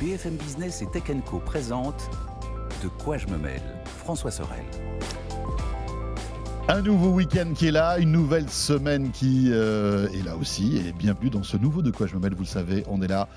BFM 0.00 0.36
Business 0.36 0.80
et 0.80 0.86
Tech 0.86 1.02
Co 1.26 1.40
présente 1.40 2.08
De 2.82 2.88
quoi 2.88 3.18
je 3.18 3.26
me 3.26 3.36
mêle 3.36 3.60
François 3.84 4.30
Sorel. 4.30 4.64
Un 6.68 6.80
nouveau 6.80 7.10
week-end 7.10 7.52
qui 7.54 7.66
est 7.66 7.70
là, 7.70 7.98
une 7.98 8.10
nouvelle 8.10 8.48
semaine 8.48 9.10
qui 9.10 9.50
euh, 9.50 10.08
est 10.08 10.24
là 10.24 10.36
aussi. 10.36 10.78
Et 10.78 10.92
bienvenue 10.92 11.28
dans 11.28 11.42
ce 11.42 11.58
nouveau 11.58 11.82
De 11.82 11.90
quoi 11.90 12.06
je 12.06 12.14
me 12.14 12.20
mêle. 12.20 12.32
Vous 12.32 12.44
le 12.44 12.46
savez, 12.46 12.82
on 12.88 13.02
est 13.02 13.08
là 13.08 13.28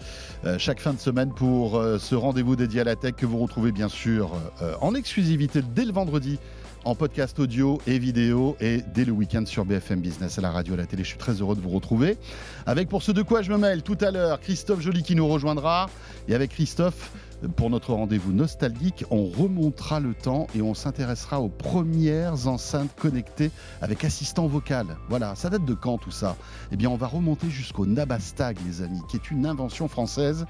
euh, 0.45 0.57
chaque 0.57 0.79
fin 0.79 0.93
de 0.93 0.99
semaine 0.99 1.33
pour 1.33 1.75
euh, 1.75 1.97
ce 1.99 2.15
rendez-vous 2.15 2.55
dédié 2.55 2.79
à 2.79 2.85
la 2.85 2.95
tech 2.95 3.15
que 3.15 3.25
vous 3.25 3.39
retrouvez 3.39 3.73
bien 3.73 3.89
sûr 3.89 4.31
en 4.79 4.95
exclusivité 4.95 5.61
dès 5.61 5.83
le 5.83 5.91
vendredi 5.91 6.39
en 6.85 6.95
podcast 6.95 7.39
audio 7.39 7.79
et 7.87 7.97
vidéo 7.99 8.57
et 8.59 8.81
dès 8.93 9.05
le 9.05 9.11
week-end 9.11 9.45
sur 9.45 9.65
BFM 9.65 10.01
Business 10.01 10.37
à 10.37 10.41
la 10.41 10.51
radio, 10.51 10.73
à 10.73 10.77
la 10.77 10.85
télé. 10.85 11.03
Je 11.03 11.09
suis 11.09 11.17
très 11.17 11.33
heureux 11.33 11.55
de 11.55 11.61
vous 11.61 11.69
retrouver. 11.69 12.17
Avec 12.65 12.89
pour 12.89 13.03
ce 13.03 13.11
de 13.11 13.21
quoi 13.21 13.41
je 13.41 13.51
me 13.51 13.57
mêle 13.57 13.83
tout 13.83 13.97
à 14.01 14.11
l'heure, 14.11 14.39
Christophe 14.39 14.81
Joly 14.81 15.03
qui 15.03 15.15
nous 15.15 15.27
rejoindra. 15.27 15.89
Et 16.27 16.35
avec 16.35 16.51
Christophe, 16.51 17.11
pour 17.55 17.69
notre 17.69 17.93
rendez-vous 17.93 18.31
nostalgique, 18.31 19.05
on 19.09 19.25
remontera 19.25 19.99
le 19.99 20.13
temps 20.13 20.47
et 20.55 20.61
on 20.61 20.73
s'intéressera 20.73 21.41
aux 21.41 21.49
premières 21.49 22.47
enceintes 22.47 22.95
connectées 22.97 23.51
avec 23.81 24.03
assistant 24.05 24.47
vocal. 24.47 24.97
Voilà, 25.09 25.35
ça 25.35 25.49
date 25.49 25.65
de 25.65 25.73
quand 25.73 25.97
tout 25.97 26.11
ça? 26.11 26.35
Eh 26.71 26.77
bien, 26.77 26.89
on 26.89 26.95
va 26.95 27.07
remonter 27.07 27.49
jusqu'au 27.49 27.85
Nabastag, 27.85 28.57
les 28.65 28.81
amis, 28.81 29.01
qui 29.09 29.17
est 29.17 29.31
une 29.31 29.45
invention 29.45 29.87
française. 29.87 30.45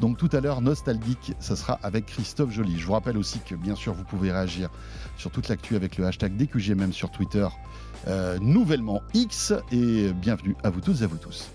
Donc 0.00 0.18
tout 0.18 0.28
à 0.32 0.40
l'heure, 0.40 0.60
nostalgique, 0.60 1.34
ça 1.38 1.56
sera 1.56 1.78
avec 1.82 2.06
Christophe 2.06 2.50
Joly. 2.50 2.78
Je 2.78 2.86
vous 2.86 2.92
rappelle 2.92 3.16
aussi 3.16 3.40
que 3.40 3.54
bien 3.54 3.74
sûr, 3.74 3.92
vous 3.94 4.04
pouvez 4.04 4.32
réagir 4.32 4.70
sur 5.16 5.30
toute 5.30 5.48
l'actu 5.48 5.76
avec 5.76 5.96
le 5.96 6.06
hashtag 6.06 6.36
DQGMM 6.36 6.92
sur 6.92 7.10
Twitter, 7.10 7.46
euh, 8.08 8.38
nouvellement 8.40 9.02
X. 9.14 9.52
Et 9.70 10.12
bienvenue 10.12 10.56
à 10.64 10.70
vous 10.70 10.80
toutes 10.80 11.00
et 11.00 11.04
à 11.04 11.06
vous 11.06 11.18
tous. 11.18 11.50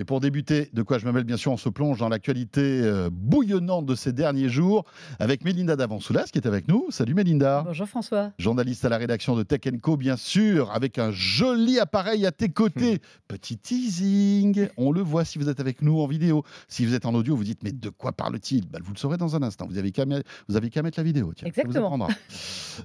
Et 0.00 0.04
pour 0.04 0.20
débuter, 0.20 0.70
de 0.72 0.82
quoi 0.82 0.98
je 0.98 1.08
mêle 1.08 1.24
bien 1.24 1.36
sûr, 1.36 1.50
on 1.50 1.56
se 1.56 1.68
plonge 1.68 1.98
dans 1.98 2.08
l'actualité 2.08 2.60
euh, 2.62 3.10
bouillonnante 3.10 3.84
de 3.84 3.96
ces 3.96 4.12
derniers 4.12 4.48
jours 4.48 4.84
avec 5.18 5.44
Mélinda 5.44 5.74
Davansoulas 5.74 6.26
qui 6.32 6.38
est 6.38 6.46
avec 6.46 6.68
nous. 6.68 6.86
Salut 6.90 7.14
Mélinda. 7.14 7.64
Bonjour 7.66 7.88
François. 7.88 8.30
Journaliste 8.38 8.84
à 8.84 8.90
la 8.90 8.96
rédaction 8.96 9.34
de 9.34 9.42
Tech 9.42 9.62
Co 9.82 9.96
bien 9.96 10.16
sûr, 10.16 10.70
avec 10.70 11.00
un 11.00 11.10
joli 11.10 11.80
appareil 11.80 12.26
à 12.26 12.30
tes 12.30 12.48
côtés. 12.48 13.00
Petit 13.26 13.58
teasing, 13.58 14.68
on 14.76 14.92
le 14.92 15.00
voit 15.00 15.24
si 15.24 15.36
vous 15.36 15.48
êtes 15.48 15.58
avec 15.58 15.82
nous 15.82 15.98
en 15.98 16.06
vidéo. 16.06 16.44
Si 16.68 16.86
vous 16.86 16.94
êtes 16.94 17.04
en 17.04 17.12
audio, 17.16 17.34
vous 17.34 17.42
dites 17.42 17.64
mais 17.64 17.72
de 17.72 17.88
quoi 17.88 18.12
parle-t-il? 18.12 18.68
Bah, 18.68 18.78
Vous 18.80 18.92
le 18.92 18.98
saurez 18.98 19.16
dans 19.16 19.34
un 19.34 19.42
instant. 19.42 19.66
Vous 19.68 19.78
avez 19.78 19.90
qu'à 19.90 20.06
mettre 20.06 20.30
la 20.48 21.02
vidéo. 21.02 21.32
Tiens, 21.34 21.48
Exactement. 21.48 22.08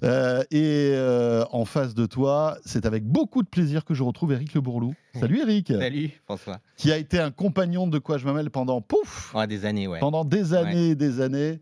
Euh, 0.02 0.44
et 0.50 0.92
euh, 0.96 1.46
en 1.52 1.66
face 1.66 1.94
de 1.94 2.08
toi, 2.08 2.58
c'est 2.66 2.88
avec 2.88 3.06
beaucoup 3.06 3.44
de 3.44 3.48
plaisir 3.48 3.86
que 3.86 3.94
je 3.94 4.02
retrouve 4.02 4.34
Eric 4.34 4.56
Le 4.56 4.62
Bourlou. 4.62 4.96
Salut 5.20 5.40
Eric. 5.42 5.68
Salut 5.68 6.10
François. 6.26 6.60
Qui 6.78 6.92
a 6.92 6.98
été 7.04 7.20
un 7.20 7.32
compagnon 7.32 7.88
de 7.88 8.00
quoi 8.00 8.18
je 8.18 8.28
pendant 8.50 8.82
pouf 8.82 9.36
des 9.48 9.66
années, 9.66 9.88
ouais. 9.88 10.00
Pendant 10.00 10.26
des 10.26 10.54
années, 10.54 10.96
des 10.96 11.22
années. 11.22 11.60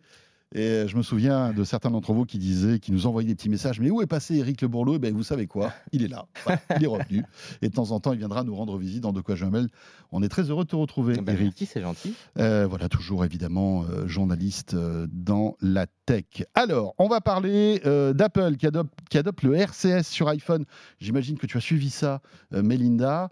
Et 0.53 0.85
je 0.85 0.97
me 0.97 1.01
souviens 1.01 1.53
de 1.53 1.63
certains 1.63 1.89
d'entre 1.89 2.11
vous 2.11 2.25
qui 2.25 2.37
disaient, 2.37 2.79
qui 2.79 2.91
nous 2.91 3.07
envoyaient 3.07 3.27
des 3.27 3.35
petits 3.35 3.47
messages. 3.47 3.79
Mais 3.79 3.89
où 3.89 4.01
est 4.01 4.07
passé 4.07 4.35
Eric 4.35 4.61
Le 4.61 4.67
Bourleau 4.67 4.95
eh 4.95 4.99
ben, 4.99 5.13
Vous 5.13 5.23
savez 5.23 5.47
quoi? 5.47 5.71
Il 5.93 6.03
est 6.03 6.09
là. 6.09 6.25
il 6.77 6.83
est 6.83 6.87
revenu. 6.87 7.23
Et 7.61 7.69
de 7.69 7.73
temps 7.73 7.91
en 7.91 8.01
temps, 8.01 8.11
il 8.11 8.19
viendra 8.19 8.43
nous 8.43 8.53
rendre 8.53 8.77
visite 8.77 8.99
dans 8.99 9.13
De 9.13 9.21
quoi 9.21 9.35
je 9.35 9.45
mêle. 9.45 9.69
On 10.11 10.21
est 10.21 10.27
très 10.27 10.43
heureux 10.49 10.65
de 10.65 10.69
te 10.69 10.75
retrouver, 10.75 11.15
ben, 11.15 11.33
Eric. 11.33 11.51
Merci, 11.51 11.65
c'est 11.67 11.81
gentil. 11.81 12.13
Euh, 12.37 12.67
voilà, 12.67 12.89
toujours 12.89 13.23
évidemment 13.23 13.85
euh, 13.85 14.07
journaliste 14.07 14.73
euh, 14.73 15.07
dans 15.13 15.55
la 15.61 15.87
tech. 16.05 16.43
Alors, 16.53 16.95
on 16.97 17.07
va 17.07 17.21
parler 17.21 17.79
d'Apple 18.13 18.57
qui 18.57 18.67
adopte, 18.67 18.93
qui 19.09 19.17
adopte 19.17 19.43
le 19.43 19.55
RCS 19.55 20.03
sur 20.03 20.27
iPhone. 20.27 20.65
J'imagine 20.99 21.37
que 21.37 21.47
tu 21.47 21.57
as 21.57 21.61
suivi 21.61 21.89
ça, 21.89 22.19
Melinda 22.51 23.29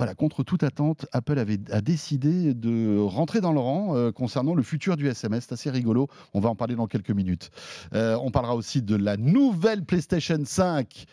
voilà, 0.00 0.14
contre 0.14 0.42
toute 0.42 0.62
attente, 0.62 1.04
Apple 1.12 1.38
avait, 1.38 1.58
a 1.70 1.82
décidé 1.82 2.54
de 2.54 2.98
rentrer 2.98 3.42
dans 3.42 3.52
le 3.52 3.60
rang 3.60 3.94
euh, 3.94 4.12
concernant 4.12 4.54
le 4.54 4.62
futur 4.62 4.96
du 4.96 5.06
SMS. 5.06 5.44
C'est 5.46 5.52
assez 5.52 5.68
rigolo. 5.68 6.08
On 6.32 6.40
va 6.40 6.48
en 6.48 6.56
parler 6.56 6.74
dans 6.74 6.86
quelques 6.86 7.10
minutes. 7.10 7.50
Euh, 7.92 8.16
on 8.22 8.30
parlera 8.30 8.56
aussi 8.56 8.80
de 8.80 8.96
la 8.96 9.18
nouvelle 9.18 9.84
PlayStation 9.84 10.38
5 10.42 11.04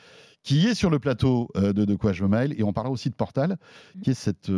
qui 0.41 0.67
est 0.67 0.73
sur 0.73 0.89
le 0.89 0.99
plateau 0.99 1.49
euh, 1.57 1.73
de 1.73 1.83
De 1.83 1.95
quoi 1.95 2.13
je 2.13 2.23
me 2.23 2.29
mail. 2.29 2.55
Et 2.57 2.63
on 2.63 2.71
parlera 2.71 2.93
aussi 2.93 3.09
de 3.09 3.15
Portal, 3.15 3.57
qui 4.01 4.11
est 4.11 4.13
cette 4.13 4.49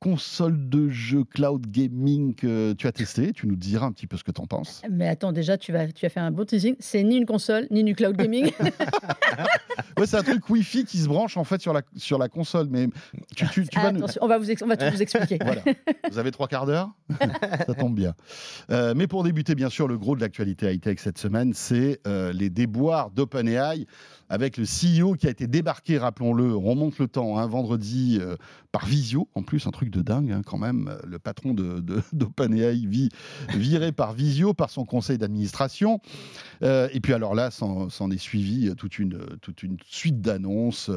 console 0.00 0.68
de 0.68 0.88
jeu 0.88 1.24
cloud 1.24 1.66
gaming 1.66 2.34
que 2.34 2.72
tu 2.72 2.86
as 2.86 2.92
testé. 2.92 3.32
Tu 3.32 3.46
nous 3.46 3.56
diras 3.56 3.86
un 3.86 3.92
petit 3.92 4.06
peu 4.06 4.16
ce 4.16 4.24
que 4.24 4.32
tu 4.32 4.40
en 4.40 4.46
penses. 4.46 4.82
Mais 4.90 5.06
attends, 5.06 5.32
déjà, 5.32 5.58
tu, 5.58 5.72
vas, 5.72 5.86
tu 5.88 6.06
as 6.06 6.08
fait 6.08 6.20
un 6.20 6.30
bon 6.30 6.44
teasing. 6.44 6.74
C'est 6.78 7.02
ni 7.02 7.16
une 7.16 7.26
console, 7.26 7.66
ni 7.70 7.84
du 7.84 7.94
cloud 7.94 8.16
gaming. 8.16 8.50
ouais, 9.98 10.06
c'est 10.06 10.16
un 10.16 10.22
truc 10.22 10.48
Wi-Fi 10.48 10.84
qui 10.86 10.98
se 10.98 11.06
branche 11.06 11.36
en 11.36 11.44
fait 11.44 11.60
sur 11.60 11.74
la, 11.74 11.82
sur 11.96 12.18
la 12.18 12.28
console. 12.28 12.68
Mais 12.70 12.88
tu, 13.36 13.46
tu, 13.48 13.68
tu 13.68 13.78
vas 13.78 13.92
nous... 13.92 14.04
on, 14.20 14.26
va 14.26 14.38
vous, 14.38 14.46
on 14.62 14.66
va 14.66 14.76
tout 14.76 14.90
vous 14.90 15.02
expliquer. 15.02 15.38
voilà. 15.44 15.62
Vous 16.10 16.18
avez 16.18 16.30
trois 16.30 16.48
quarts 16.48 16.66
d'heure? 16.66 16.90
Ça 17.66 17.74
tombe 17.74 17.94
bien. 17.94 18.14
Euh, 18.70 18.94
mais 18.96 19.06
pour 19.06 19.22
débuter, 19.22 19.54
bien 19.54 19.68
sûr, 19.68 19.86
le 19.86 19.98
gros 19.98 20.16
de 20.16 20.22
l'actualité 20.22 20.72
high-tech 20.72 20.98
cette 20.98 21.18
semaine, 21.18 21.52
c'est 21.52 22.00
euh, 22.06 22.32
les 22.32 22.48
déboires 22.48 23.10
d'OpenAI 23.10 23.86
avec 24.30 24.56
le 24.56 24.64
CEO 24.64 25.14
qui 25.14 25.26
a 25.26 25.30
été 25.30 25.48
débarqué, 25.48 25.98
rappelons-le, 25.98 26.54
on 26.54 26.60
remonte 26.60 26.98
le 26.98 27.08
temps, 27.08 27.36
un 27.36 27.42
hein, 27.42 27.46
vendredi 27.48 28.18
euh, 28.20 28.36
par 28.70 28.86
visio, 28.86 29.28
en 29.34 29.42
plus, 29.42 29.66
un 29.66 29.72
truc 29.72 29.90
de 29.90 30.02
dingue 30.02 30.30
hein, 30.30 30.42
quand 30.46 30.56
même, 30.56 30.96
le 31.04 31.18
patron 31.18 31.52
d'OpenAI 32.12 32.78
de, 32.78 33.08
viré 33.58 33.90
par 33.90 34.12
visio 34.12 34.54
par 34.54 34.70
son 34.70 34.84
conseil 34.84 35.18
d'administration. 35.18 36.00
Euh, 36.62 36.88
et 36.92 37.00
puis 37.00 37.12
alors 37.12 37.34
là, 37.34 37.50
s'en 37.50 38.10
est 38.10 38.18
suivi 38.18 38.72
toute 38.76 39.00
une, 39.00 39.18
toute 39.42 39.64
une 39.64 39.78
suite 39.84 40.20
d'annonces, 40.20 40.92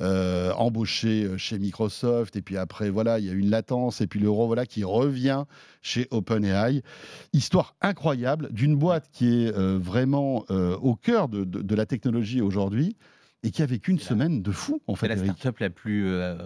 euh, 0.00 0.52
embauché 0.52 1.28
chez 1.38 1.58
Microsoft, 1.58 2.36
et 2.36 2.42
puis 2.42 2.56
après, 2.56 2.88
voilà, 2.88 3.18
il 3.18 3.26
y 3.26 3.30
a 3.30 3.32
une 3.32 3.50
latence, 3.50 4.00
et 4.00 4.06
puis 4.06 4.20
l'euro, 4.20 4.46
voilà, 4.46 4.64
qui 4.64 4.84
revient 4.84 5.44
chez 5.82 6.06
OpenAI. 6.12 6.82
Histoire 7.32 7.74
incroyable 7.80 8.48
d'une 8.52 8.76
boîte 8.76 9.08
qui 9.10 9.46
est 9.46 9.50
vraiment 9.50 10.44
au 10.48 10.94
cœur 10.94 11.28
de 11.28 11.74
la 11.74 11.86
technologie 11.86 12.40
aujourd'hui 12.40 12.75
aujourd'hui 12.76 12.96
et 13.46 13.50
qui 13.52 13.62
a 13.62 13.66
vécu 13.66 13.92
une 13.92 14.00
semaine 14.00 14.42
de 14.42 14.50
fou 14.50 14.82
en 14.88 14.96
fait. 14.96 15.06
C'est 15.06 15.14
la 15.14 15.22
start-up 15.22 15.60
la 15.60 15.70
plus 15.70 16.08
euh, 16.08 16.36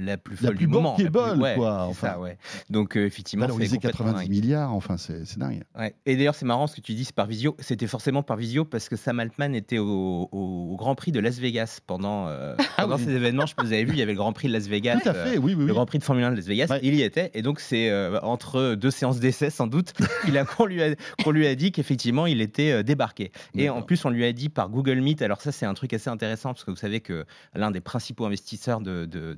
la 0.00 0.16
plus 0.16 0.36
folle 0.36 0.46
la 0.46 0.50
plus 0.50 0.58
du 0.58 0.66
moment, 0.66 0.96
la 0.98 1.10
plus, 1.10 1.40
ouais, 1.40 1.54
quoi. 1.54 1.84
Enfin, 1.84 2.08
ça, 2.08 2.18
ouais. 2.18 2.36
Donc 2.68 2.96
euh, 2.96 3.06
effectivement, 3.06 3.46
c'est 3.60 3.78
90 3.78 4.28
milliards. 4.28 4.74
Enfin, 4.74 4.96
c'est 4.96 5.38
dingue. 5.38 5.62
Ouais. 5.78 5.94
Et 6.04 6.16
d'ailleurs, 6.16 6.34
c'est 6.34 6.46
marrant 6.46 6.66
ce 6.66 6.74
que 6.74 6.80
tu 6.80 6.94
dis, 6.94 7.08
par 7.14 7.26
visio. 7.26 7.56
C'était 7.60 7.86
forcément 7.86 8.24
par 8.24 8.36
visio 8.36 8.64
parce 8.64 8.88
que 8.88 8.96
Sam 8.96 9.20
Altman 9.20 9.54
était 9.54 9.78
au, 9.78 10.28
au, 10.32 10.76
Grand 10.76 10.96
Prix 10.96 11.12
de 11.12 11.20
Las 11.20 11.38
Vegas 11.38 11.78
pendant 11.86 12.26
euh, 12.26 12.56
ah 12.58 12.82
pendant 12.82 12.98
ces 12.98 13.10
événements. 13.10 13.46
Je 13.46 13.54
vous 13.56 13.72
avais 13.72 13.84
vu, 13.84 13.92
il 13.92 13.98
y 13.98 14.02
avait 14.02 14.12
le 14.12 14.18
Grand 14.18 14.32
Prix 14.32 14.48
de 14.48 14.52
Las 14.52 14.66
Vegas. 14.66 14.98
Tout 15.00 15.10
à 15.10 15.14
fait, 15.14 15.38
oui, 15.38 15.54
oui, 15.56 15.64
Le 15.64 15.72
Grand 15.72 15.86
Prix 15.86 15.98
de 15.98 16.04
Formule 16.04 16.24
1 16.24 16.32
de 16.32 16.36
Las 16.36 16.46
Vegas. 16.46 16.78
Il 16.82 16.94
y 16.94 17.02
était, 17.02 17.30
et 17.34 17.42
donc 17.42 17.60
c'est 17.60 17.92
entre 18.22 18.74
deux 18.74 18.90
séances 18.90 19.20
d'essai 19.20 19.50
sans 19.50 19.68
doute 19.68 19.92
qu'on 20.56 20.66
lui 20.66 20.82
a 20.82 20.94
qu'on 21.22 21.30
lui 21.30 21.46
a 21.46 21.54
dit 21.54 21.70
qu'effectivement 21.70 22.26
il 22.26 22.40
était 22.40 22.82
débarqué. 22.82 23.30
Et 23.54 23.70
en 23.70 23.82
plus, 23.82 24.04
on 24.04 24.10
lui 24.10 24.24
a 24.24 24.32
dit 24.32 24.48
par 24.48 24.68
Google 24.68 25.00
Meet. 25.00 25.22
Alors 25.22 25.40
ça, 25.40 25.52
c'est 25.52 25.66
un 25.66 25.74
truc 25.74 25.92
assez 25.92 26.10
intéressant 26.10 26.47
parce 26.52 26.64
que 26.64 26.70
vous 26.70 26.76
savez 26.76 27.00
que 27.00 27.24
l'un 27.54 27.70
des 27.70 27.80
principaux 27.80 28.26
investisseurs 28.26 28.80
de, 28.80 29.06
de, 29.06 29.36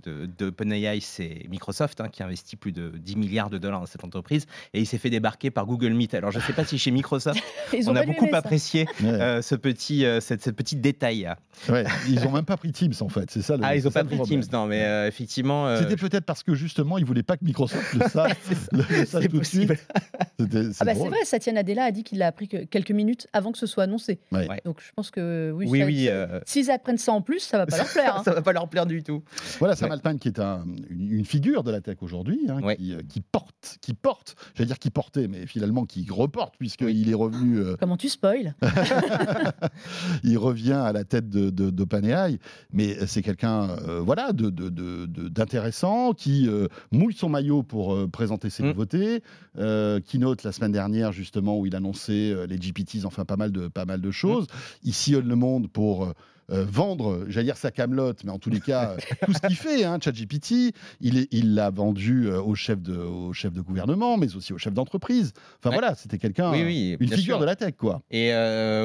c'est 1.00 1.46
Microsoft, 1.48 2.00
hein, 2.00 2.08
qui 2.08 2.22
investit 2.22 2.56
plus 2.56 2.72
de 2.72 2.92
10 2.96 3.16
milliards 3.16 3.50
de 3.50 3.58
dollars 3.58 3.80
dans 3.80 3.86
cette 3.86 4.04
entreprise, 4.04 4.46
et 4.74 4.80
il 4.80 4.86
s'est 4.86 4.98
fait 4.98 5.10
débarquer 5.10 5.50
par 5.50 5.66
Google 5.66 5.92
Meet. 5.92 6.14
Alors, 6.14 6.30
je 6.30 6.38
ne 6.38 6.42
sais 6.42 6.52
pas 6.52 6.64
si 6.64 6.78
chez 6.78 6.90
Microsoft, 6.90 7.42
on 7.86 7.96
a 7.96 8.04
beaucoup 8.04 8.28
apprécié 8.32 8.86
euh, 9.02 9.42
ce 9.42 9.54
petit, 9.54 10.04
euh, 10.04 10.20
cette, 10.20 10.50
petit 10.52 10.76
détail. 10.76 11.28
ils 12.08 12.20
n'ont 12.20 12.32
même 12.32 12.44
pas 12.44 12.56
pris 12.56 12.72
Teams, 12.72 12.92
en 13.00 13.08
fait, 13.08 13.30
c'est 13.30 13.42
ça 13.42 13.56
le 13.56 13.64
Ah, 13.70 13.76
ils 13.76 13.84
n'ont 13.84 13.90
pas 13.90 14.04
pris 14.04 14.20
Teams, 14.22 14.42
non, 14.52 14.66
mais 14.66 14.84
euh, 14.84 15.08
effectivement... 15.08 15.76
C'était 15.76 15.96
peut-être 15.96 16.24
parce 16.24 16.42
que, 16.42 16.54
justement, 16.54 16.98
ils 16.98 17.02
ne 17.02 17.06
voulaient 17.06 17.22
pas 17.22 17.36
que 17.36 17.44
Microsoft 17.44 17.94
le 17.94 18.00
sache, 18.08 18.36
le, 18.72 19.28
tout 19.28 19.38
de 19.38 19.44
suite. 19.44 19.72
C'est 20.38 20.74
ah 20.80 20.84
bah 20.84 20.94
vrai, 20.94 21.24
Satya 21.24 21.52
Nadella 21.52 21.84
a 21.84 21.90
dit 21.90 22.02
qu'il 22.02 22.18
l'a 22.18 22.28
appris 22.28 22.48
que 22.48 22.64
quelques 22.64 22.90
minutes 22.90 23.26
avant 23.32 23.52
que 23.52 23.58
ce 23.58 23.66
soit 23.66 23.84
annoncé. 23.84 24.20
Donc, 24.64 24.80
je 24.80 24.90
pense 24.94 25.10
que, 25.10 25.52
oui, 25.54 25.66
oui, 25.68 25.82
oui 25.84 26.08
s'ils 26.46 26.70
apprennent 26.70 26.98
ça 27.00 27.12
en 27.12 27.22
plus, 27.22 27.40
ça 27.40 27.58
va 27.58 27.66
pas 27.66 27.76
leur 27.78 27.88
plaire. 27.88 28.16
Hein. 28.16 28.22
ça 28.24 28.32
va 28.34 28.42
pas 28.42 28.52
leur 28.52 28.68
plaire 28.68 28.86
du 28.86 29.02
tout. 29.02 29.22
Voilà, 29.58 29.76
Sam 29.76 29.90
Altman 29.90 30.18
qui 30.18 30.28
est 30.28 30.40
une, 30.90 31.24
figure 31.24 31.62
de 31.62 31.70
la 31.70 31.80
tech 31.80 31.96
aujourd'hui, 32.00 32.40
hein, 32.48 32.60
euh, 32.62 33.00
qui, 33.08 33.20
porte, 33.20 33.78
qui 33.80 33.94
porte, 33.94 34.36
j'allais 34.54 34.66
dire 34.66 34.78
qui 34.78 34.90
portait, 34.90 35.28
mais 35.28 35.46
finalement 35.46 35.84
qui 35.84 36.06
reporte 36.10 36.54
puisqu'il 36.58 37.10
est 37.10 37.14
revenu. 37.14 37.58
Euh, 37.58 37.76
Comment 37.80 37.96
tu 37.96 38.08
spoil 38.08 38.54
Il 40.24 40.38
revient 40.38 40.72
à 40.72 40.92
la 40.92 41.04
tête 41.04 41.28
d'OpenAI, 41.28 42.32
de, 42.32 42.38
mais 42.72 43.06
c'est 43.06 43.22
quelqu'un, 43.22 43.70
euh, 43.88 44.00
voilà, 44.00 44.32
d'intéressant 44.32 46.12
qui 46.12 46.48
mouille 46.92 47.14
son 47.14 47.28
maillot 47.28 47.62
pour 47.62 48.10
présenter 48.10 48.50
ses 48.50 48.62
mm. 48.62 48.66
nouveautés. 48.66 49.22
qui 50.04 50.18
note 50.18 50.42
la 50.42 50.52
semaine 50.52 50.72
dernière 50.72 51.12
justement 51.12 51.58
où 51.58 51.66
il 51.66 51.74
annonçait 51.76 52.46
les 52.46 52.58
GPTs, 52.58 53.04
enfin 53.04 53.24
pas 53.24 53.36
mal 53.36 53.52
de 53.52 53.68
pas 53.68 53.84
mal 53.84 54.00
de 54.00 54.10
choses. 54.10 54.44
Mm. 54.44 54.56
Il 54.84 54.94
sillonne 54.94 55.28
le 55.28 55.36
monde 55.36 55.68
pour 55.68 56.12
vendre, 56.50 57.24
j'allais 57.28 57.46
dire 57.46 57.56
sa 57.56 57.70
camelote, 57.70 58.24
mais 58.24 58.30
en 58.30 58.38
tous 58.38 58.50
les 58.50 58.60
cas, 58.60 58.96
tout 59.24 59.32
ce 59.32 59.40
qu'il 59.46 59.56
fait, 59.56 59.84
hein, 59.84 59.98
ChatGPT, 60.02 60.74
il 61.00 61.54
l'a 61.54 61.70
vendu 61.70 62.28
au 62.28 62.54
chef, 62.54 62.80
de, 62.80 62.96
au 62.96 63.32
chef 63.32 63.52
de 63.52 63.60
gouvernement, 63.60 64.16
mais 64.16 64.34
aussi 64.36 64.52
au 64.52 64.58
chef 64.58 64.74
d'entreprise. 64.74 65.32
Enfin 65.58 65.70
voilà, 65.70 65.94
c'était 65.94 66.18
quelqu'un, 66.18 66.52
une 66.52 67.08
figure 67.08 67.38
de 67.38 67.44
la 67.44 67.56
tech, 67.56 67.74
quoi. 67.78 68.02
Et 68.10 68.32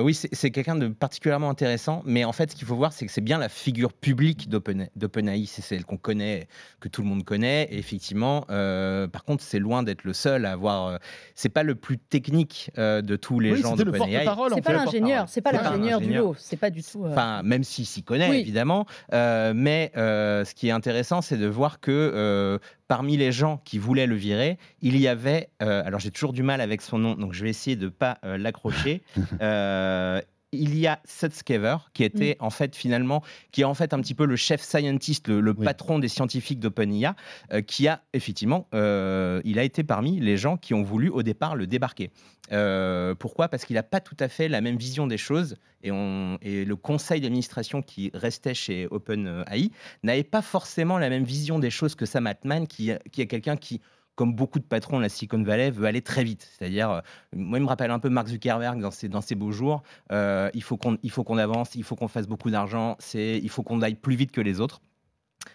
oui, 0.04 0.14
c'est 0.14 0.52
quelqu'un 0.52 0.76
de 0.76 0.88
particulièrement 0.88 1.50
intéressant, 1.50 2.04
mais 2.06 2.24
en 2.24 2.34
fait, 2.34 2.52
ce 2.52 2.56
qu'il 2.56 2.68
faut 2.68 2.76
voir, 2.76 2.94
c'est 2.94 3.06
que 3.06 3.12
c'est 3.12 3.22
bien 3.22 3.38
la 3.38 3.50
figure 3.50 3.94
publique 3.94 4.50
d'OpenAI, 4.50 5.46
c'est 5.48 5.62
celle 5.62 5.86
qu'on 5.86 5.98
connaît, 5.98 6.48
que 6.80 6.88
tout 6.88 7.02
le 7.02 7.08
monde 7.08 7.24
connaît. 7.24 7.68
Et 7.72 7.78
effectivement, 7.78 8.42
par 8.48 9.24
contre, 9.26 9.44
c'est 9.44 9.60
loin 9.60 9.84
d'être 9.84 10.04
le 10.04 10.14
seul 10.14 10.46
à 10.46 10.52
avoir. 10.52 11.00
c'est 11.36 11.50
pas 11.50 11.64
le 11.64 11.76
plus 11.76 11.98
technique 11.98 12.72
de 12.78 13.16
tous 13.16 13.40
les 13.40 13.56
gens 13.56 13.76
d'OpenAI. 13.76 14.26
C'est 14.54 14.62
pas 14.62 14.74
l'ingénieur, 14.74 15.26
c'est 15.28 15.42
pas 15.42 15.52
l'ingénieur 15.52 16.02
du 16.02 16.14
lot, 16.14 16.36
c'est 16.38 16.58
pas 16.58 16.70
du 16.70 16.84
tout. 16.84 17.06
Enfin, 17.06 17.42
même 17.44 17.55
s'il 17.64 17.86
s'y 17.86 18.04
connaît 18.04 18.40
évidemment, 18.40 18.86
mais 19.12 19.92
ce 19.96 20.54
qui 20.54 20.68
est 20.68 20.72
intéressant, 20.72 21.22
c'est 21.22 21.38
de 21.38 21.48
voir 21.48 21.80
que 21.80 22.60
parmi 22.88 23.18
les 23.18 23.32
gens 23.32 23.62
qui 23.64 23.78
voulaient 23.78 24.08
le 24.08 24.16
virer, 24.16 24.58
il 24.82 24.98
y 24.98 25.08
avait, 25.08 25.50
alors 25.60 26.00
j'ai 26.00 26.12
toujours 26.12 26.34
du 26.34 26.44
mal 26.44 26.62
avec 26.62 26.82
son 26.82 26.98
nom, 26.98 27.16
donc 27.16 27.34
je 27.34 27.44
vais 27.44 27.50
essayer 27.50 27.76
de 27.76 27.90
pas 27.90 28.20
l'accrocher. 28.24 29.02
il 30.56 30.78
y 30.78 30.88
a 30.88 31.00
Seth 31.06 31.34
Skever, 31.34 31.78
qui 31.94 32.04
était 32.04 32.38
mm. 32.40 32.44
en 32.44 32.50
fait 32.50 32.76
finalement, 32.76 33.24
qui 33.52 33.62
est 33.62 33.66
en 33.66 33.74
fait 33.74 33.94
un 33.94 34.00
petit 34.00 34.14
peu 34.14 34.26
le 34.26 34.36
chef 34.36 34.62
scientist, 34.62 35.28
le, 35.28 35.54
patron 35.54 36.00
des 36.00 36.08
scientifiques 36.08 36.60
d'OpenIA, 36.60 37.16
euh, 37.54 37.62
qui 37.62 37.88
a 37.88 38.02
effectivement, 38.14 38.68
euh, 38.74 39.42
il 39.46 39.60
a 39.60 39.64
été 39.64 39.84
parmi 39.84 40.20
les 40.20 40.38
gens 40.38 40.58
qui 40.58 40.74
ont 40.74 40.84
voulu 40.84 41.10
au 41.10 41.24
départ 41.24 41.56
le 41.56 41.68
débarquer. 41.68 42.12
Euh, 42.52 43.16
pourquoi? 43.16 43.48
Parce 43.48 43.66
qu'il 43.66 43.76
n'a 43.76 43.84
pas 43.84 44.00
tout 44.00 44.18
à 44.20 44.28
fait 44.28 44.48
la 44.48 44.62
même 44.62 44.78
vision 44.78 45.08
des 45.08 45.18
choses 45.18 45.58
et, 45.82 45.92
on, 45.92 46.38
et 46.42 46.64
le 46.64 46.76
conseil 46.76 47.22
d'administration 47.22 47.82
qui 47.82 48.12
restait 48.14 48.54
chez 48.54 48.88
OpenAI 48.92 49.72
n'avait 50.04 50.24
pas 50.24 50.44
forcément 50.44 51.00
la 51.00 51.10
même 51.10 51.24
vision 51.24 51.58
des 51.58 51.72
choses 51.72 51.96
que 51.96 52.06
Sam 52.06 52.28
Altman, 52.28 52.68
qui, 52.68 52.92
qui 53.12 53.22
est 53.22 53.28
quelqu'un 53.28 53.58
qui 53.58 53.82
comme 54.16 54.34
beaucoup 54.34 54.60
de 54.60 54.64
patrons 54.64 54.98
de 54.98 55.02
la 55.02 55.10
Silicon 55.10 55.42
Valley, 55.44 55.72
veut 55.72 55.86
aller 55.86 56.02
très 56.02 56.24
vite. 56.24 56.50
C'est-à-dire, 56.58 56.90
euh, 56.90 57.02
moi, 57.36 57.60
il 57.60 57.64
me 57.64 57.68
rappelle 57.68 57.92
un 57.92 58.00
peu 58.00 58.10
Mark 58.10 58.28
Zuckerberg 58.28 58.80
dans 58.80 58.92
ses, 58.92 59.10
dans 59.10 59.22
ses 59.22 59.36
beaux 59.36 59.52
jours. 59.52 59.84
Euh, 60.12 60.50
il 60.54 60.64
faut 60.64 60.78
qu'on 60.78 61.38
avance, 61.38 61.76
il 61.76 61.84
faut 61.84 61.96
qu'on 61.96 62.08
fasse 62.08 62.28
beaucoup 62.28 62.50
d'argent, 62.50 62.98
il 63.14 63.50
faut 63.50 63.64
qu'on 63.64 63.82
aille 63.82 63.96
plus 63.96 64.16
vite 64.16 64.32
que 64.32 64.42
les 64.42 64.62
autres. 64.62 64.82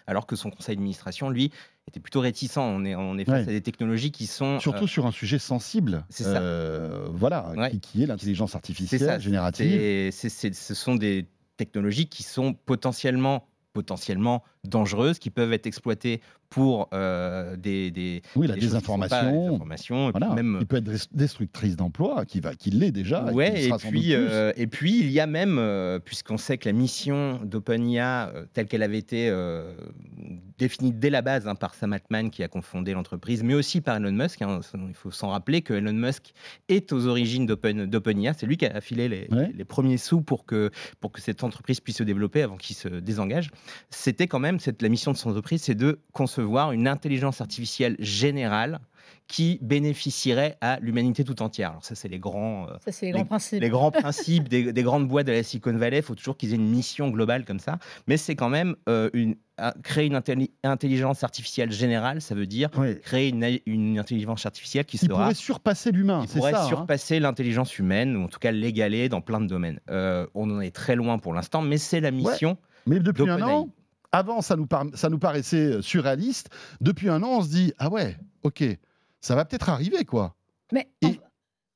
Alors 0.07 0.25
que 0.25 0.35
son 0.35 0.49
conseil 0.51 0.75
d'administration, 0.75 1.29
lui, 1.29 1.51
était 1.87 1.99
plutôt 1.99 2.21
réticent. 2.21 2.57
On 2.57 2.85
est, 2.85 2.95
on 2.95 3.17
est 3.17 3.25
face 3.25 3.47
à 3.47 3.51
des 3.51 3.61
technologies 3.61 4.11
qui 4.11 4.25
sont. 4.25 4.59
Surtout 4.59 4.85
euh, 4.85 4.87
sur 4.87 5.05
un 5.05 5.11
sujet 5.11 5.39
sensible. 5.39 6.05
C'est 6.09 6.23
ça. 6.23 6.39
voilà, 7.11 7.53
qui, 7.81 8.03
est 8.03 8.05
l'intelligence 8.05 8.55
artificielle 8.55 9.19
générative. 9.19 10.11
ce 10.11 10.73
sont 10.73 10.95
des 10.95 11.27
technologies 11.57 12.07
qui 12.07 12.23
sont 12.23 12.53
potentiellement 12.53 13.47
potentiellement 13.73 14.43
dangereuses, 14.63 15.19
qui 15.19 15.29
peuvent 15.29 15.53
être 15.53 15.67
exploitées 15.67 16.21
pour 16.51 16.89
euh, 16.93 17.55
des, 17.55 17.91
des, 17.91 18.21
oui 18.35 18.45
la 18.45 18.55
désinformation, 18.55 19.57
même 20.35 20.57
qui 20.59 20.65
peut 20.65 20.75
être 20.75 21.07
destructrice 21.13 21.77
d'emploi, 21.77 22.25
qui 22.25 22.41
va, 22.41 22.55
qui 22.55 22.71
l'est 22.71 22.91
déjà. 22.91 23.23
Ouais, 23.31 23.67
et, 23.67 23.71
puis 23.89 24.13
euh, 24.13 24.51
et 24.57 24.67
puis 24.67 24.99
il 24.99 25.11
y 25.11 25.21
a 25.21 25.27
même, 25.27 25.57
euh, 25.57 25.99
puisqu'on 25.99 26.37
sait 26.37 26.57
que 26.57 26.67
la 26.67 26.73
mission 26.73 27.39
d'OpenIA 27.45 28.33
telle 28.53 28.67
qu'elle 28.67 28.83
avait 28.83 28.97
été 28.97 29.31
définie 30.57 30.91
dès 30.91 31.09
la 31.09 31.21
base 31.21 31.47
hein, 31.47 31.55
par 31.55 31.73
Sam 31.73 31.93
Altman 31.93 32.29
qui 32.29 32.43
a 32.43 32.49
confondé 32.49 32.93
l'entreprise, 32.93 33.43
mais 33.43 33.53
aussi 33.53 33.79
par 33.79 33.95
Elon 33.95 34.11
Musk. 34.11 34.41
Hein, 34.41 34.59
il 34.87 34.93
faut 34.93 35.09
s'en 35.09 35.29
rappeler 35.29 35.61
que 35.61 35.73
Elon 35.73 35.93
Musk 35.93 36.33
est 36.67 36.91
aux 36.91 37.07
origines 37.07 37.45
d'OpenIA. 37.45 38.33
C'est 38.33 38.45
lui 38.45 38.57
qui 38.57 38.65
a 38.65 38.75
affilé 38.75 39.07
les, 39.07 39.29
les, 39.55 39.65
premiers 39.65 39.97
sous 39.97 40.21
pour 40.21 40.45
que 40.45 40.69
pour 40.99 41.13
que 41.13 41.21
cette 41.21 41.45
entreprise 41.45 41.79
puisse 41.79 41.97
se 41.97 42.03
développer 42.03 42.41
avant 42.41 42.57
qu'il 42.57 42.75
se 42.75 42.89
désengage. 42.89 43.51
C'était 43.89 44.27
quand 44.27 44.39
même 44.39 44.50
cette, 44.59 44.81
la 44.81 44.89
mission 44.89 45.11
de 45.11 45.17
son 45.17 45.29
entreprise, 45.29 45.63
c'est 45.63 45.75
de 45.75 45.99
concevoir 46.13 46.41
voir 46.51 46.71
une 46.71 46.87
intelligence 46.87 47.41
artificielle 47.41 47.95
générale 47.99 48.79
qui 49.27 49.59
bénéficierait 49.61 50.57
à 50.59 50.79
l'humanité 50.81 51.23
tout 51.23 51.41
entière. 51.41 51.71
Alors 51.71 51.85
ça, 51.85 51.95
c'est 51.95 52.09
les 52.09 52.19
grands, 52.19 52.67
euh, 52.67 52.91
les, 53.01 53.11
grands 53.11 53.25
principes, 53.25 53.61
les 53.61 53.69
grands 53.69 53.91
principes 53.91 54.49
des, 54.49 54.83
grandes 54.83 55.07
boîtes 55.07 55.27
de 55.27 55.31
la 55.31 55.43
Silicon 55.43 55.73
Valley. 55.73 55.97
Il 55.97 56.03
faut 56.03 56.15
toujours 56.15 56.35
qu'ils 56.35 56.51
aient 56.51 56.57
une 56.57 56.69
mission 56.69 57.09
globale 57.09 57.45
comme 57.45 57.59
ça. 57.59 57.79
Mais 58.07 58.17
c'est 58.17 58.35
quand 58.35 58.49
même 58.49 58.75
euh, 58.89 59.09
une, 59.13 59.35
créer 59.83 60.07
une 60.07 60.21
intelligence 60.63 61.23
artificielle 61.23 61.71
générale. 61.71 62.21
Ça 62.21 62.35
veut 62.35 62.45
dire 62.45 62.69
créer 63.03 63.29
une, 63.29 63.97
intelligence 63.97 64.45
artificielle 64.45 64.85
qui, 64.85 64.97
sera... 64.97 65.23
pourrait 65.23 65.33
surpasser 65.33 65.91
l'humain. 65.91 66.25
Qui 66.25 66.37
pourrait 66.37 66.51
ça, 66.51 66.65
hein. 66.65 66.67
surpasser 66.67 67.19
l'intelligence 67.19 67.79
humaine, 67.79 68.17
ou 68.17 68.25
en 68.25 68.27
tout 68.27 68.39
cas 68.39 68.51
l'égaler 68.51 69.07
dans 69.07 69.21
plein 69.21 69.39
de 69.39 69.47
domaines. 69.47 69.79
Euh, 69.89 70.27
on 70.35 70.49
en 70.51 70.59
est 70.59 70.75
très 70.75 70.95
loin 70.95 71.19
pour 71.19 71.33
l'instant, 71.33 71.61
mais 71.61 71.77
c'est 71.77 72.01
la 72.01 72.11
mission. 72.11 72.57
Mais 72.85 72.99
depuis 72.99 73.29
un 73.29 73.41
an, 73.43 73.69
avant, 74.11 74.41
ça 74.41 74.55
nous, 74.55 74.67
ça 74.93 75.09
nous 75.09 75.19
paraissait 75.19 75.73
euh, 75.75 75.81
surréaliste. 75.81 76.49
Depuis 76.81 77.09
un 77.09 77.23
an, 77.23 77.39
on 77.39 77.41
se 77.41 77.49
dit 77.49 77.73
ah 77.77 77.89
ouais, 77.89 78.17
ok, 78.43 78.63
ça 79.19 79.35
va 79.35 79.45
peut-être 79.45 79.69
arriver, 79.69 80.05
quoi. 80.05 80.35
Mais 80.71 80.87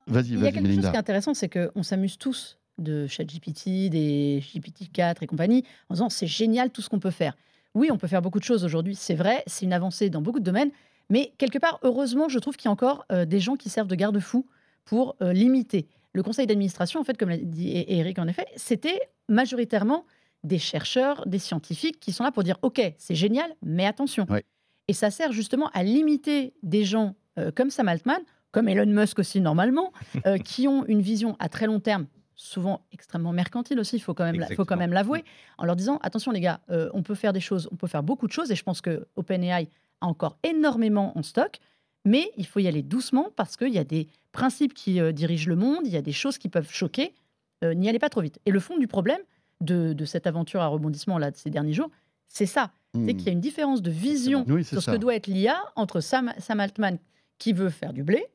vas-y, 0.07 0.29
il 0.29 0.39
y 0.39 0.47
a 0.47 0.51
quelque 0.51 0.67
chose 0.67 0.79
qui 0.79 0.95
est 0.95 0.97
intéressant, 0.97 1.33
c'est 1.33 1.49
qu'on 1.49 1.83
s'amuse 1.83 2.17
tous 2.17 2.57
de 2.77 3.07
ChatGPT, 3.07 3.89
des 3.89 4.41
GPT-4 4.41 5.17
et 5.21 5.27
compagnie, 5.27 5.63
en 5.89 5.93
disant 5.95 6.09
c'est 6.09 6.27
génial 6.27 6.71
tout 6.71 6.81
ce 6.81 6.89
qu'on 6.89 6.99
peut 6.99 7.11
faire. 7.11 7.35
Oui, 7.73 7.89
on 7.91 7.97
peut 7.97 8.07
faire 8.07 8.21
beaucoup 8.21 8.39
de 8.39 8.43
choses 8.43 8.63
aujourd'hui, 8.63 8.95
c'est 8.95 9.15
vrai, 9.15 9.43
c'est 9.47 9.65
une 9.65 9.73
avancée 9.73 10.09
dans 10.09 10.21
beaucoup 10.21 10.39
de 10.39 10.45
domaines, 10.45 10.71
mais 11.09 11.33
quelque 11.37 11.59
part, 11.59 11.79
heureusement, 11.83 12.29
je 12.29 12.39
trouve 12.39 12.55
qu'il 12.55 12.65
y 12.65 12.69
a 12.69 12.71
encore 12.71 13.05
euh, 13.11 13.25
des 13.25 13.39
gens 13.39 13.55
qui 13.55 13.69
servent 13.69 13.87
de 13.87 13.95
garde-fous 13.95 14.47
pour 14.85 15.15
euh, 15.21 15.33
limiter. 15.33 15.87
Le 16.13 16.23
conseil 16.23 16.47
d'administration, 16.47 16.99
en 16.99 17.03
fait, 17.03 17.17
comme 17.17 17.29
l'a 17.29 17.37
dit 17.37 17.85
Eric, 17.87 18.19
en 18.19 18.27
effet, 18.27 18.45
c'était 18.55 18.99
majoritairement 19.27 20.05
des 20.45 20.59
chercheurs, 20.59 21.25
des 21.25 21.39
scientifiques 21.39 21.99
qui 21.99 22.11
sont 22.11 22.23
là 22.23 22.31
pour 22.31 22.43
dire 22.43 22.57
OK, 22.61 22.81
c'est 22.97 23.15
génial, 23.15 23.53
mais 23.61 23.85
attention. 23.85 24.25
Et 24.87 24.93
ça 24.93 25.09
sert 25.09 25.31
justement 25.31 25.69
à 25.73 25.83
limiter 25.83 26.53
des 26.61 26.83
gens 26.83 27.15
euh, 27.39 27.51
comme 27.51 27.69
Sam 27.69 27.87
Altman, 27.87 28.19
comme 28.51 28.69
Elon 28.69 28.85
Musk 28.85 29.19
aussi 29.19 29.41
normalement, 29.41 29.91
euh, 30.25 30.37
qui 30.43 30.67
ont 30.67 30.85
une 30.85 31.01
vision 31.01 31.35
à 31.39 31.49
très 31.49 31.65
long 31.65 31.79
terme, 31.79 32.05
souvent 32.35 32.85
extrêmement 32.91 33.33
mercantile 33.33 33.79
aussi, 33.79 33.95
il 33.95 34.01
faut 34.01 34.13
quand 34.13 34.31
même, 34.31 34.45
faut 34.55 34.65
quand 34.65 34.77
même 34.77 34.93
l'avouer, 34.93 35.25
en 35.57 35.65
leur 35.65 35.75
disant 35.75 35.97
attention 36.03 36.31
les 36.31 36.41
gars, 36.41 36.61
euh, 36.69 36.89
on 36.93 37.01
peut 37.01 37.15
faire 37.15 37.33
des 37.33 37.39
choses, 37.39 37.67
on 37.71 37.75
peut 37.75 37.87
faire 37.87 38.03
beaucoup 38.03 38.27
de 38.27 38.31
choses, 38.31 38.51
et 38.51 38.55
je 38.55 38.63
pense 38.63 38.81
que 38.81 39.07
OpenAI 39.15 39.67
a 40.01 40.05
encore 40.05 40.37
énormément 40.43 41.17
en 41.17 41.23
stock. 41.23 41.59
Mais 42.07 42.31
il 42.37 42.45
faut 42.45 42.59
y 42.59 42.67
aller 42.67 42.83
doucement 42.83 43.31
parce 43.35 43.57
qu'il 43.57 43.73
y 43.73 43.79
a 43.79 43.83
des 43.83 44.07
principes 44.31 44.75
qui 44.75 45.01
dirigent 45.11 45.49
le 45.49 45.55
monde, 45.55 45.79
il 45.85 45.91
y 45.91 45.97
a 45.97 46.03
des 46.03 46.11
choses 46.11 46.37
qui 46.37 46.49
peuvent 46.49 46.69
choquer. 46.69 47.15
N'y 47.63 47.89
allez 47.89 47.97
pas 47.97 48.09
trop 48.09 48.21
vite. 48.21 48.37
Et 48.45 48.51
le 48.51 48.59
fond 48.59 48.77
du 48.77 48.85
problème, 48.85 49.17
de, 49.61 50.05
cette 50.05 50.27
aventure 50.27 50.61
à 50.61 50.67
rebondissement 50.67 51.17
là 51.17 51.31
de 51.31 51.37
ces 51.37 51.49
derniers 51.49 51.73
jours, 51.73 51.89
c'est 52.27 52.45
ça. 52.45 52.71
C'est 52.93 52.99
hmm. 52.99 53.07
qu'il 53.07 53.25
y 53.25 53.29
a 53.29 53.33
une 53.33 53.41
différence 53.41 53.81
de 53.81 53.91
vision 53.91 54.45
sur 54.63 54.81
ce 54.81 54.91
que 54.91 54.97
doit 54.97 55.15
être 55.15 55.27
l'IA 55.27 55.57
entre 55.75 55.99
Sam, 55.99 56.31
Altman 56.49 56.97
qui 57.37 57.53
veut 57.53 57.69
faire 57.69 57.93
du 57.93 58.03
blé 58.03 58.25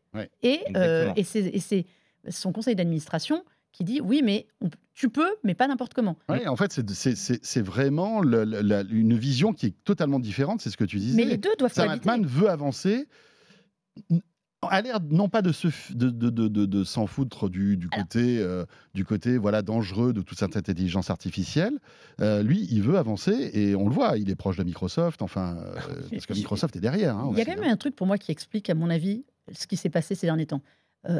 et, 0.42 0.60
euh, 0.76 1.12
et 1.16 1.24
c'est 1.24 1.86
son 2.28 2.52
conseil 2.52 2.74
d'administration 2.74 3.44
qui 3.72 3.84
dit 3.84 4.00
oui, 4.00 4.20
mais 4.22 4.46
tu 4.94 5.08
peux, 5.08 5.34
mais 5.44 5.54
pas 5.54 5.68
n'importe 5.68 5.94
comment. 5.94 6.16
en 6.28 6.56
fait, 6.56 6.80
c'est 6.92 7.62
vraiment 7.62 8.22
une 8.22 9.16
vision 9.16 9.52
qui 9.52 9.66
est 9.66 9.84
totalement 9.84 10.18
différente, 10.18 10.60
c'est 10.60 10.70
ce 10.70 10.76
que 10.76 10.84
tu 10.84 10.98
disais. 10.98 11.16
Mais 11.16 11.24
les 11.24 11.36
deux 11.36 11.54
doivent 11.58 11.72
Sam 11.72 11.88
Altman 11.88 12.26
veut 12.26 12.50
avancer 12.50 13.06
a 14.68 14.82
l'air 14.82 14.98
non 15.10 15.28
pas 15.28 15.42
de 15.42 15.52
s'en 15.52 15.68
de, 15.90 16.10
de, 16.10 16.48
de, 16.48 16.84
foutre 16.84 17.48
du, 17.48 17.76
du 17.76 17.88
côté, 17.88 18.38
euh, 18.38 18.64
du 18.94 19.04
côté 19.04 19.38
voilà, 19.38 19.62
dangereux 19.62 20.12
de 20.12 20.20
toute 20.20 20.38
cette 20.38 20.56
intelligence 20.56 21.10
artificielle. 21.10 21.78
Euh, 22.20 22.42
lui, 22.42 22.68
il 22.70 22.82
veut 22.82 22.98
avancer 22.98 23.50
et 23.54 23.74
on 23.74 23.88
le 23.88 23.94
voit, 23.94 24.18
il 24.18 24.28
est 24.30 24.34
proche 24.34 24.56
de 24.56 24.64
Microsoft, 24.64 25.22
enfin, 25.22 25.56
euh, 25.58 26.02
parce 26.10 26.26
que 26.26 26.34
Microsoft 26.34 26.76
est 26.76 26.80
derrière. 26.80 27.16
Hein, 27.16 27.30
il 27.32 27.38
y 27.38 27.40
a 27.40 27.44
quand 27.44 27.54
même 27.54 27.64
hein. 27.64 27.72
un 27.72 27.76
truc 27.76 27.96
pour 27.96 28.06
moi 28.06 28.18
qui 28.18 28.32
explique, 28.32 28.68
à 28.68 28.74
mon 28.74 28.90
avis, 28.90 29.24
ce 29.52 29.66
qui 29.66 29.76
s'est 29.76 29.90
passé 29.90 30.14
ces 30.14 30.26
derniers 30.26 30.46
temps. 30.46 30.62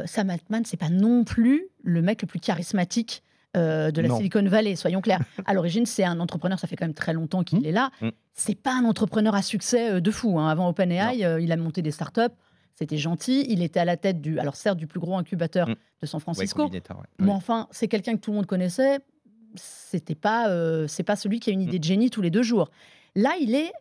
Sam 0.05 0.29
Altman, 0.29 0.63
c'est 0.63 0.77
pas 0.77 0.89
non 0.89 1.23
plus 1.23 1.65
le 1.83 2.03
mec 2.03 2.21
le 2.21 2.27
plus 2.27 2.39
charismatique 2.39 3.23
de 3.55 3.99
la 3.99 4.15
Silicon 4.15 4.43
Valley, 4.43 4.75
soyons 4.75 5.01
clairs. 5.01 5.21
À 5.45 5.55
l'origine, 5.55 5.87
c'est 5.87 6.03
un 6.03 6.19
entrepreneur, 6.19 6.59
ça 6.59 6.67
fait 6.67 6.75
quand 6.75 6.85
même 6.85 6.93
très 6.93 7.13
longtemps 7.13 7.43
qu'il 7.43 7.61
mmh. 7.61 7.65
est 7.65 7.71
là. 7.71 7.89
Mmh. 7.99 8.09
C'est 8.35 8.53
pas 8.53 8.75
un 8.75 8.85
entrepreneur 8.85 9.33
à 9.33 9.41
succès 9.41 9.99
de 9.99 10.11
fou. 10.11 10.37
Hein. 10.37 10.47
Avant 10.49 10.69
OpenAI, 10.69 11.41
il 11.41 11.51
a 11.51 11.57
monté 11.57 11.81
des 11.81 11.89
startups. 11.89 12.29
C'était 12.81 12.97
gentil. 12.97 13.45
Il 13.47 13.61
était 13.61 13.79
à 13.79 13.85
la 13.85 13.95
tête 13.95 14.21
du, 14.21 14.39
alors 14.39 14.55
certes, 14.55 14.79
du 14.79 14.87
plus 14.87 14.99
gros 14.99 15.15
incubateur 15.15 15.69
mm. 15.69 15.75
de 16.01 16.07
San 16.07 16.19
Francisco. 16.19 16.67
Mais 17.19 17.31
enfin, 17.31 17.67
c'est 17.69 17.87
quelqu'un 17.87 18.15
que 18.15 18.21
tout 18.21 18.31
le 18.31 18.37
monde 18.37 18.47
connaissait. 18.47 18.97
C'était 19.53 20.15
pas, 20.15 20.49
euh, 20.49 20.87
c'est 20.87 21.03
pas 21.03 21.15
celui 21.15 21.39
qui 21.39 21.51
a 21.51 21.53
une 21.53 21.61
idée 21.61 21.77
de 21.77 21.83
génie 21.83 22.09
tous 22.09 22.23
les 22.23 22.31
deux 22.31 22.41
jours. 22.41 22.71
Là, 23.15 23.35
il 23.39 23.53
est, 23.53 23.71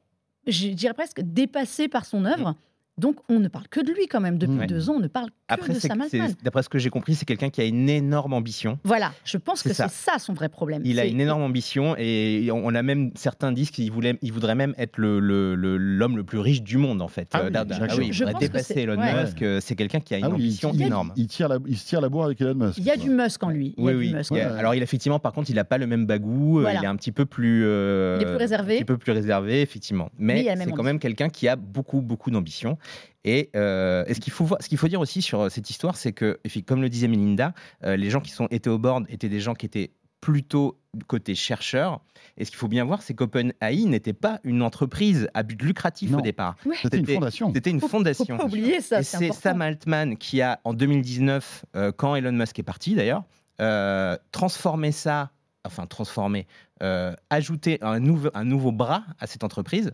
je 0.46 0.68
dirais 0.68 0.92
presque 0.92 1.22
dépassé 1.22 1.88
par 1.88 2.04
son 2.04 2.26
œuvre. 2.26 2.54
Donc 2.98 3.16
on 3.28 3.40
ne 3.40 3.48
parle 3.48 3.68
que 3.68 3.80
de 3.80 3.92
lui 3.92 4.06
quand 4.08 4.20
même. 4.20 4.38
Depuis 4.38 4.66
deux 4.66 4.90
ans, 4.90 4.94
on 4.96 5.00
ne 5.00 5.08
parle 5.08 5.30
que 5.30 5.34
Après, 5.48 5.72
de 5.72 5.78
Sam 5.78 6.00
Altman. 6.00 6.34
D'après 6.42 6.62
ce 6.62 6.68
que 6.68 6.78
j'ai 6.78 6.90
compris, 6.90 7.14
c'est 7.14 7.24
quelqu'un 7.24 7.50
qui 7.50 7.60
a 7.60 7.64
une 7.64 7.88
énorme 7.88 8.34
ambition. 8.34 8.78
Voilà, 8.84 9.12
je 9.24 9.38
pense 9.38 9.62
que 9.62 9.72
c'est 9.72 9.88
ça. 9.88 10.18
son 10.18 10.34
vrai 10.34 10.48
problème. 10.48 10.82
Il 10.84 11.00
a 11.00 11.06
une 11.06 11.20
énorme 11.20 11.42
ambition 11.42 11.94
et 11.96 12.50
on 12.52 12.74
a 12.74 12.82
même 12.82 13.10
certains 13.14 13.52
disent 13.52 13.70
qu'il 13.70 13.90
voulait, 13.90 14.18
il 14.22 14.32
voudrait 14.32 14.54
même 14.54 14.74
être 14.76 14.98
l'homme 14.98 15.22
le, 15.22 16.16
le, 16.16 16.24
plus 16.24 16.38
riche 16.38 16.62
du 16.62 16.76
monde 16.76 17.00
en 17.00 17.08
fait. 17.08 17.28
Ah 17.32 17.42
oui, 17.44 17.50
ah 17.54 17.64
oui, 17.96 18.08
il 18.08 18.14
voudrait 18.14 18.34
dépasser 18.34 18.80
Elon 18.80 19.00
Musk. 19.00 19.44
C'est 19.60 19.76
quelqu'un 19.76 20.00
qui 20.00 20.14
a 20.14 20.18
une 20.18 20.24
ah 20.24 20.30
ambition 20.30 20.72
énorme. 20.72 21.12
Il, 21.16 21.26
tire 21.26 21.48
la, 21.48 21.58
il 21.66 21.78
se 21.78 21.86
tire 21.86 22.00
la 22.00 22.08
bourre 22.08 22.24
avec 22.24 22.40
Elon 22.40 22.54
Musk. 22.54 22.78
Il 22.78 22.84
y 22.84 22.90
a 22.90 22.96
du 22.96 23.10
Musk 23.10 23.42
en 23.42 23.50
lui. 23.50 23.74
oui, 23.78 23.94
oui. 23.94 24.14
Alors 24.58 24.74
il 24.74 24.82
effectivement, 24.82 25.18
par 25.18 25.32
contre, 25.32 25.50
il 25.50 25.56
n'a 25.56 25.64
pas 25.64 25.78
le 25.78 25.86
même 25.86 26.06
bagou. 26.06 26.60
Il 26.62 26.84
est 26.84 26.86
un 26.86 26.96
petit 26.96 27.12
peu 27.12 27.26
plus. 27.26 27.64
Euh, 27.64 28.18
il 28.20 28.26
est 28.26 28.30
plus 28.30 28.36
réservé. 28.36 28.74
Un 28.74 28.78
petit 28.78 28.84
peu 28.84 28.98
plus 28.98 29.12
réservé, 29.12 29.62
effectivement. 29.62 30.10
Mais 30.18 30.54
c'est 30.56 30.72
quand 30.72 30.82
même 30.82 30.98
quelqu'un 30.98 31.28
qui 31.28 31.48
a 31.48 31.56
beaucoup, 31.56 32.00
beaucoup 32.00 32.30
d'ambition. 32.30 32.78
Et, 33.24 33.50
euh, 33.54 34.04
ce 34.12 34.20
qu'il 34.20 34.32
faut, 34.32 34.48
ce 34.60 34.68
qu'il 34.68 34.78
faut 34.78 34.88
dire 34.88 35.00
aussi 35.00 35.22
sur 35.22 35.42
euh, 35.42 35.48
cette 35.48 35.68
histoire, 35.68 35.96
c'est 35.96 36.12
que, 36.12 36.38
comme 36.66 36.82
le 36.82 36.88
disait 36.88 37.08
Melinda, 37.08 37.52
euh, 37.84 37.96
les 37.96 38.10
gens 38.10 38.20
qui 38.20 38.30
sont, 38.30 38.46
étaient 38.50 38.70
au 38.70 38.78
board 38.78 39.04
étaient 39.08 39.28
des 39.28 39.40
gens 39.40 39.54
qui 39.54 39.66
étaient 39.66 39.92
plutôt 40.20 40.78
côté 41.06 41.34
chercheurs. 41.34 42.00
Et 42.36 42.44
ce 42.44 42.50
qu'il 42.50 42.58
faut 42.58 42.68
bien 42.68 42.84
voir, 42.84 43.02
c'est 43.02 43.14
qu'OpenAI 43.14 43.84
n'était 43.86 44.12
pas 44.12 44.40
une 44.44 44.62
entreprise 44.62 45.28
à 45.34 45.42
but 45.42 45.60
lucratif 45.62 46.12
au 46.14 46.20
départ. 46.20 46.56
C'était 46.82 46.98
une 46.98 47.06
fondation. 47.06 47.52
C'était 47.54 47.70
une 47.70 47.80
fondation. 47.80 48.36
Faut 48.36 48.42
pas 48.42 48.48
oublier 48.48 48.80
ça. 48.80 49.00
Et 49.00 49.02
c'est 49.02 49.32
Sam 49.32 49.62
Altman 49.62 50.16
qui 50.16 50.42
a, 50.42 50.60
en 50.64 50.74
2019, 50.74 51.64
quand 51.96 52.16
Elon 52.16 52.32
Musk 52.32 52.58
est 52.58 52.64
parti 52.64 52.94
d'ailleurs, 52.94 53.24
transformé 54.30 54.92
ça, 54.92 55.30
enfin 55.64 55.86
transformé, 55.86 56.46
ajouté 57.30 57.78
un, 57.80 58.00
nouveau, 58.00 58.28
un 58.34 58.44
nouveau 58.44 58.72
bras 58.72 59.04
à 59.20 59.26
cette 59.26 59.44
entreprise 59.44 59.92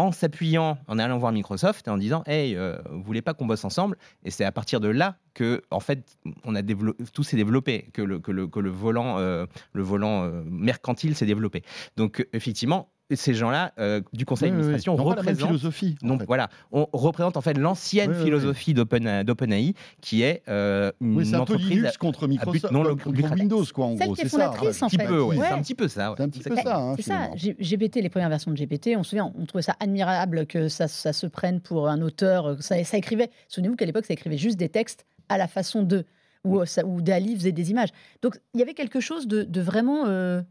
en 0.00 0.12
s'appuyant, 0.12 0.78
en 0.88 0.98
allant 0.98 1.18
voir 1.18 1.32
Microsoft 1.32 1.86
et 1.88 1.90
en 1.90 1.98
disant 1.98 2.22
Hey, 2.26 2.56
euh, 2.56 2.78
vous 2.90 3.02
voulez 3.02 3.22
pas 3.22 3.34
qu'on 3.34 3.46
bosse 3.46 3.64
ensemble? 3.64 3.96
Et 4.24 4.30
c'est 4.30 4.44
à 4.44 4.52
partir 4.52 4.80
de 4.80 4.88
là 4.88 5.16
que, 5.40 5.62
en 5.70 5.80
fait, 5.80 6.18
on 6.44 6.54
a 6.54 6.62
tout 6.62 7.22
s'est 7.22 7.38
développé, 7.38 7.86
que 7.94 8.02
le, 8.02 8.18
que 8.18 8.30
le, 8.30 8.46
que 8.46 8.60
le 8.60 8.68
volant, 8.68 9.16
euh, 9.16 9.46
le 9.72 9.82
volant 9.82 10.24
euh, 10.24 10.42
mercantile 10.44 11.14
s'est 11.14 11.24
développé. 11.24 11.62
Donc, 11.96 12.26
effectivement, 12.34 12.90
ces 13.16 13.34
gens-là 13.34 13.72
euh, 13.78 14.00
du 14.12 14.24
conseil 14.24 14.50
d'administration 14.50 14.96
représentent 14.96 15.48
philosophie. 15.48 15.96
Donc 16.02 16.22
voilà, 16.26 16.48
on 16.72 16.86
représente 16.92 17.36
en 17.36 17.40
fait 17.40 17.54
l'ancienne 17.54 18.14
philosophie 18.14 18.74
d'OpenAI 18.74 19.74
qui 20.00 20.22
est 20.22 20.42
euh, 20.48 20.92
une 21.00 21.34
un 21.34 21.40
entreprise 21.40 21.68
peu 21.68 21.74
Linux 21.74 21.96
contre 21.96 22.28
Microsoft, 22.28 22.72
non, 22.72 22.96
contre 22.96 23.34
Windows 23.34 23.64
quoi 23.74 23.86
en 23.86 23.94
gros, 23.94 24.14
c'est 24.14 24.28
ça. 24.28 24.52
Un 24.52 24.88
petit 24.88 24.98
peu, 24.98 25.22
ouais. 25.22 25.36
c'est 25.36 25.46
un 25.46 25.62
petit 25.62 25.74
peu 25.74 25.88
ça. 25.88 26.14
C'est 26.16 26.22
un 26.22 26.28
petit 26.28 26.42
peu 26.42 26.56
ça. 26.56 26.76
Hein, 26.76 26.94
c'est 26.96 27.02
ça. 27.02 27.30
GPT, 27.36 27.96
les 27.96 28.10
premières 28.10 28.28
versions 28.28 28.50
de 28.50 28.56
GPT, 28.56 28.90
on 28.96 29.02
se 29.02 29.10
souvient, 29.10 29.32
on 29.36 29.46
trouvait 29.46 29.62
ça 29.62 29.76
admirable 29.80 30.46
que 30.46 30.68
ça, 30.68 30.88
ça 30.88 31.12
se 31.12 31.26
prenne 31.26 31.60
pour 31.60 31.88
un 31.88 32.02
auteur. 32.02 32.62
Ça, 32.62 32.82
ça 32.84 32.96
écrivait. 32.96 33.30
Souvenez-vous 33.48 33.76
qu'à 33.76 33.86
l'époque, 33.86 34.06
ça 34.06 34.14
écrivait 34.14 34.38
juste 34.38 34.58
des 34.58 34.68
textes 34.68 35.06
à 35.30 35.38
la 35.38 35.48
façon 35.48 35.82
de 35.82 36.04
ou, 36.44 36.62
ou 36.84 37.02
d'Ali 37.02 37.34
faisait 37.36 37.52
des 37.52 37.70
images. 37.70 37.90
Donc 38.22 38.38
il 38.54 38.60
y 38.60 38.62
avait 38.62 38.74
quelque 38.74 39.00
chose 39.00 39.26
de, 39.26 39.42
de 39.42 39.60
vraiment 39.60 40.06
euh, 40.06 40.42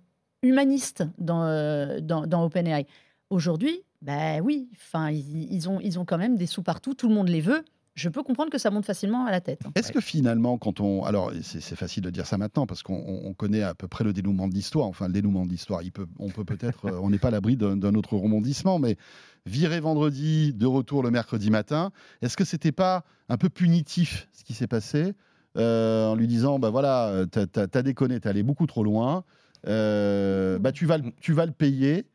humaniste 0.41 1.03
dans, 1.17 1.43
euh, 1.43 1.99
dans, 1.99 2.25
dans 2.25 2.43
OpenAI. 2.45 2.87
Aujourd'hui, 3.29 3.83
ben 4.01 4.41
oui, 4.41 4.69
enfin, 4.73 5.11
ils, 5.11 5.69
ont, 5.69 5.79
ils 5.79 5.99
ont 5.99 6.05
quand 6.05 6.17
même 6.17 6.37
des 6.37 6.45
sous 6.47 6.63
partout, 6.63 6.93
tout 6.93 7.07
le 7.07 7.13
monde 7.13 7.29
les 7.29 7.41
veut. 7.41 7.63
Je 7.99 8.07
peux 8.09 8.23
comprendre 8.23 8.49
que 8.49 8.57
ça 8.57 8.71
monte 8.71 8.85
facilement 8.85 9.25
à 9.25 9.31
la 9.31 9.41
tête. 9.41 9.61
Est-ce 9.75 9.91
que 9.91 9.99
finalement, 9.99 10.57
quand 10.57 10.79
on. 10.79 11.03
Alors, 11.03 11.31
c'est 11.41 11.75
facile 11.75 12.03
de 12.03 12.09
dire 12.09 12.25
ça 12.25 12.37
maintenant, 12.37 12.65
parce 12.65 12.81
qu'on 12.81 13.33
connaît 13.37 13.61
à 13.61 13.75
peu 13.75 13.87
près 13.87 14.03
le 14.03 14.13
dénouement 14.13 14.47
de 14.47 14.53
l'histoire. 14.53 14.87
Enfin, 14.87 15.07
le 15.07 15.13
dénouement 15.13 15.45
de 15.45 15.51
l'histoire, 15.51 15.81
peut, 15.93 16.07
on 16.17 16.29
peut 16.29 16.45
peut-être. 16.45 16.85
Euh, 16.85 16.99
on 17.01 17.09
n'est 17.09 17.17
pas 17.17 17.27
à 17.27 17.31
l'abri 17.31 17.57
d'un 17.57 17.93
autre 17.95 18.15
rebondissement, 18.15 18.79
mais 18.79 18.95
virer 19.45 19.79
vendredi, 19.81 20.53
de 20.53 20.65
retour 20.65 21.03
le 21.03 21.11
mercredi 21.11 21.49
matin, 21.49 21.91
est-ce 22.21 22.37
que 22.37 22.45
c'était 22.45 22.71
pas 22.71 23.03
un 23.27 23.37
peu 23.37 23.49
punitif 23.49 24.27
ce 24.31 24.43
qui 24.43 24.53
s'est 24.53 24.67
passé 24.67 25.13
euh, 25.57 26.07
en 26.07 26.15
lui 26.15 26.27
disant, 26.27 26.59
ben 26.59 26.69
voilà, 26.69 27.25
t'as 27.31 27.45
as, 27.73 27.81
déconné, 27.81 28.19
t'es 28.19 28.29
allé 28.29 28.43
beaucoup 28.43 28.67
trop 28.67 28.83
loin, 28.83 29.23
euh, 29.67 30.59
bah, 30.59 30.71
tu, 30.71 30.85
vas, 30.85 30.99
tu 31.19 31.33
vas 31.33 31.45
le 31.45 31.51
payer. 31.51 32.05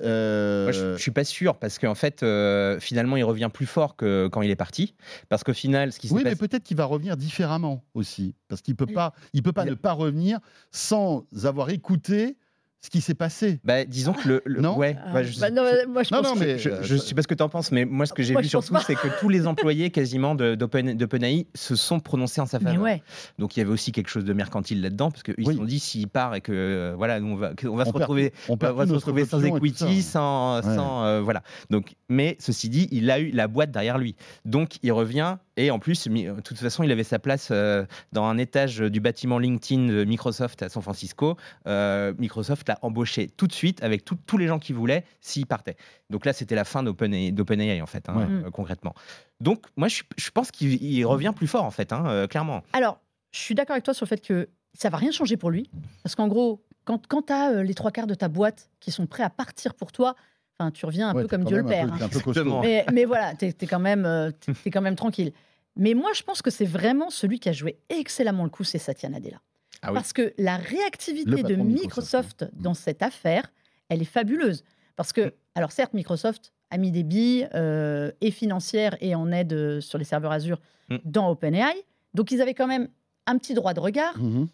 Euh... 0.00 0.64
Moi, 0.64 0.72
je, 0.72 0.96
suis 0.96 1.10
pas 1.10 1.24
sûr 1.24 1.56
parce 1.56 1.78
qu'en 1.78 1.94
fait, 1.94 2.22
euh, 2.22 2.80
finalement, 2.80 3.16
il 3.16 3.24
revient 3.24 3.50
plus 3.52 3.66
fort 3.66 3.96
que 3.96 4.28
quand 4.28 4.42
il 4.42 4.50
est 4.50 4.56
parti. 4.56 4.94
Parce 5.28 5.44
qu'au 5.44 5.52
final, 5.52 5.92
ce 5.92 5.98
qui 5.98 6.10
oui, 6.10 6.22
mais 6.24 6.36
peut-être 6.36 6.64
qu'il 6.64 6.76
va 6.76 6.84
revenir 6.84 7.16
différemment 7.16 7.84
aussi, 7.94 8.34
parce 8.48 8.60
qu'il 8.60 8.76
peut 8.76 8.86
pas, 8.86 9.14
il 9.32 9.42
peut 9.42 9.52
pas 9.52 9.64
ne 9.64 9.74
pas 9.74 9.92
revenir 9.92 10.40
sans 10.70 11.26
avoir 11.44 11.70
écouté 11.70 12.36
ce 12.84 12.90
qui 12.90 13.00
s'est 13.00 13.14
passé. 13.14 13.60
Bah, 13.64 13.86
disons 13.86 14.12
que 14.12 14.28
le. 14.28 14.60
non? 14.60 14.76
ouais, 14.76 14.94
bah, 15.10 15.22
je, 15.22 15.40
bah, 15.40 15.50
non, 15.50 15.62
moi, 15.88 16.02
je, 16.02 16.12
non, 16.12 16.34
mais, 16.36 16.58
je, 16.58 16.68
je, 16.82 16.96
sais 16.96 17.14
pas 17.14 17.22
ce 17.22 17.26
que 17.26 17.32
tu 17.32 17.42
en 17.42 17.48
penses, 17.48 17.72
mais 17.72 17.86
moi, 17.86 18.04
ce 18.04 18.12
que 18.12 18.22
j'ai 18.22 18.36
vu 18.36 18.44
surtout, 18.44 18.76
c'est 18.86 18.94
que 18.94 19.08
tous 19.20 19.30
les 19.30 19.46
employés 19.46 19.88
quasiment 19.88 20.34
d'OpenAI 20.34 21.46
se 21.54 21.76
sont 21.76 21.98
prononcés 21.98 22.42
en 22.42 22.46
sa 22.46 22.60
faveur. 22.60 22.82
Ouais. 22.82 23.02
Donc 23.38 23.56
il 23.56 23.60
y 23.60 23.62
avait 23.62 23.72
aussi 23.72 23.90
quelque 23.90 24.10
chose 24.10 24.26
de 24.26 24.32
mercantile 24.34 24.82
là-dedans, 24.82 25.10
parce 25.10 25.22
qu'ils 25.22 25.46
se 25.46 25.52
sont 25.54 25.64
dit 25.64 25.80
s'il 25.80 26.08
part 26.08 26.34
et 26.34 26.42
que 26.42 26.52
euh, 26.52 26.94
voilà, 26.94 27.20
nous, 27.20 27.32
on 27.32 27.36
va, 27.36 27.52
on 27.64 27.76
va 27.76 27.86
se 27.86 27.92
retrouver, 27.92 28.34
on 28.50 28.56
va 28.56 28.86
se 28.86 28.92
retrouver 28.92 29.24
sans 29.24 29.42
equity, 29.42 30.02
sans, 30.02 30.60
sans 30.60 31.04
euh, 31.06 31.22
voilà. 31.22 31.42
Donc, 31.70 31.94
mais 32.10 32.36
ceci 32.38 32.68
dit, 32.68 32.88
il 32.90 33.10
a 33.10 33.18
eu 33.18 33.30
la 33.30 33.48
boîte 33.48 33.70
derrière 33.70 33.96
lui. 33.96 34.14
Donc 34.44 34.76
il 34.82 34.92
revient 34.92 35.38
et 35.56 35.70
en 35.70 35.78
plus, 35.78 36.08
de 36.08 36.40
toute 36.40 36.58
façon, 36.58 36.82
il 36.82 36.90
avait 36.90 37.04
sa 37.04 37.18
place 37.18 37.48
euh, 37.50 37.84
dans 38.12 38.24
un 38.24 38.38
étage 38.38 38.78
du 38.78 39.00
bâtiment 39.00 39.38
LinkedIn 39.38 39.86
de 39.86 40.04
Microsoft 40.04 40.62
à 40.62 40.68
San 40.68 40.82
Francisco. 40.82 41.36
Microsoft 41.66 42.68
l'a 42.68 42.78
embauché 42.82 43.28
tout 43.28 43.46
de 43.46 43.52
suite 43.52 43.82
avec 43.82 44.04
tous 44.04 44.38
les 44.38 44.46
gens 44.46 44.58
qu'il 44.58 44.74
voulait 44.74 45.04
s'il 45.20 45.46
partait. 45.46 45.76
Donc 46.10 46.24
là, 46.24 46.32
c'était 46.32 46.54
la 46.54 46.64
fin 46.64 46.82
d'OpenAI 46.82 47.82
en 47.82 47.86
fait, 47.86 48.08
hein, 48.08 48.28
euh, 48.30 48.50
concrètement. 48.50 48.94
Donc 49.40 49.66
moi, 49.76 49.88
je, 49.88 50.30
pense 50.30 50.50
qu'il 50.50 51.06
revient 51.06 51.32
plus 51.34 51.46
fort 51.46 51.64
en 51.64 51.70
fait, 51.70 51.92
hein, 51.92 52.04
euh, 52.06 52.26
clairement. 52.26 52.62
Alors, 52.72 53.00
je 53.32 53.40
suis 53.40 53.54
d'accord 53.54 53.74
avec 53.74 53.84
toi 53.84 53.94
sur 53.94 54.04
le 54.04 54.08
fait 54.08 54.20
que 54.20 54.48
ça 54.74 54.90
va 54.90 54.98
rien 54.98 55.10
changer 55.10 55.36
pour 55.36 55.50
lui, 55.50 55.70
parce 56.02 56.14
qu'en 56.14 56.28
gros, 56.28 56.62
quand, 56.84 57.06
quand 57.06 57.22
tu 57.22 57.32
as 57.32 57.50
euh, 57.50 57.62
les 57.62 57.74
trois 57.74 57.90
quarts 57.90 58.06
de 58.06 58.14
ta 58.14 58.28
boîte 58.28 58.70
qui 58.80 58.90
sont 58.90 59.06
prêts 59.06 59.22
à 59.22 59.30
partir 59.30 59.74
pour 59.74 59.92
toi, 59.92 60.14
Enfin, 60.58 60.70
tu 60.70 60.86
reviens 60.86 61.08
un 61.08 61.14
peu 61.14 61.26
comme 61.26 61.44
Dieu 61.44 61.58
le 61.58 61.64
Père. 61.64 61.92
Hein. 61.92 62.60
mais, 62.62 62.86
mais, 62.92 63.04
voilà, 63.04 63.34
tu 63.34 63.46
es, 63.46 63.66
quand 63.66 63.80
même, 63.80 64.32
es 64.64 64.70
quand 64.70 64.82
même 64.82 64.96
tranquille. 64.96 65.32
Mais 65.76 65.94
moi, 65.94 66.12
je 66.14 66.22
pense 66.22 66.42
que 66.42 66.50
c'est 66.50 66.64
vraiment 66.64 67.10
celui 67.10 67.40
qui 67.40 67.48
a 67.48 67.52
joué 67.52 67.78
excellemment 67.88 68.44
le 68.44 68.50
coup, 68.50 68.64
c'est 68.64 68.78
Satya 68.78 69.08
Nadella. 69.08 69.40
Ah 69.82 69.92
Parce 69.92 70.12
que 70.12 70.32
la 70.38 70.56
réactivité 70.56 71.42
de 71.42 71.56
Microsoft, 71.56 72.46
dans 72.54 72.74
cette 72.74 73.02
affaire, 73.02 73.50
elle 73.88 74.00
est 74.00 74.06
fabuleuse. 74.06 74.64
Parce 74.96 75.12
que, 75.12 75.34
alors 75.54 75.72
certes, 75.72 75.92
Microsoft 75.92 76.52
a 76.70 76.78
mis 76.78 76.90
des 76.90 77.02
billes 77.02 77.48
euh, 77.54 78.10
et 78.20 78.30
financières 78.30 78.96
et 79.00 79.14
en 79.14 79.30
aide 79.30 79.52
euh, 79.52 79.80
sur 79.80 79.98
les 79.98 80.04
serveurs 80.04 80.32
Azure 80.32 80.60
mm. 80.88 80.96
dans 81.04 81.30
OpenAI. 81.30 81.74
Donc 82.14 82.30
ils 82.30 82.40
avaient 82.40 82.54
quand 82.54 82.66
même 82.66 82.88
un 83.26 83.38
petit 83.38 83.54
droit 83.54 83.74
de 83.74 83.80
regard. 83.80 84.18
Mm-hmm. 84.18 84.46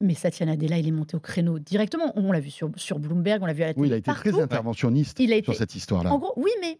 Mais 0.00 0.14
Satya 0.14 0.46
Nadella, 0.46 0.78
il 0.78 0.86
est 0.86 0.92
monté 0.92 1.16
au 1.16 1.20
créneau 1.20 1.58
directement. 1.58 2.12
On 2.16 2.30
l'a 2.32 2.40
vu 2.40 2.50
sur, 2.50 2.70
sur 2.76 2.98
Bloomberg, 2.98 3.42
on 3.42 3.46
l'a 3.46 3.54
vu 3.54 3.62
à 3.62 3.68
la 3.68 3.74
télé. 3.74 3.82
Oui, 3.82 3.88
il 3.88 3.94
a 3.94 3.96
été 3.96 4.12
très 4.12 4.38
interventionniste 4.40 5.18
sur 5.42 5.54
cette 5.54 5.74
histoire-là. 5.74 6.12
En 6.12 6.18
gros, 6.18 6.34
oui, 6.36 6.50
mais 6.60 6.78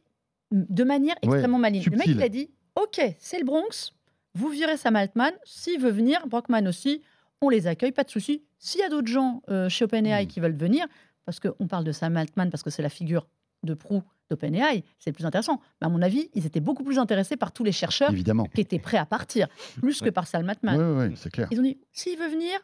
de 0.51 0.85
manière 0.85 1.17
extrêmement 1.23 1.59
maligne. 1.59 1.85
Le 1.91 1.97
mec, 1.97 2.07
il 2.07 2.23
a 2.23 2.29
dit 2.29 2.51
Ok, 2.75 3.01
c'est 3.19 3.39
le 3.39 3.45
Bronx, 3.45 3.93
vous 4.35 4.51
virez 4.51 4.77
Sam 4.77 4.97
Altman. 4.97 5.33
S'il 5.45 5.81
veut 5.81 5.91
venir, 5.91 6.27
Brockman 6.27 6.67
aussi, 6.69 7.01
on 7.41 7.49
les 7.49 7.67
accueille, 7.67 7.93
pas 7.93 8.05
de 8.05 8.11
souci. 8.11 8.43
S'il 8.59 8.83
y 8.83 8.85
a 8.85 8.91
d'autres 8.91 9.09
gens 9.09 9.43
euh, 9.49 9.71
chez 9.71 9.87
OpenAI 9.87 10.25
hmm. 10.25 10.29
qui 10.29 10.41
veulent 10.41 10.57
venir, 10.57 10.87
parce 11.25 11.41
qu'on 11.41 11.67
parle 11.67 11.85
de 11.85 11.93
Sam 11.93 12.17
Altman, 12.17 12.51
parce 12.51 12.63
que 12.63 12.71
c'est 12.71 12.83
la 12.83 12.91
figure 12.91 13.27
de 13.63 13.73
proue 13.73 14.03
d'OpenAI, 14.29 14.85
c'est 14.99 15.11
le 15.11 15.15
plus 15.15 15.25
intéressant. 15.25 15.61
Mais 15.81 15.87
à 15.87 15.91
mon 15.91 16.03
avis, 16.03 16.29
ils 16.35 16.47
étaient 16.47 16.61
beaucoup 16.61 16.85
plus 16.85 16.99
intéressés 16.99 17.37
par 17.37 17.53
tous 17.53 17.65
les 17.65 17.73
chercheurs 17.73 18.13
qui 18.55 18.61
étaient 18.61 18.79
prêts 18.79 18.99
à 18.99 19.07
partir, 19.07 19.49
plus 19.81 20.01
que 20.03 20.11
par 20.11 20.27
Sam 20.27 20.49
Altman. 20.49 20.77
Oui, 20.79 21.09
oui, 21.09 21.15
c'est 21.17 21.31
clair. 21.31 21.49
Ils 21.51 21.59
ont 21.59 21.63
dit, 21.63 21.79
s'il 21.93 22.19
veut 22.19 22.29
venir, 22.29 22.59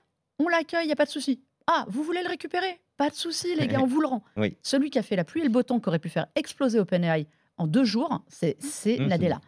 on 0.44 0.48
l'accueille, 0.48 0.84
il 0.84 0.88
n'y 0.88 0.92
a 0.92 0.96
pas 0.96 1.04
de 1.04 1.10
souci. 1.10 1.40
Ah, 1.66 1.84
vous 1.88 2.02
voulez 2.02 2.22
le 2.22 2.28
récupérer? 2.28 2.80
Pas 2.96 3.10
de 3.10 3.14
souci, 3.14 3.54
les 3.56 3.66
gars, 3.66 3.80
on 3.82 3.86
vous 3.86 4.00
le 4.00 4.08
rend. 4.08 4.22
Celui 4.62 4.90
qui 4.90 4.98
a 4.98 5.02
fait 5.02 5.16
la 5.16 5.24
pluie 5.24 5.40
et 5.40 5.44
le 5.44 5.50
beau 5.50 5.62
temps, 5.62 5.80
qui 5.80 5.88
aurait 5.88 5.98
pu 5.98 6.08
faire 6.08 6.26
exploser 6.34 6.78
OpenAI 6.78 7.26
en 7.58 7.66
deux 7.66 7.84
jours, 7.84 8.24
c'est 8.28 8.56
mmh, 8.98 9.06
Nadella. 9.06 9.40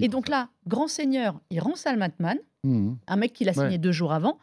et 0.00 0.08
donc 0.08 0.28
là, 0.28 0.48
grand 0.66 0.88
seigneur, 0.88 1.40
il 1.50 1.60
rend 1.60 1.76
Sam 1.76 2.00
Altman, 2.00 2.38
mmh. 2.64 2.92
un 3.06 3.16
mec 3.16 3.32
qu'il 3.32 3.48
a 3.48 3.52
signé 3.52 3.78
deux 3.78 3.92
jours 3.92 4.12
avant, 4.12 4.38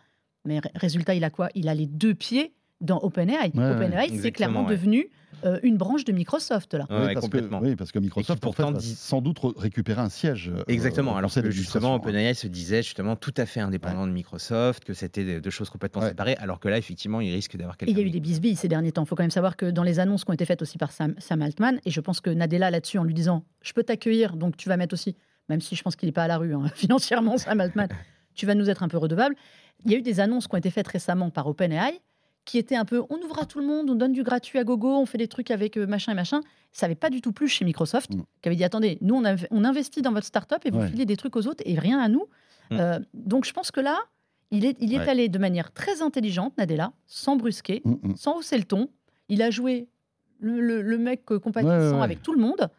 mais 0.46 0.62
résultat, 0.76 1.16
il 1.16 1.24
a 1.24 1.30
quoi? 1.30 1.50
Il 1.56 1.68
a 1.70 1.74
les 1.74 1.88
deux 1.88 2.14
pieds 2.14 2.54
dans 2.82 3.00
OpenAI. 3.00 3.52
OpenAI, 3.56 4.18
c'est 4.20 4.32
clairement 4.32 4.64
devenu 4.64 5.10
euh, 5.46 5.60
une 5.64 5.78
branche 5.78 6.04
de 6.04 6.12
Microsoft 6.12 6.74
là. 6.74 6.86
oui, 6.90 7.14
parce 7.14 7.26
complètement. 7.26 7.60
Que, 7.60 7.66
oui, 7.66 7.76
parce 7.76 7.92
que 7.92 8.00
Microsoft 8.00 8.42
pourtant 8.42 8.72
dit... 8.72 8.96
sans 8.96 9.22
doute 9.22 9.40
récupérer 9.58 10.02
un 10.02 10.10
siège. 10.10 10.52
Euh, 10.54 10.64
exactement. 10.68 11.16
Alors 11.16 11.34
que 11.34 11.50
justement, 11.50 11.96
OpenAI 11.96 12.34
se 12.34 12.48
disait 12.48 12.84
justement 12.84 13.16
tout 13.16 13.34
à 13.38 13.46
fait 13.46 13.60
indépendant 13.60 14.06
de 14.06 14.12
Microsoft, 14.12 14.84
que 14.84 14.94
c'était 14.94 15.40
deux 15.40 15.50
choses 15.50 15.70
complètement 15.70 16.02
séparées, 16.02 16.36
alors 16.40 16.60
que 16.60 16.68
là, 16.68 16.78
effectivement, 16.78 17.22
il 17.22 17.34
risque 17.34 17.56
d'avoir 17.56 17.78
quelque. 17.78 17.92
Il 17.92 17.98
y 17.98 18.02
a 18.02 18.06
eu 18.06 18.10
des 18.10 18.20
bisbilles 18.20 18.56
ces 18.56 18.68
derniers 18.68 18.92
temps. 18.92 19.04
Il 19.04 19.08
faut 19.08 19.16
quand 19.16 19.24
même 19.24 19.32
savoir 19.32 19.56
que 19.56 19.68
dans 19.68 19.84
les 19.84 20.00
annonces 20.00 20.26
qui 20.26 20.32
ont 20.32 20.34
été 20.34 20.46
faites 20.46 20.62
aussi 20.62 20.78
par 20.78 20.92
Sam, 20.92 21.16
Altman, 21.42 21.80
et 21.86 21.92
je 21.92 22.02
pense 22.02 22.22
que 22.22 22.30
Nadella 22.30 22.72
là-dessus, 22.72 22.98
en 22.98 23.04
lui 23.04 23.14
disant, 23.14 23.46
je 23.62 23.74
peux 23.74 23.84
t'accueillir, 23.84 24.36
donc 24.36 24.58
tu 24.58 24.68
vas 24.68 24.78
mettre 24.78 24.94
aussi, 24.94 25.16
même 25.48 25.62
si 25.62 25.76
je 25.76 25.84
pense 25.84 25.96
qu'il 25.96 26.08
n'est 26.08 26.14
pas 26.14 26.24
à 26.24 26.28
la 26.28 26.38
rue 26.38 26.54
hein, 26.54 26.66
financièrement, 26.76 27.38
Sam 27.38 27.62
Altman, 27.62 27.88
tu 28.36 28.46
vas 28.46 28.56
nous 28.56 28.70
être 28.70 28.84
un 28.84 28.88
peu 28.88 28.98
redevable. 28.98 29.36
Il 29.86 29.92
y 29.92 29.96
a 29.96 29.98
eu 29.98 30.02
des 30.02 30.20
annonces 30.20 30.48
qui 30.48 30.56
ont 30.56 30.58
été 30.58 30.70
faites 30.70 30.88
récemment 30.88 31.30
par 31.30 31.48
OpenAI 31.48 32.02
qui 32.46 32.58
était 32.58 32.76
un 32.76 32.86
peu 32.86 33.04
on 33.10 33.18
ouvre 33.18 33.40
à 33.40 33.46
tout 33.46 33.60
le 33.60 33.66
monde, 33.66 33.90
on 33.90 33.96
donne 33.96 34.14
du 34.14 34.24
gratuit 34.24 34.60
à 34.60 34.64
gogo, 34.64 34.98
on 34.98 35.06
fait 35.06 35.18
des 35.18 35.28
trucs 35.28 35.52
avec 35.52 35.78
euh, 35.78 35.86
machin 35.86 36.12
et 36.12 36.16
machin. 36.16 36.42
Ça 36.72 36.86
n'avait 36.86 36.96
pas 36.96 37.10
du 37.10 37.22
tout 37.22 37.32
plus 37.32 37.48
chez 37.48 37.66
Microsoft, 37.66 38.14
mm. 38.14 38.24
qui 38.42 38.50
avait 38.50 38.56
dit 38.56 38.64
attendez, 38.64 38.98
nous 39.02 39.16
on, 39.16 39.36
on 39.52 39.64
investit 39.64 40.02
dans 40.02 40.12
votre 40.12 40.28
startup 40.28 40.60
et 40.66 40.72
vous 40.72 40.86
filez 40.88 41.06
des 41.06 41.18
trucs 41.18 41.36
aux 41.36 41.48
autres 41.48 41.64
et 41.66 41.78
rien 41.78 42.00
à 42.00 42.08
nous. 42.08 42.26
Mm. 42.72 42.78
Euh, 42.80 43.00
donc 43.14 43.46
je 43.46 43.54
pense 43.54 43.72
que 43.72 43.80
là, 43.80 43.98
il 44.52 44.66
est, 44.66 44.78
il 44.80 44.94
est 44.94 45.08
allé 45.08 45.30
de 45.30 45.38
manière 45.38 45.72
très 45.72 46.02
intelligente, 46.02 46.58
Nadella, 46.58 46.92
sans 47.06 47.36
brusquer, 47.36 47.82
mm, 47.86 48.16
sans 48.16 48.38
hausser 48.38 48.58
le 48.58 48.64
ton. 48.64 48.90
Il 49.28 49.42
a 49.42 49.52
joué 49.52 49.88
le, 50.40 50.98
mec 50.98 51.26
compatissant 51.26 52.02
avec 52.02 52.22
tout 52.24 52.34
le 52.34 52.42
monde. 52.42 52.70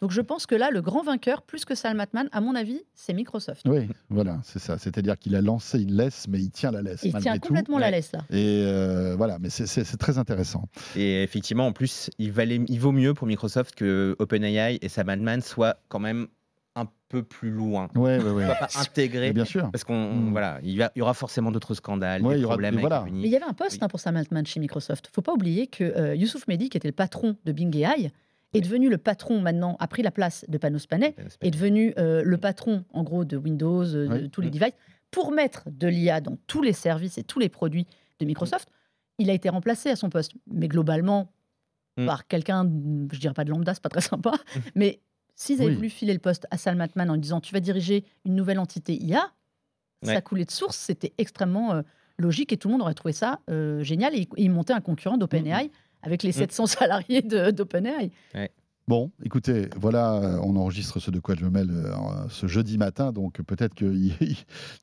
Donc 0.00 0.12
je 0.12 0.20
pense 0.20 0.46
que 0.46 0.54
là, 0.54 0.70
le 0.70 0.80
grand 0.80 1.02
vainqueur, 1.02 1.42
plus 1.42 1.64
que 1.64 1.74
Salman, 1.74 2.06
à 2.30 2.40
mon 2.40 2.54
avis, 2.54 2.82
c'est 2.94 3.12
Microsoft. 3.12 3.62
Oui, 3.66 3.88
voilà, 4.10 4.38
c'est 4.44 4.60
ça. 4.60 4.78
C'est-à-dire 4.78 5.18
qu'il 5.18 5.34
a 5.34 5.40
lancé 5.40 5.82
une 5.82 5.92
laisse, 5.92 6.26
mais 6.28 6.38
il 6.38 6.50
tient 6.50 6.70
la 6.70 6.82
laisse. 6.82 7.02
Il 7.02 7.14
tient 7.16 7.38
complètement 7.38 7.78
la 7.78 7.90
laisse 7.90 8.12
là. 8.12 8.20
Et 8.30 8.62
euh, 8.64 9.16
voilà, 9.16 9.38
mais 9.40 9.50
c'est 9.50 9.96
très 9.96 10.18
intéressant. 10.18 10.68
Et 10.94 11.22
effectivement, 11.22 11.66
en 11.66 11.72
plus, 11.72 12.10
il, 12.18 12.30
valait, 12.30 12.60
il 12.68 12.78
vaut 12.78 12.92
mieux 12.92 13.12
pour 13.12 13.26
Microsoft 13.26 13.74
que 13.74 14.14
OpenAI 14.18 14.78
et 14.80 14.88
Salman 14.88 15.40
soient 15.40 15.76
quand 15.88 15.98
même 15.98 16.28
un 16.76 16.88
peu 17.08 17.22
plus 17.24 17.50
loin. 17.50 17.88
Ouais, 17.96 18.18
ouais, 18.20 18.30
ouais. 18.30 18.46
pas 18.46 18.68
intégrer. 18.80 19.32
Bien 19.32 19.44
sûr. 19.44 19.68
Parce 19.72 19.82
qu'on 19.82 20.14
mm. 20.14 20.30
voilà, 20.30 20.60
il 20.62 20.88
y, 20.94 21.02
aura 21.02 21.14
forcément 21.14 21.50
d'autres 21.50 21.74
scandales, 21.74 22.22
des 22.22 22.42
problèmes. 22.42 22.78
voilà. 22.78 23.04
Mais 23.10 23.26
il 23.26 23.30
y 23.30 23.36
avait 23.36 23.44
un 23.44 23.52
poste 23.52 23.82
hein, 23.82 23.88
pour 23.88 23.98
Sam 23.98 24.16
Altman 24.16 24.46
chez 24.46 24.60
Microsoft. 24.60 25.10
Faut 25.12 25.22
pas 25.22 25.32
oublier 25.32 25.66
que 25.66 25.82
euh, 25.82 26.14
Youssouf 26.14 26.46
Mehdi, 26.46 26.68
qui 26.68 26.76
était 26.76 26.88
le 26.88 26.92
patron 26.92 27.36
de 27.44 27.52
Bing 27.52 27.74
AI, 27.76 28.12
est 28.54 28.60
devenu 28.60 28.88
le 28.88 28.98
patron 28.98 29.40
maintenant, 29.40 29.76
a 29.78 29.86
pris 29.86 30.02
la 30.02 30.10
place 30.10 30.44
de 30.48 30.58
Panos 30.58 30.86
Panay, 30.86 31.14
est 31.40 31.50
devenu 31.50 31.92
euh, 31.98 32.22
le 32.24 32.38
patron 32.38 32.84
en 32.92 33.02
gros 33.02 33.24
de 33.24 33.36
Windows, 33.36 33.84
euh, 33.84 34.22
de 34.22 34.26
tous 34.26 34.40
les 34.40 34.48
mm. 34.48 34.52
devices, 34.52 34.74
pour 35.10 35.32
mettre 35.32 35.64
de 35.70 35.86
l'IA 35.86 36.20
dans 36.20 36.36
tous 36.46 36.62
les 36.62 36.72
services 36.72 37.18
et 37.18 37.24
tous 37.24 37.38
les 37.38 37.48
produits 37.48 37.86
de 38.20 38.26
Microsoft. 38.26 38.68
Il 39.18 39.30
a 39.30 39.32
été 39.32 39.48
remplacé 39.48 39.90
à 39.90 39.96
son 39.96 40.10
poste, 40.10 40.32
mais 40.50 40.68
globalement 40.68 41.32
mm. 41.98 42.06
par 42.06 42.26
quelqu'un, 42.26 42.64
je 43.12 43.18
dirais 43.18 43.34
pas 43.34 43.44
de 43.44 43.50
lambda, 43.50 43.74
c'est 43.74 43.82
pas 43.82 43.88
très 43.88 44.00
sympa, 44.00 44.32
mais 44.74 45.00
s'ils 45.34 45.60
avaient 45.62 45.74
voulu 45.74 45.90
filer 45.90 46.14
le 46.14 46.18
poste 46.18 46.46
à 46.50 46.56
Salman 46.56 46.88
en 46.96 47.16
disant 47.16 47.40
tu 47.40 47.52
vas 47.52 47.60
diriger 47.60 48.04
une 48.24 48.34
nouvelle 48.34 48.58
entité 48.58 48.94
IA, 48.94 49.30
ça 50.02 50.20
coulait 50.20 50.44
de 50.44 50.50
source, 50.50 50.76
c'était 50.76 51.12
extrêmement 51.18 51.74
euh, 51.74 51.82
logique 52.18 52.52
et 52.52 52.56
tout 52.56 52.68
le 52.68 52.72
monde 52.72 52.82
aurait 52.82 52.94
trouvé 52.94 53.12
ça 53.12 53.40
génial 53.80 54.14
et, 54.14 54.28
il 54.36 54.50
montait 54.50 54.72
un 54.72 54.80
concurrent 54.80 55.18
d'OpenAI. 55.18 55.66
Mm, 55.66 55.70
avec 56.02 56.22
les 56.22 56.32
700 56.32 56.62
mm. 56.62 56.66
salariés 56.66 57.22
d'OpenAI. 57.22 58.10
Bon, 58.88 59.10
écoutez, 59.22 59.68
voilà, 59.76 60.14
euh, 60.14 60.40
on 60.42 60.56
enregistre 60.56 60.98
ce 60.98 61.10
de 61.10 61.20
quoi 61.20 61.34
je 61.38 61.44
me 61.44 61.50
mêle 61.50 61.68
euh, 61.70 61.92
ce 62.30 62.46
jeudi 62.46 62.78
matin, 62.78 63.12
donc 63.12 63.42
peut-être 63.42 63.74
que 63.74 63.84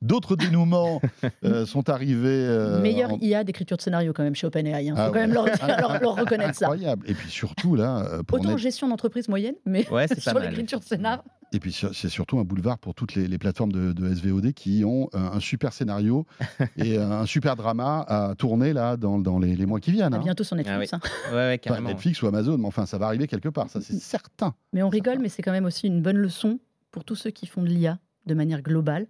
d'autres 0.00 0.36
dénouements 0.36 1.00
euh, 1.44 1.66
sont 1.66 1.90
arrivés. 1.90 2.78
Meilleur 2.80 3.10
IA 3.20 3.42
d'écriture 3.42 3.76
de 3.76 3.82
scénario 3.82 4.12
quand 4.12 4.22
même 4.22 4.36
chez 4.36 4.46
OpenAI. 4.46 4.84
Il 4.84 4.90
hein. 4.90 4.94
faut 4.94 5.02
ah 5.02 5.06
quand 5.08 5.14
même 5.14 5.32
leur, 5.32 5.46
reconnaître 6.16 6.54
ça. 6.54 6.66
Incroyable. 6.66 7.04
Et 7.10 7.14
puis 7.14 7.28
surtout 7.28 7.74
là, 7.74 8.20
pour 8.28 8.38
autant 8.38 8.56
gestion 8.56 8.86
d'entreprise 8.86 9.28
moyenne, 9.28 9.56
mais 9.64 9.90
ouais, 9.90 10.06
sur 10.06 10.38
l'écriture 10.38 10.78
de 10.78 10.84
scénario. 10.84 11.22
Et 11.52 11.60
puis 11.60 11.72
c'est 11.72 12.08
surtout 12.08 12.38
un 12.38 12.44
boulevard 12.44 12.78
pour 12.78 12.94
toutes 12.94 13.14
les, 13.14 13.38
plateformes 13.38 13.72
de, 13.72 14.14
SVOD 14.14 14.52
qui 14.52 14.84
ont 14.84 15.08
un, 15.12 15.40
super 15.40 15.72
scénario 15.72 16.26
et 16.76 16.98
un 16.98 17.24
super 17.26 17.56
drama 17.56 18.04
à 18.08 18.34
tourner 18.36 18.72
là 18.72 18.96
dans, 18.96 19.38
les, 19.38 19.66
mois 19.66 19.80
qui 19.80 19.92
viennent. 19.92 20.14
Hein. 20.14 20.20
Bientôt 20.22 20.44
sur 20.44 20.56
Netflix. 20.56 20.92
Ah 20.92 20.98
hein. 21.02 21.56
Pas 21.64 21.80
Netflix 21.80 22.20
ou 22.22 22.26
Amazon, 22.26 22.58
mais 22.58 22.66
enfin 22.66 22.86
ça 22.86 22.98
va 22.98 23.06
arriver 23.06 23.26
quelque 23.26 23.48
part, 23.48 23.70
ça 23.70 23.80
c'est 23.80 23.98
certain. 23.98 24.54
Mais 24.72 24.82
on 24.82 24.88
rigole, 24.88 25.18
mais 25.18 25.28
c'est 25.28 25.42
quand 25.42 25.52
même 25.52 25.64
aussi 25.64 25.86
une 25.86 26.02
bonne 26.02 26.18
leçon 26.18 26.58
pour 26.90 27.04
tous 27.04 27.16
ceux 27.16 27.30
qui 27.30 27.46
font 27.46 27.62
de 27.62 27.68
l'IA 27.68 27.98
de 28.26 28.34
manière 28.34 28.62
globale, 28.62 29.06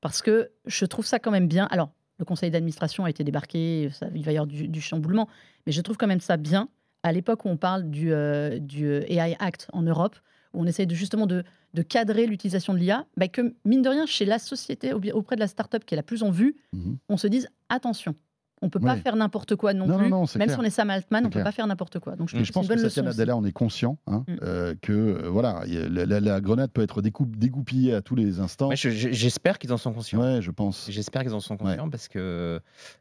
parce 0.00 0.22
que 0.22 0.50
je 0.66 0.84
trouve 0.84 1.06
ça 1.06 1.18
quand 1.18 1.30
même 1.30 1.48
bien. 1.48 1.66
Alors 1.70 1.90
le 2.18 2.24
conseil 2.24 2.50
d'administration 2.50 3.04
a 3.04 3.10
été 3.10 3.24
débarqué, 3.24 3.90
ça, 3.92 4.06
il 4.14 4.24
va 4.24 4.32
y 4.32 4.36
avoir 4.36 4.46
du, 4.46 4.80
chamboulement, 4.80 5.28
mais 5.66 5.72
je 5.72 5.80
trouve 5.80 5.96
quand 5.96 6.06
même 6.06 6.20
ça 6.20 6.36
bien. 6.36 6.68
À 7.04 7.12
l'époque 7.12 7.44
où 7.44 7.48
on 7.48 7.56
parle 7.56 7.90
du, 7.90 8.12
euh, 8.12 8.58
du 8.58 8.86
euh, 8.86 9.02
AI 9.08 9.36
Act 9.38 9.68
en 9.72 9.82
Europe, 9.82 10.16
où 10.52 10.62
on 10.62 10.66
essaye 10.66 10.86
de, 10.86 10.94
justement 10.94 11.26
de 11.26 11.44
de 11.74 11.82
cadrer 11.82 12.26
l'utilisation 12.26 12.72
de 12.74 12.78
l'IA, 12.78 13.06
bah, 13.16 13.28
que 13.28 13.54
mine 13.64 13.82
de 13.82 13.88
rien, 13.88 14.06
chez 14.06 14.24
la 14.24 14.38
société, 14.38 14.92
auprès 14.92 15.36
de 15.36 15.40
la 15.40 15.48
start-up 15.48 15.84
qui 15.84 15.94
est 15.94 15.96
la 15.96 16.02
plus 16.02 16.22
en 16.22 16.30
vue, 16.30 16.56
mhm. 16.72 16.98
on 17.08 17.16
se 17.16 17.26
dise 17.26 17.48
attention. 17.68 18.14
On 18.60 18.66
ne 18.66 18.70
peut 18.70 18.80
pas 18.80 18.96
faire 18.96 19.14
n'importe 19.16 19.54
quoi 19.56 19.72
non, 19.72 19.86
plus. 19.86 20.38
Même 20.38 20.48
si 20.48 20.58
on 20.58 20.62
est 20.62 20.70
Sam 20.70 20.90
Altman, 20.90 21.24
on 21.24 21.28
ne 21.28 21.32
peut 21.32 21.42
pas 21.42 21.52
faire 21.52 21.66
n'importe 21.66 21.98
quoi. 22.00 22.16
Donc, 22.16 22.28
je, 22.28 22.42
je 22.42 22.52
pense 22.52 22.66
que 22.66 22.76
Satya 22.76 23.02
Nadella, 23.02 23.36
on 23.36 23.44
est 23.44 23.52
conscient 23.52 23.98
hein, 24.06 24.24
mm. 24.26 24.36
euh, 24.42 24.74
que 24.82 24.92
euh, 24.92 25.28
voilà, 25.28 25.62
la, 25.66 26.40
grenade 26.40 26.70
peut 26.72 26.82
être 26.82 27.00
dégoupillée 27.00 27.94
à 27.94 28.02
tous 28.02 28.16
les 28.16 28.40
instants. 28.40 28.70
J'espère 28.74 29.58
qu'ils 29.58 29.72
en 29.72 29.76
sont 29.76 29.92
conscients. 29.92 30.20
Ouais, 30.20 30.42
je 30.42 30.50
pense. 30.50 30.88
J'espère 30.90 31.22
qu'ils 31.22 31.34
en 31.34 31.40
sont 31.40 31.56
conscients 31.56 31.88
parce 31.88 32.08
que 32.08 32.60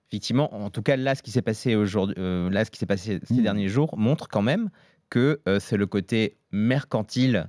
effectivement, 0.10 0.54
en 0.54 0.70
tout 0.70 0.82
cas 0.82 0.96
là, 0.96 1.16
ce 1.16 1.24
qui 1.24 1.32
s'est 1.32 1.42
passé 1.42 1.76
aujourd'hui, 1.76 2.16
euh, 2.20 2.50
là, 2.50 2.64
ce 2.64 2.72
qui 2.72 2.78
s'est 2.78 2.86
passé 2.86 3.20
ces 3.24 3.34
mm. 3.34 3.44
derniers 3.44 3.70
jours 3.70 3.98
montre 3.98 4.28
quand 4.28 4.42
même 4.44 4.70
que 5.10 5.42
c'est 5.60 5.78
le 5.78 5.88
côté 5.88 6.38
mercantile 6.52 7.48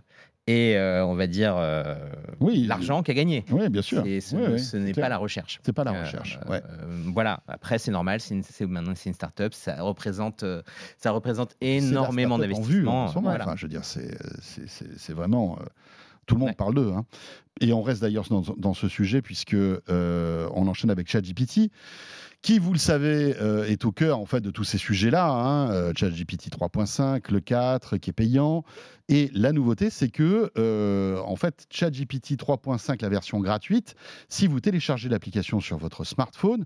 et 0.48 0.78
euh, 0.78 1.04
on 1.04 1.14
va 1.14 1.26
dire 1.26 1.56
euh, 1.58 1.94
oui, 2.40 2.64
l'argent 2.64 3.02
qui 3.02 3.10
a 3.10 3.14
gagné. 3.14 3.44
Oui, 3.50 3.68
bien 3.68 3.82
sûr. 3.82 4.02
ce, 4.02 4.76
n'est 4.78 4.94
pas 4.94 5.10
la 5.10 5.18
recherche. 5.18 5.60
C'est 5.62 5.74
pas 5.74 5.84
la 5.84 5.92
euh, 5.92 6.00
recherche. 6.00 6.38
voilà. 7.12 7.40
Après, 7.46 7.78
c'est 7.78 7.90
normal. 7.90 8.20
C'est 8.20 8.66
maintenant 8.66 8.94
c'est 8.96 9.10
une 9.10 9.14
start-up. 9.14 9.52
Ça 9.52 9.82
représente, 9.82 10.46
ça 10.96 11.10
représente 11.10 11.54
énormément 11.60 12.38
d'investissements. 12.38 13.06
Voilà. 13.06 13.44
Enfin, 13.44 13.56
je 13.56 13.66
veux 13.66 13.68
dire, 13.68 13.84
c'est 13.84 15.12
vraiment. 15.12 15.58
tout 16.24 16.34
le 16.34 16.40
monde 16.40 16.56
parle 16.56 16.74
d'eux. 16.74 16.92
Hein. 16.96 17.04
Et 17.60 17.74
on 17.74 17.82
reste 17.82 18.00
d'ailleurs 18.00 18.26
dans, 18.30 18.42
dans, 18.56 18.72
ce 18.72 18.88
sujet 18.88 19.20
puisque 19.20 19.56
on 19.88 20.66
enchaîne 20.66 20.90
avec 20.90 21.10
ChatGPT 21.10 21.70
qui, 22.40 22.60
vous 22.60 22.72
le 22.72 22.78
savez, 22.78 23.36
euh, 23.40 23.64
est 23.64 23.84
au 23.84 23.90
cœur 23.90 24.18
en 24.20 24.26
fait 24.26 24.40
de 24.40 24.50
tous 24.50 24.64
ces 24.64 24.78
sujets-là. 24.78 25.28
Hein, 25.28 25.70
euh, 25.72 25.92
ChatGPT 25.94 26.50
3.5, 26.50 27.32
le 27.32 27.40
4 27.40 27.96
qui 27.96 28.10
est 28.10 28.12
payant. 28.12 28.64
Et 29.08 29.30
la 29.32 29.52
nouveauté, 29.52 29.90
c'est 29.90 30.08
que 30.08 30.52
euh, 30.56 31.18
en 31.20 31.34
fait, 31.34 31.66
ChatGPT 31.70 32.36
3.5, 32.36 33.02
la 33.02 33.08
version 33.08 33.40
gratuite, 33.40 33.96
si 34.28 34.46
vous 34.46 34.60
téléchargez 34.60 35.08
l'application 35.08 35.60
sur 35.60 35.78
votre 35.78 36.04
smartphone, 36.04 36.64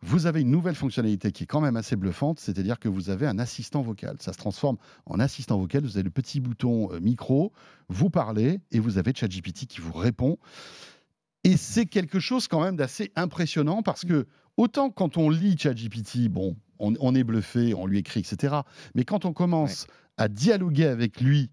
vous 0.00 0.26
avez 0.26 0.40
une 0.40 0.50
nouvelle 0.50 0.74
fonctionnalité 0.74 1.30
qui 1.30 1.44
est 1.44 1.46
quand 1.46 1.60
même 1.60 1.76
assez 1.76 1.94
bluffante, 1.94 2.40
c'est-à-dire 2.40 2.80
que 2.80 2.88
vous 2.88 3.10
avez 3.10 3.26
un 3.26 3.38
assistant 3.38 3.82
vocal. 3.82 4.16
Ça 4.20 4.32
se 4.32 4.38
transforme 4.38 4.76
en 5.06 5.20
assistant 5.20 5.58
vocal. 5.58 5.82
Vous 5.82 5.96
avez 5.96 6.04
le 6.04 6.10
petit 6.10 6.40
bouton 6.40 6.88
micro, 7.00 7.52
vous 7.88 8.10
parlez 8.10 8.58
et 8.72 8.80
vous 8.80 8.98
avez 8.98 9.12
ChatGPT 9.14 9.66
qui 9.66 9.80
vous 9.80 9.92
répond. 9.92 10.38
Et 11.44 11.56
c'est 11.56 11.86
quelque 11.86 12.20
chose 12.20 12.46
quand 12.46 12.62
même 12.62 12.76
d'assez 12.76 13.10
impressionnant 13.16 13.82
parce 13.82 14.04
que 14.04 14.26
Autant 14.56 14.90
quand 14.90 15.16
on 15.16 15.30
lit 15.30 15.56
ChatGPT, 15.58 16.28
bon, 16.28 16.56
on, 16.78 17.14
est 17.14 17.24
bluffé, 17.24 17.74
on 17.74 17.86
lui 17.86 17.98
écrit, 17.98 18.20
etc. 18.20 18.56
Mais 18.94 19.04
quand 19.04 19.24
on 19.24 19.32
commence 19.32 19.86
à 20.16 20.28
dialoguer 20.28 20.86
avec 20.86 21.20
lui 21.20 21.50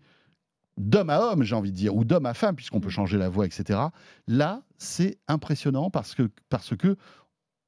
d'homme 0.78 1.10
à 1.10 1.20
homme, 1.20 1.44
j'ai 1.44 1.56
envie 1.56 1.72
de 1.72 1.76
dire, 1.76 1.96
ou 1.96 2.06
d'homme 2.06 2.26
à 2.26 2.34
femme, 2.34 2.56
puisqu'on 2.56 2.80
peut 2.80 2.88
mm. 2.88 2.92
changer 2.92 3.18
la 3.18 3.30
voix, 3.30 3.46
etc. 3.46 3.80
Là, 4.28 4.64
c'est 4.78 5.18
impressionnant 5.28 5.90
parce 5.90 6.16
que, 6.16 6.30
parce 6.50 6.76
que 6.76 6.96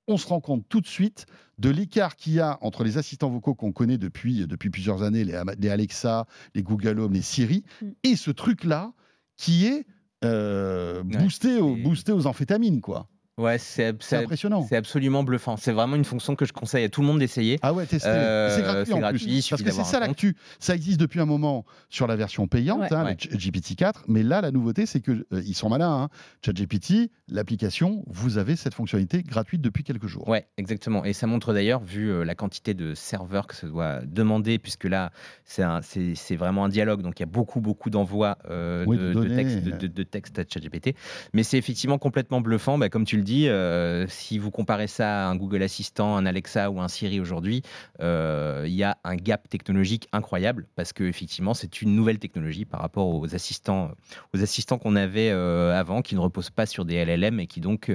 on 0.08 0.18
se 0.18 0.28
rend 0.28 0.42
compte 0.42 0.68
tout 0.68 0.82
de 0.82 0.88
suite 0.88 1.26
de 1.60 1.70
l'écart 1.70 2.16
qu'il 2.16 2.34
y 2.34 2.40
a 2.40 2.58
entre 2.62 2.84
les 2.84 2.98
assistants 2.98 3.30
vocaux 3.30 3.54
qu'on 3.54 3.72
connaît 3.72 4.00
depuis, 4.00 4.48
depuis 4.48 4.70
plusieurs 4.70 5.04
années, 5.04 5.24
les, 5.24 5.70
Alexa, 5.70 6.26
les 6.56 6.64
Google 6.64 7.00
Home, 7.00 7.14
les 7.14 7.22
Siri, 7.22 7.64
mm. 7.82 7.90
et 8.04 8.16
ce 8.16 8.32
truc-là 8.32 8.94
qui 9.38 9.68
est 9.68 9.86
euh, 10.24 11.04
boosté, 11.04 11.60
boosté 11.60 12.12
aux 12.12 12.28
amphétamines, 12.28 12.82
quoi. 12.82 13.08
Ouais, 13.38 13.58
c'est 13.58 13.96
impressionnant. 14.12 14.66
C'est 14.68 14.76
absolument 14.76 15.24
bluffant. 15.24 15.56
C'est 15.56 15.72
vraiment 15.72 15.96
une 15.96 16.04
fonction 16.06 16.36
que 16.36 16.46
je 16.46 16.52
conseille 16.52 16.84
à 16.84 16.90
tout 16.90 17.02
le 17.02 17.08
monde 17.08 17.20
d'essayer. 17.20 17.60
Ah 17.62 17.74
ouais, 17.74 17.86
tester. 17.86 18.10
Euh, 18.10 18.56
c'est 18.56 18.62
gratuit, 18.62 18.94
en 18.94 19.10
plus. 19.10 19.50
Parce 19.50 19.62
que 19.62 19.72
c'est 19.72 19.84
ça 19.84 20.00
l'actu. 20.00 20.36
Ça 20.60 20.76
existe 20.76 21.00
depuis 21.00 21.20
un 21.20 21.26
moment 21.26 21.66
sur 21.90 22.08
la 22.08 22.16
version 22.16 22.48
payante, 22.48 22.92
hein, 22.92 23.14
GPT-4. 23.14 24.04
Mais 24.08 24.22
là, 24.22 24.42
la 24.42 24.52
nouveauté, 24.52 24.86
c'est 24.86 25.00
qu'ils 25.00 25.24
euh, 25.34 25.42
ils 25.46 25.56
sont 25.56 25.70
malins. 25.70 26.04
Hein. 26.04 26.10
ChatGPT, 26.46 27.10
l'application, 27.30 28.04
vous 28.08 28.38
avez 28.38 28.56
cette 28.56 28.74
fonctionnalité 28.74 29.24
gratuite 29.24 29.62
depuis 29.62 29.84
quelques 29.84 30.08
jours. 30.08 30.28
Ouais, 30.28 30.48
exactement. 30.58 31.06
Et 31.06 31.14
ça 31.14 31.26
montre 31.26 31.54
d'ailleurs, 31.54 31.82
vu 31.82 32.12
euh, 32.12 32.24
la 32.24 32.36
quantité 32.36 32.74
de 32.74 32.94
serveurs 32.94 33.48
que 33.48 33.56
ça 33.56 33.68
doit 33.68 34.02
demander, 34.06 34.60
puisque 34.60 34.86
là, 34.86 35.12
c'est 35.46 36.36
vraiment 36.36 36.66
un 36.66 36.70
dialogue. 36.70 37.02
Donc 37.02 37.20
il 37.20 37.24
y 37.24 37.30
a 37.30 37.32
beaucoup, 37.32 37.62
beaucoup 37.62 37.90
d'envois 37.90 38.38
de, 38.48 38.86
de, 38.86 39.36
textes 39.36 39.64
de, 39.64 39.88
de, 39.88 40.04
texte 40.04 40.38
à 40.38 40.44
ChatGPT. 40.48 40.96
Mais 41.34 41.44
c'est 41.44 41.58
effectivement 41.58 41.98
complètement 41.98 42.42
bluffant. 42.42 42.78
Bah, 42.78 42.90
comme 42.90 43.06
tu 43.06 43.18
le 43.18 43.21
dis, 43.22 43.48
euh, 43.48 44.06
si 44.08 44.38
vous 44.38 44.52
comparez 44.52 44.88
ça 44.88 45.26
à 45.26 45.30
un 45.30 45.36
Google 45.36 45.64
Assistant, 45.64 46.16
un 46.16 46.26
Alexa 46.26 46.70
ou 46.70 46.82
un 46.82 46.88
Siri 46.88 47.20
aujourd'hui, 47.20 47.62
euh, 48.02 48.66
il 48.68 48.74
y 48.74 48.84
a 48.84 48.98
un 49.04 49.16
gap 49.16 49.48
technologique 49.50 50.08
incroyable 50.12 50.68
parce 50.76 50.94
que 50.94 51.04
effectivement, 51.04 51.54
c'est 51.54 51.82
une 51.82 51.96
nouvelle 51.96 52.20
technologie 52.20 52.66
par 52.66 52.82
rapport 52.82 53.08
aux 53.08 53.34
assistants, 53.36 53.92
aux 54.34 54.42
assistants 54.42 54.78
qu'on 54.78 54.96
avait 54.96 55.30
euh, 55.32 55.78
avant, 55.78 56.02
qui 56.02 56.16
ne 56.16 56.20
reposent 56.20 56.50
pas 56.50 56.66
sur 56.66 56.86
des 56.86 57.04
LLM 57.04 57.40
et 57.40 57.48
qui 57.48 57.62
donc 57.62 57.92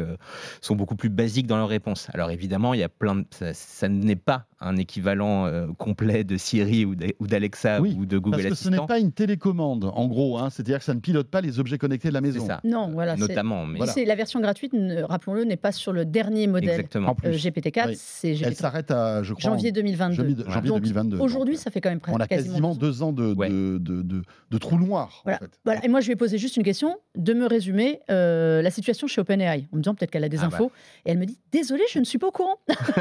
sont 0.60 0.76
beaucoup 0.76 0.96
plus 0.96 1.10
basiques 1.10 1.46
dans 1.46 1.56
leurs 1.56 1.68
réponses. 1.68 2.08
Alors 2.14 2.30
évidemment, 2.30 2.74
il 2.74 2.80
y 2.80 2.84
a 2.84 2.88
plein 2.88 3.16
de, 3.16 3.26
ça, 3.52 3.88
n'est 3.88 4.16
pas 4.16 4.46
un 4.60 4.76
équivalent 4.76 5.50
complet 5.76 6.24
de 6.24 6.36
Siri 6.36 6.84
ou 6.84 6.94
d'Alexa 6.94 7.80
ou 7.80 8.06
de 8.06 8.18
Google 8.18 8.36
parce 8.36 8.48
que 8.48 8.52
Assistant. 8.52 8.70
Ce 8.70 8.80
n'est 8.80 8.86
pas 8.86 8.98
une 8.98 9.12
télécommande, 9.12 9.90
en 9.92 10.06
gros. 10.06 10.38
Hein, 10.38 10.50
C'est-à-dire 10.50 10.78
que 10.78 10.84
ça 10.84 10.94
ne 10.94 11.00
pilote 11.00 11.28
pas 11.28 11.40
les 11.40 11.58
objets 11.58 11.78
connectés 11.78 12.08
de 12.08 12.14
la 12.14 12.20
maison. 12.20 12.46
Ça. 12.46 12.60
Non, 12.64 12.90
voilà. 12.92 13.16
Notamment. 13.16 13.66
Mais... 13.66 13.86
C'est 13.86 14.04
la 14.04 14.14
version 14.14 14.40
gratuite 14.40 14.72
ne 14.72 15.02
rappelons-le, 15.16 15.44
n'est 15.44 15.56
pas 15.56 15.72
sur 15.72 15.92
le 15.92 16.04
dernier 16.04 16.46
modèle 16.46 16.82
GPT-4, 16.82 17.94
c'est 17.96 18.34
GPT. 18.34 18.46
Elle 18.46 18.54
s'arrête 18.54 18.90
à, 18.90 19.22
je 19.22 19.32
crois, 19.32 19.50
janvier 19.50 19.72
2022. 19.72 20.44
Janvier, 20.48 20.70
2022. 20.70 21.18
Aujourd'hui, 21.18 21.56
ça 21.56 21.70
fait 21.70 21.80
quand 21.80 21.88
même 21.88 22.00
presque. 22.00 22.16
On 22.16 22.20
a 22.20 22.26
quasiment 22.26 22.74
deux 22.74 23.02
ans 23.02 23.12
de, 23.12 23.34
de, 23.34 23.78
de, 23.78 24.22
de, 24.50 24.58
trou 24.58 24.78
noir. 24.78 25.22
Voilà. 25.24 25.40
voilà. 25.64 25.84
Et 25.84 25.88
moi, 25.88 26.00
je 26.00 26.08
vais 26.08 26.16
poser 26.16 26.38
juste 26.38 26.56
une 26.56 26.62
question, 26.62 26.96
de 27.16 27.32
me 27.32 27.46
résumer 27.46 28.00
la 28.08 28.70
situation 28.70 29.06
chez 29.06 29.20
OpenAI, 29.20 29.68
en 29.72 29.76
me 29.76 29.82
disant 29.82 29.94
peut-être 29.94 30.10
qu'elle 30.10 30.24
a 30.24 30.28
des 30.28 30.38
ah 30.38 30.48
bah. 30.48 30.56
infos. 30.56 30.70
Et 31.04 31.10
elle 31.12 31.18
me 31.18 31.26
dit 31.26 31.38
Désolé, 31.52 31.82
je 31.90 31.98
ne 31.98 32.04
suis 32.04 32.18
pas 32.18 32.28
au 32.28 32.32
courant. 32.32 32.56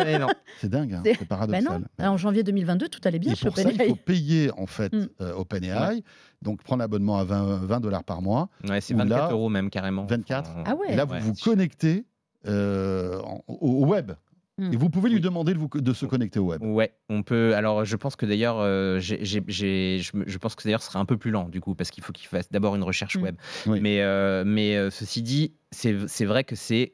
c'est 0.61 0.69
dingue, 0.69 0.93
hein, 0.93 1.03
c'est 1.03 1.27
paradoxal. 1.27 1.81
Bah 1.97 2.11
en 2.11 2.17
janvier 2.17 2.43
2022, 2.43 2.87
tout 2.87 3.01
allait 3.03 3.19
bien 3.19 3.33
et 3.33 3.35
chez 3.35 3.47
OpenAI. 3.47 3.73
Il 3.79 3.89
faut 3.89 3.95
payer 3.95 4.51
en 4.57 4.65
fait 4.65 4.93
mm. 4.93 5.07
OpenAI. 5.19 6.03
Donc 6.41 6.61
prendre 6.63 6.79
l'abonnement 6.81 7.17
à 7.17 7.23
20, 7.23 7.79
dollars 7.79 8.03
par 8.03 8.21
mois. 8.21 8.49
Ouais, 8.69 8.79
c'est 8.79 8.93
24 8.93 9.31
euros 9.31 9.49
même 9.49 9.69
carrément. 9.69 10.05
24. 10.05 10.51
Ah 10.65 10.75
ouais. 10.75 10.93
Et 10.93 10.95
là, 10.95 11.05
vous 11.05 11.19
vous 11.19 11.33
connectez 11.33 12.04
euh, 12.47 13.21
au, 13.47 13.85
web. 13.85 14.11
Hmm. 14.57 14.71
Et 14.71 14.77
vous 14.77 14.89
pouvez 14.89 15.09
lui 15.09 15.19
demander 15.19 15.53
de, 15.53 15.59
vous, 15.59 15.67
de, 15.67 15.93
se 15.93 16.05
connecter 16.05 16.39
au 16.39 16.45
web. 16.45 16.61
Ouais, 16.63 16.93
on 17.09 17.23
peut. 17.23 17.55
Alors, 17.55 17.83
je 17.83 17.95
pense 17.95 18.15
que 18.15 18.25
d'ailleurs, 18.25 18.59
euh, 18.59 18.99
je, 18.99 20.37
pense 20.37 20.55
que 20.55 20.63
d'ailleurs, 20.63 20.81
ce 20.81 20.87
sera 20.87 20.99
un 20.99 21.05
peu 21.05 21.17
plus 21.17 21.31
lent 21.31 21.49
du 21.49 21.59
coup, 21.59 21.75
parce 21.75 21.91
qu'il 21.91 22.03
faut 22.03 22.13
qu'il 22.13 22.27
fasse 22.27 22.49
d'abord 22.51 22.75
une 22.75 22.83
recherche 22.83 23.17
hmm. 23.17 23.23
web. 23.23 23.35
Mais, 23.67 24.01
euh, 24.01 24.43
mais 24.45 24.89
ceci 24.91 25.21
dit, 25.21 25.53
c'est 25.71 26.25
vrai 26.25 26.43
que 26.43 26.55
c'est 26.55 26.93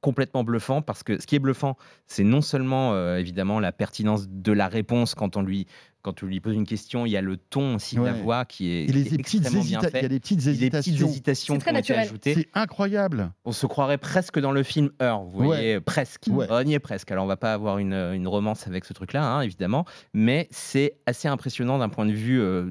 complètement 0.00 0.42
bluffant 0.42 0.82
parce 0.82 1.04
que 1.04 1.20
ce 1.20 1.26
qui 1.26 1.36
est 1.36 1.38
bluffant, 1.38 1.76
c'est 2.08 2.24
non 2.24 2.40
seulement 2.40 3.14
évidemment 3.16 3.60
la 3.60 3.72
pertinence 3.72 4.28
de 4.28 4.52
la 4.52 4.68
réponse 4.68 5.14
quand 5.14 5.36
on 5.36 5.42
lui 5.42 5.66
quand 6.02 6.12
tu 6.12 6.26
lui 6.26 6.40
poses 6.40 6.54
une 6.54 6.66
question, 6.66 7.06
il 7.06 7.10
y 7.10 7.16
a 7.16 7.20
le 7.20 7.36
ton 7.36 7.76
aussi 7.76 7.96
de 7.96 8.02
la 8.02 8.12
voix 8.12 8.44
qui 8.44 8.70
est, 8.70 9.12
extrêmement 9.12 9.62
bien 9.62 9.80
fait. 9.80 10.00
Il 10.00 10.02
y 10.02 10.06
a 10.06 10.08
des 10.08 10.20
petites 10.20 10.46
hésitations, 10.46 11.08
hésitations 11.08 11.58
qui 11.58 11.70
ont 11.70 11.76
été 11.76 11.94
ajoutées. 11.94 12.34
C'est 12.34 12.48
incroyable. 12.54 13.32
On 13.44 13.52
se 13.52 13.66
croirait 13.66 13.98
presque 13.98 14.38
dans 14.38 14.52
le 14.52 14.62
film 14.62 14.90
Heure, 15.00 15.22
vous 15.22 15.44
voyez, 15.44 15.80
presque. 15.80 16.24
On 16.28 16.62
y 16.64 16.74
est 16.74 16.78
presque. 16.80 17.10
Alors 17.10 17.24
on 17.24 17.28
va 17.28 17.36
pas 17.36 17.54
avoir 17.54 17.78
une, 17.78 17.94
une 17.94 18.28
romance 18.28 18.66
avec 18.66 18.84
ce 18.84 18.92
truc-là, 18.92 19.24
hein, 19.24 19.40
évidemment, 19.42 19.84
mais 20.12 20.48
c'est 20.50 20.96
assez 21.06 21.28
impressionnant 21.28 21.78
d'un 21.78 21.88
point 21.88 22.06
de 22.06 22.12
vue 22.12 22.40
euh, 22.40 22.70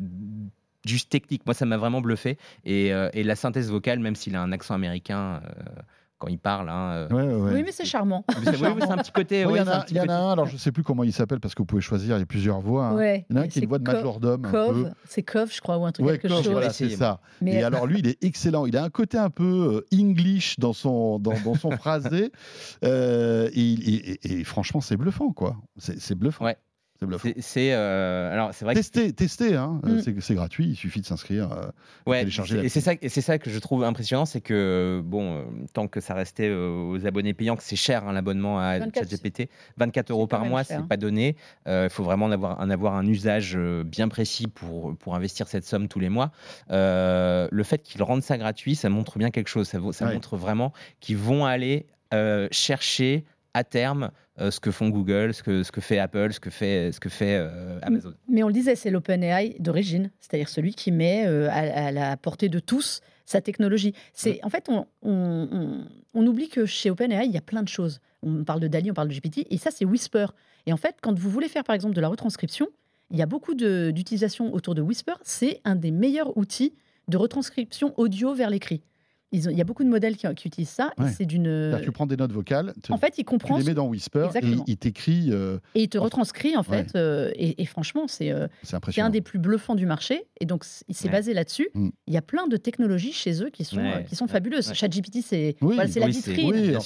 juste 0.85 1.09
technique. 1.09 1.45
Moi, 1.45 1.53
ça 1.53 1.65
m'a 1.65 1.77
vraiment 1.77 2.01
bluffé. 2.01 2.37
Et, 2.65 2.93
euh, 2.93 3.09
et, 3.13 3.23
la 3.23 3.35
synthèse 3.35 3.69
vocale, 3.69 3.99
même 3.99 4.15
s'il 4.15 4.35
a 4.35 4.41
un 4.41 4.51
accent 4.51 4.73
américain. 4.73 5.41
Euh, 5.45 5.81
quand 6.21 6.27
il 6.27 6.39
parle. 6.39 6.69
Hein, 6.69 7.07
euh. 7.11 7.51
Oui, 7.53 7.63
mais 7.65 7.71
c'est 7.71 7.83
charmant. 7.83 8.23
c'est 8.43 8.63
un 8.63 8.97
petit 8.97 9.11
côté. 9.11 9.41
Il 9.41 9.55
y, 9.55 9.99
en 9.99 10.07
a, 10.07 10.13
un, 10.13 10.31
alors 10.31 10.45
je 10.45 10.53
ne 10.53 10.57
sais 10.59 10.71
plus 10.71 10.83
comment 10.83 11.03
il 11.03 11.11
s'appelle 11.11 11.39
parce 11.39 11.55
que 11.55 11.63
vous 11.63 11.65
pouvez 11.65 11.81
choisir, 11.81 12.15
il 12.15 12.19
y 12.19 12.23
a 12.23 12.25
plusieurs 12.25 12.61
voix. 12.61 12.85
Hein. 12.85 13.23
il 13.29 13.35
y 13.35 13.37
en 13.37 13.41
a 13.41 13.43
un 13.43 13.47
qui 13.47 13.59
est 13.59 13.63
une 13.63 13.67
voix 13.67 13.79
de 13.79 13.83
majordome. 13.83 14.47
C'est 15.05 15.23
Cove, 15.23 15.51
je 15.51 15.59
crois, 15.59 15.77
ou 15.77 15.85
un 15.85 15.91
truc 15.91 16.05
quelque 16.05 16.29
chose. 16.29 16.47
Voilà, 16.49 16.69
c'est 16.69 16.89
ça. 16.89 17.19
Et 17.45 17.63
alors 17.63 17.87
lui, 17.87 17.99
il 17.99 18.07
est 18.07 18.23
excellent. 18.23 18.65
Il 18.65 18.77
a 18.77 18.83
un 18.83 18.89
côté 18.89 19.17
un 19.17 19.29
peu 19.29 19.83
euh, 19.93 19.97
English 19.97 20.59
dans 20.59 20.73
son, 20.73 21.19
dans, 21.19 21.33
dans 21.43 21.55
son 21.55 21.71
phrasé. 21.77 22.31
Euh, 22.83 23.49
et, 23.53 24.39
et, 24.39 24.43
franchement, 24.43 24.81
c'est 24.81 24.97
bluffant, 24.97 25.31
quoi. 25.31 25.57
C'est 25.77 26.15
bluffant. 26.15 26.45
Ouais. 26.45 26.57
C'est 27.39 27.73
euh, 27.73 28.31
alors 28.31 28.53
c'est 28.53 28.63
vrai. 28.63 28.75
Tester, 28.75 29.11
tester, 29.11 29.55
hein. 29.55 29.79
Mm. 29.83 30.19
c'est 30.19 30.35
gratuit. 30.35 30.67
Il 30.67 30.75
suffit 30.75 31.01
de 31.01 31.05
s'inscrire. 31.05 31.51
Euh, 31.51 31.65
ouais. 32.05 32.27
Et 32.63 32.69
c'est 32.69 32.81
ça, 32.81 32.93
et 33.01 33.09
c'est 33.09 33.21
ça 33.21 33.39
que 33.39 33.49
je 33.49 33.57
trouve 33.57 33.83
impressionnant, 33.83 34.25
c'est 34.25 34.41
que 34.41 35.01
bon, 35.03 35.37
euh, 35.37 35.43
tant 35.73 35.87
que 35.87 35.99
ça 35.99 36.13
restait 36.13 36.51
aux 36.51 37.03
abonnés 37.07 37.33
payants, 37.33 37.55
que 37.55 37.63
c'est 37.63 37.75
cher 37.75 38.07
hein, 38.07 38.13
l'abonnement 38.13 38.59
à 38.59 38.79
ChatGPT, 38.79 39.49
24 39.77 40.11
euros 40.11 40.27
par 40.27 40.45
mois, 40.45 40.63
c'est 40.63 40.85
pas 40.87 40.97
donné. 40.97 41.35
Il 41.65 41.89
faut 41.89 42.03
vraiment 42.03 42.27
en 42.27 42.31
avoir, 42.31 42.59
en 42.59 42.69
avoir 42.69 42.93
un 42.93 43.07
usage 43.07 43.57
bien 43.57 44.07
précis 44.07 44.47
pour 44.47 44.95
pour 44.97 45.15
investir 45.15 45.47
cette 45.47 45.65
somme 45.65 45.87
tous 45.87 45.99
les 45.99 46.09
mois. 46.09 46.31
le 46.69 47.63
fait 47.63 47.81
qu'ils 47.81 48.03
rendent 48.03 48.23
ça 48.23 48.37
gratuit, 48.37 48.75
ça 48.75 48.89
montre 48.89 49.17
bien 49.17 49.31
quelque 49.31 49.49
chose. 49.49 49.67
Ça, 49.67 49.79
ça 49.91 50.05
montre 50.05 50.37
vraiment 50.37 50.71
qu'ils 50.99 51.17
vont 51.17 51.45
aller 51.45 51.87
chercher 52.51 53.25
à 53.53 53.63
terme 53.63 54.03
euh, 54.05 54.07
ce 54.37 54.59
que 54.59 54.71
font 54.71 54.89
Google, 54.89 55.33
ce 55.33 55.43
que, 55.43 55.63
ce 55.63 55.71
que 55.71 55.81
fait 55.81 55.99
Apple, 55.99 56.33
ce 56.33 56.39
que 56.39 56.49
fait, 56.49 56.91
ce 56.91 56.99
que 56.99 57.09
fait 57.09 57.37
euh, 57.37 57.79
Amazon. 57.81 58.13
Mais 58.27 58.43
on 58.43 58.47
le 58.47 58.53
disait, 58.53 58.75
c'est 58.75 58.89
l'OpenAI 58.89 59.55
d'origine, 59.59 60.11
c'est-à-dire 60.19 60.49
celui 60.49 60.73
qui 60.73 60.91
met 60.91 61.25
euh, 61.27 61.49
à, 61.51 61.91
la 61.91 62.17
portée 62.17 62.49
de 62.49 62.59
tous 62.59 63.01
sa 63.25 63.41
technologie. 63.41 63.93
C'est 64.13 64.39
En 64.43 64.49
fait, 64.49 64.67
on, 64.69 64.87
on, 65.01 65.85
on, 66.13 66.27
oublie 66.27 66.49
que 66.49 66.65
chez 66.65 66.89
OpenAI, 66.89 67.25
il 67.25 67.31
y 67.31 67.37
a 67.37 67.41
plein 67.41 67.63
de 67.63 67.67
choses. 67.67 67.99
On 68.23 68.43
parle 68.43 68.59
de 68.59 68.67
DALI, 68.67 68.91
on 68.91 68.93
parle 68.93 69.09
de 69.09 69.13
GPT, 69.13 69.47
et 69.49 69.57
ça, 69.57 69.71
c'est 69.71 69.85
Whisper. 69.85 70.27
Et 70.65 70.73
en 70.73 70.77
fait, 70.77 70.95
quand 71.01 71.17
vous 71.17 71.29
voulez 71.29 71.47
faire, 71.47 71.63
par 71.63 71.75
exemple, 71.75 71.95
de 71.95 72.01
la 72.01 72.07
retranscription, 72.07 72.67
il 73.09 73.17
y 73.17 73.21
a 73.21 73.25
beaucoup 73.25 73.55
d'utilisation 73.55 74.53
autour 74.53 74.73
de 74.73 74.81
Whisper. 74.81 75.13
C'est 75.23 75.59
un 75.65 75.75
des 75.75 75.91
meilleurs 75.91 76.37
outils 76.37 76.73
de 77.07 77.17
retranscription 77.17 77.93
audio 77.97 78.33
vers 78.33 78.49
l'écrit 78.49 78.81
il 79.31 79.57
y 79.57 79.61
a 79.61 79.63
beaucoup 79.63 79.83
de 79.83 79.89
modèles 79.89 80.17
qui, 80.17 80.27
utilisent 80.27 80.69
ça. 80.69 80.93
C'est 81.15 81.25
d'une. 81.25 81.79
Tu 81.83 81.91
prends 81.91 82.05
des 82.05 82.17
notes 82.17 82.31
vocales. 82.31 82.73
en 82.89 82.97
fait, 82.97 83.17
il 83.17 83.23
comprend. 83.23 83.55
Tu 83.55 83.61
les 83.61 83.69
mets 83.69 83.73
dans 83.73 83.87
Whisper 83.87 84.29
et 84.35 84.55
il 84.67 84.77
t'écrit. 84.77 85.29
Euh, 85.31 85.59
et 85.75 85.83
il 85.83 85.89
te 85.89 85.97
retranscrit 85.97 86.57
en 86.57 86.63
fait. 86.63 86.95
Euh, 86.95 87.31
et, 87.35 87.65
franchement, 87.65 88.07
c'est 88.07 88.31
euh, 88.31 88.47
un 88.97 89.09
des 89.09 89.21
plus 89.21 89.39
bluffants 89.39 89.75
du 89.75 89.85
marché. 89.85 90.25
Et 90.39 90.45
donc, 90.45 90.65
il 90.87 90.95
s'est 90.95 91.09
basé 91.09 91.33
là-dessus. 91.33 91.69
Mm. 91.73 91.89
Il 92.07 92.13
y 92.13 92.17
a 92.17 92.21
plein 92.21 92.47
de 92.47 92.57
technologies 92.57 93.13
chez 93.13 93.43
eux 93.43 93.49
qui 93.49 93.63
sont 93.63 93.81
qui 94.07 94.15
sont 94.15 94.27
fabuleuses. 94.27 94.73
ChatGPT, 94.73 95.19
c'est 95.23 95.55
c'est 95.87 95.99
la 95.99 96.07
vitrine. 96.07 96.79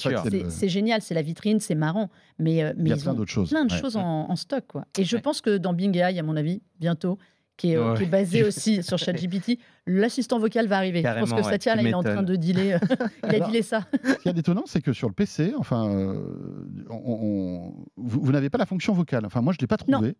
c'est 0.48 0.68
génial, 0.68 1.02
c'est 1.02 1.14
la 1.14 1.22
vitrine, 1.22 1.60
c'est 1.60 1.74
marrant. 1.74 2.10
Mais 2.38 2.72
mais 2.76 2.90
ils 2.90 3.08
ont 3.08 3.14
plein 3.44 3.64
de 3.64 3.70
choses 3.70 3.96
en 3.96 4.36
stock 4.36 4.64
quoi. 4.66 4.84
Et 4.98 5.04
je 5.04 5.16
pense 5.16 5.40
que 5.40 5.56
dans 5.56 5.72
Bing 5.72 5.96
AI, 5.96 6.18
à 6.18 6.22
mon 6.22 6.36
avis, 6.36 6.62
bientôt 6.78 7.18
qui 7.56 7.72
est, 7.72 7.96
qui 7.96 8.02
est, 8.02 8.06
basé 8.06 8.42
aussi 8.46 8.82
sur 8.82 8.98
ChatGPT. 8.98 9.58
L'assistant 9.86 10.38
vocal 10.38 10.66
va 10.66 10.76
arriver. 10.76 11.02
je 11.02 11.20
pense 11.20 11.32
que 11.32 11.42
Satya, 11.42 11.76
il 11.80 11.86
est 11.86 11.94
en 11.94 12.02
train 12.02 12.22
de 12.22 12.36
dealer. 12.36 12.74
Euh, 12.74 13.06
il 13.28 13.36
a 13.36 13.46
dealé 13.46 13.62
ça. 13.62 13.86
Ce 14.04 14.14
qui 14.14 14.28
est 14.28 14.38
étonnant, 14.38 14.64
c'est 14.66 14.82
que 14.82 14.92
sur 14.92 15.08
le 15.08 15.14
PC, 15.14 15.54
enfin, 15.56 15.88
euh, 15.88 16.18
on, 16.90 17.72
vous, 17.96 18.32
n'avez 18.32 18.50
pas 18.50 18.58
la 18.58 18.66
fonction 18.66 18.92
vocale. 18.92 19.24
Enfin, 19.26 19.42
moi, 19.42 19.52
je 19.52 19.58
ne 19.58 19.62
l'ai 19.62 19.66
pas 19.68 19.76
trouvé. 19.76 20.16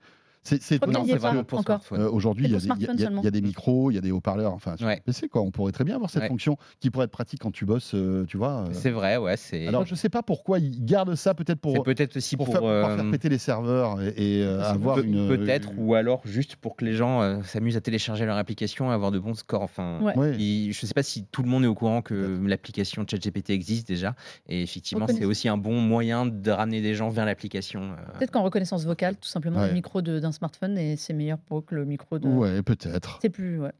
C'est 0.46 0.78
parce 0.78 1.92
euh, 1.92 2.08
aujourd'hui, 2.10 2.46
il 2.46 2.52
y, 2.52 3.26
a 3.26 3.30
des 3.30 3.40
micros, 3.40 3.90
il 3.90 3.94
y 3.94 3.98
a 3.98 4.00
des 4.00 4.12
haut-parleurs. 4.12 4.52
Enfin, 4.52 4.76
sur 4.76 4.88
PC, 5.04 5.28
quoi. 5.28 5.42
On 5.42 5.50
pourrait 5.50 5.72
très 5.72 5.84
bien 5.84 5.96
avoir 5.96 6.10
cette 6.10 6.28
fonction 6.28 6.56
qui 6.80 6.90
pourrait 6.90 7.06
être 7.06 7.10
pratique 7.10 7.40
quand 7.40 7.50
tu 7.50 7.64
bosses, 7.64 7.94
euh, 7.94 8.24
tu 8.26 8.36
vois. 8.36 8.64
Euh. 8.64 8.72
C'est 8.72 8.90
vrai, 8.90 9.16
ouais. 9.16 9.34
Alors, 9.66 9.84
je 9.84 9.94
sais 9.94 10.08
pas 10.08 10.22
pourquoi 10.22 10.58
ils 10.58 10.84
gardent 10.84 11.14
ça, 11.14 11.34
peut-être 11.34 11.60
pour. 11.60 11.82
peut-être 11.82 12.16
aussi 12.16 12.36
pour, 12.36 12.48
faire, 12.48 13.10
péter 13.10 13.28
les 13.28 13.38
serveurs 13.38 14.00
et, 14.00 14.44
avoir 14.44 15.00
une. 15.00 15.28
Peut-être, 15.28 15.70
ou 15.76 15.94
alors 15.94 16.20
juste 16.24 16.56
pour 16.56 16.76
que 16.76 16.84
les 16.84 16.92
gens 16.92 17.42
s'amusent 17.42 17.76
à 17.76 17.80
télécharger 17.80 18.24
leur 18.24 18.36
application 18.36 18.90
et 18.90 18.94
avoir 18.94 19.10
de 19.10 19.18
bons 19.18 19.34
scores. 19.34 19.62
Enfin, 19.62 20.00
je 20.16 20.86
sais 20.86 20.94
pas 20.94 21.02
si 21.02 21.24
tout 21.24 21.42
le 21.42 21.48
monde 21.48 21.64
est 21.64 21.68
au 21.68 21.74
courant 21.74 22.02
que 22.02 22.40
l'application 22.46 23.04
ChatGPT 23.08 23.50
existe 23.50 23.88
déjà. 23.88 24.14
Et 24.48 24.62
effectivement, 24.62 25.06
c'est 25.08 25.24
aussi 25.24 25.48
un 25.48 25.56
bon 25.56 25.80
moyen 25.80 26.26
de 26.26 26.50
ramener 26.50 26.80
des 26.80 26.94
gens 26.94 27.08
vers 27.08 27.24
l'application. 27.24 27.96
Peut-être 28.18 28.30
qu'en 28.30 28.42
reconnaissance 28.42 28.84
vocale, 28.84 29.16
tout 29.16 29.28
simplement, 29.28 29.66
le 29.66 29.72
micro 29.72 30.02
d'un 30.02 30.32
smartphone 30.36 30.78
et 30.78 30.96
c'est 30.96 31.12
meilleur 31.12 31.38
pour 31.38 31.64
que 31.64 31.74
le 31.74 31.84
micro 31.84 32.18
de. 32.18 32.28
Ouais, 32.28 32.62
peut-être. 32.62 33.18
C'est 33.20 33.30
plus. 33.30 33.60
Ouais. 33.60 33.72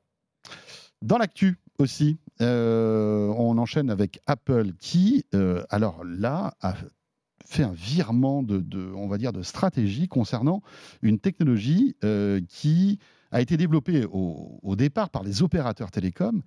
Dans 1.02 1.18
l'actu 1.18 1.58
aussi, 1.78 2.18
euh, 2.40 3.28
on 3.36 3.58
enchaîne 3.58 3.90
avec 3.90 4.20
Apple 4.26 4.72
qui, 4.78 5.24
euh, 5.34 5.62
alors 5.70 6.02
là, 6.04 6.54
a 6.60 6.74
fait 7.44 7.62
un 7.62 7.72
virement 7.72 8.42
de, 8.42 8.58
de, 8.58 8.92
on 8.94 9.06
va 9.06 9.18
dire, 9.18 9.32
de 9.32 9.42
stratégie 9.42 10.08
concernant 10.08 10.62
une 11.02 11.18
technologie 11.18 11.96
euh, 12.04 12.40
qui 12.48 12.98
a 13.30 13.40
été 13.40 13.56
développée 13.56 14.04
au, 14.04 14.58
au, 14.62 14.76
départ 14.76 15.10
par 15.10 15.22
les 15.22 15.42
opérateurs 15.42 15.90
télécoms 15.90 16.42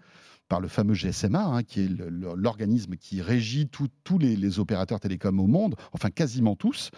par 0.50 0.60
le 0.60 0.68
fameux 0.68 0.96
GSMA, 0.96 1.46
hein, 1.46 1.64
qui 1.64 1.82
est 1.82 1.90
l'organisme 2.36 2.96
qui 2.96 3.22
régit 3.22 3.70
tous 3.70 4.18
les, 4.18 4.60
opérateurs 4.60 5.00
télécoms 5.00 5.40
au 5.40 5.48
monde, 5.48 5.76
enfin 5.94 6.10
quasiment 6.10 6.56
tous, 6.56 6.90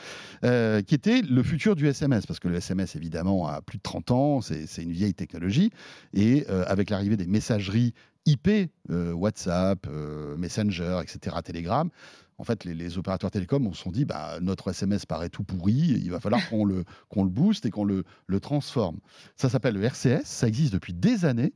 euh, 0.45 0.81
qui 0.81 0.95
était 0.95 1.21
le 1.21 1.43
futur 1.43 1.75
du 1.75 1.85
SMS, 1.85 2.25
parce 2.25 2.39
que 2.39 2.47
le 2.47 2.55
SMS, 2.55 2.95
évidemment, 2.95 3.47
a 3.47 3.61
plus 3.61 3.77
de 3.77 3.83
30 3.83 4.11
ans, 4.11 4.41
c'est 4.41 4.81
une 4.81 4.93
vieille 4.93 5.13
technologie, 5.13 5.69
et 6.13 6.45
euh, 6.49 6.63
avec 6.65 6.89
l'arrivée 6.89 7.17
des 7.17 7.27
messageries 7.27 7.93
IP, 8.25 8.49
euh, 8.89 9.11
WhatsApp, 9.11 9.85
Messenger, 10.37 11.01
etc., 11.03 11.35
Telegram, 11.43 11.89
en 12.37 12.43
fait, 12.43 12.63
les, 12.63 12.97
opérateurs 12.97 13.29
télécoms 13.29 13.71
se 13.73 13.83
sont 13.83 13.91
dit, 13.91 14.05
bah, 14.05 14.39
notre 14.41 14.69
SMS 14.69 15.05
paraît 15.05 15.29
tout 15.29 15.43
pourri, 15.43 15.73
il 15.73 16.09
va 16.09 16.19
falloir 16.19 16.41
qu'on 16.49 16.65
le, 16.65 16.85
le 17.15 17.29
booste 17.29 17.65
et 17.65 17.69
qu'on 17.69 17.83
le 17.83 18.39
transforme. 18.39 18.99
Ça 19.35 19.49
s'appelle 19.49 19.75
le 19.75 19.83
RCS, 19.83 20.23
ça 20.23 20.47
existe 20.47 20.73
depuis 20.73 20.93
des 20.93 21.25
années. 21.25 21.53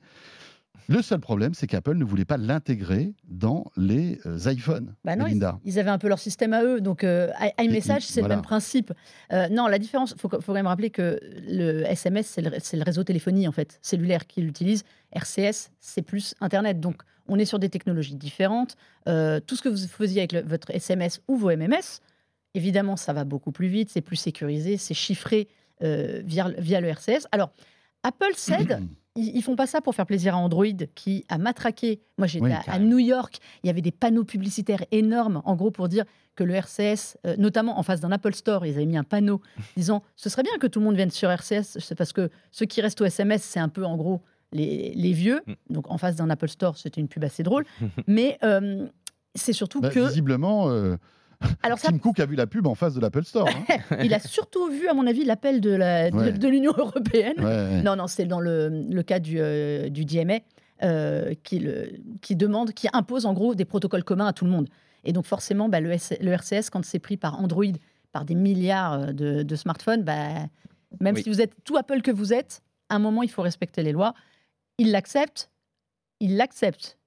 Le 0.88 1.02
seul 1.02 1.20
problème, 1.20 1.54
c'est 1.54 1.68
qu'Apple 1.68 1.96
ne 1.96 2.04
voulait 2.04 2.26
pas 2.26 2.38
l'intégrer 2.38 3.14
dans 3.28 3.66
les 3.76 4.20
euh, 4.26 4.38
iPhones. 4.52 4.96
Bah 5.04 5.16
non, 5.16 5.26
ils, 5.28 5.80
avaient 5.80 5.90
un 5.90 5.98
peu 5.98 6.08
leur 6.08 6.20
système 6.20 6.54
à 6.54 6.64
eux. 6.64 6.82
Donc, 6.82 7.04
euh, 7.04 7.32
iMessage, 7.60 8.04
c'est 8.04 8.22
le 8.22 8.28
même 8.28 8.42
principe. 8.42 8.94
Euh, 9.32 9.50
non, 9.50 9.68
la 9.68 9.80
différence, 9.80 10.12
il 10.16 10.20
faut, 10.20 10.30
quand 10.30 10.54
même 10.54 10.68
rappeler 10.68 10.90
que 10.90 11.20
le 11.48 11.84
SMS, 11.84 12.28
c'est 12.28 12.42
le, 12.42 12.84
réseau 12.84 13.04
téléphonie, 13.04 13.48
en 13.48 13.52
fait, 13.52 13.80
cellulaire 13.82 14.28
qui 14.28 14.42
l'utilise. 14.42 14.84
RCS, 15.12 15.72
c'est 15.80 16.02
plus 16.02 16.36
Internet. 16.42 16.80
Donc, 16.80 17.02
on 17.28 17.40
est 17.40 17.46
sur 17.46 17.58
des 17.58 17.70
technologies 17.70 18.16
différentes. 18.16 18.76
tout 19.06 19.56
ce 19.56 19.62
que 19.62 19.70
vous 19.70 19.88
faisiez 19.88 20.22
avec 20.22 20.48
votre 20.48 20.70
SMS 20.72 21.22
ou 21.28 21.38
vos 21.38 21.50
MMS, 21.50 22.02
évidemment, 22.54 22.96
ça 22.96 23.14
va 23.14 23.24
beaucoup 23.24 23.52
plus 23.52 23.68
vite, 23.68 23.90
c'est 23.90 24.02
plus 24.02 24.18
sécurisé, 24.18 24.78
c'est 24.78 24.94
chiffré 24.94 25.48
via, 25.82 26.50
via 26.58 26.82
le 26.82 26.88
RCS. 26.90 27.28
Alors, 27.32 27.52
Apple 28.04 28.36
cède 28.36 28.84
ils, 29.16 29.42
font 29.42 29.56
pas 29.56 29.68
ça 29.68 29.82
pour 29.82 29.96
faire 29.96 30.06
plaisir 30.06 30.36
à 30.36 30.38
Android 30.38 30.66
qui 30.94 31.26
a 31.30 31.38
matraqué. 31.38 32.02
Moi, 32.18 32.28
j'étais 32.28 32.56
à, 32.68 32.80
New 32.80 33.00
York, 33.00 33.40
il 33.64 33.68
y 33.68 33.70
avait 33.70 33.82
des 33.82 33.92
panneaux 33.92 34.24
publicitaires 34.24 34.84
énormes, 34.92 35.42
en 35.46 35.56
gros, 35.56 35.72
pour 35.72 35.88
dire 35.88 36.06
que 36.36 36.44
le 36.44 36.54
RCS, 36.54 37.18
euh, 37.26 37.36
notamment 37.38 37.80
en 37.80 37.84
face 37.84 38.02
d'un 38.02 38.12
Apple 38.12 38.34
Store, 38.34 38.66
ils 38.66 38.76
avaient 38.76 38.86
mis 38.86 38.98
un 38.98 39.04
panneau 39.04 39.42
disant 39.78 40.04
ce 40.16 40.30
serait 40.30 40.44
bien 40.44 40.58
que 40.60 40.68
tout 40.68 40.80
le 40.80 40.86
monde 40.86 40.96
vienne 40.96 41.12
sur 41.12 41.30
RCS, 41.32 41.80
c'est 41.80 41.96
parce 41.96 42.12
que 42.12 42.30
ceux 42.52 42.66
qui 42.66 42.82
restent 42.82 43.02
au 43.02 43.06
SMS, 43.06 43.44
c'est 43.44 43.60
un 43.60 43.70
peu, 43.70 43.86
en 43.86 43.96
gros, 43.96 44.22
les, 44.52 45.14
vieux. 45.14 45.42
Mm. 45.48 45.54
Donc, 45.70 45.92
en 45.92 45.98
face 45.98 46.16
d'un 46.16 46.30
Apple 46.30 46.50
Store, 46.50 46.78
c'était 46.78 47.02
une 47.02 47.08
pub 47.08 47.24
assez 47.24 47.44
drôle. 47.44 47.66
Mais 48.08 48.38
euh, 48.44 48.88
c'est 49.34 49.54
surtout 49.54 49.82
bah, 49.82 49.90
que. 49.90 50.00
Visiblement. 50.00 50.70
Euh, 50.70 50.98
alors 51.64 51.80
Tim 51.80 51.98
Cook 51.98 52.20
a 52.20 52.26
vu 52.26 52.36
la 52.36 52.48
pub 52.48 52.68
en 52.68 52.76
face 52.76 52.94
de 52.94 53.00
l'Apple 53.00 53.24
Store. 53.24 53.48
Hein. 53.48 53.78
il 54.04 54.14
a 54.14 54.20
surtout 54.20 54.70
vu, 54.70 54.88
à 54.88 54.94
mon 54.94 55.08
avis, 55.08 55.24
l'appel 55.26 55.62
de, 55.62 55.72
de, 56.38 56.48
l'Union 56.48 56.74
européenne. 56.78 57.82
non, 57.84 57.96
non, 57.96 58.08
c'est 58.08 58.26
dans 58.26 58.40
le, 58.40 59.02
cas 59.02 59.20
du, 59.20 59.38
euh, 59.40 59.90
du 59.90 60.06
DMA 60.06 60.40
euh, 60.84 61.34
qui, 61.44 61.60
le, 61.60 61.90
qui 62.22 62.36
demande, 62.36 62.74
qui 62.74 62.88
impose 62.94 63.26
en 63.26 63.34
gros 63.34 63.56
des 63.56 63.66
protocoles 63.66 64.04
communs 64.04 64.28
à 64.28 64.34
tout 64.34 64.46
le 64.46 64.52
monde. 64.52 64.70
Et 65.04 65.14
donc 65.14 65.26
forcément, 65.26 65.70
bah, 65.70 65.80
le, 65.80 65.90
le, 65.90 66.32
RCS, 66.32 66.70
quand 66.72 66.84
c'est 66.84 67.00
pris 67.00 67.18
par 67.18 67.40
Android, 67.40 67.64
par 68.12 68.26
des 68.26 68.36
milliards 68.36 69.14
de, 69.14 69.56
smartphones, 69.56 70.04
bah, 70.04 70.48
même 71.00 71.16
si 71.16 71.30
vous 71.30 71.42
êtes 71.42 71.54
tout 71.64 71.78
Apple 71.78 72.02
que 72.02 72.12
vous 72.12 72.34
êtes, 72.34 72.62
à 72.90 72.96
un 72.96 73.00
moment, 73.00 73.24
il 73.24 73.30
faut 73.30 73.42
respecter 73.42 73.84
les 73.84 73.92
lois. 73.92 74.14
Il 74.78 74.92
l'accepte, 74.92 75.50
il 76.20 76.38
l'accepte. 76.38 76.98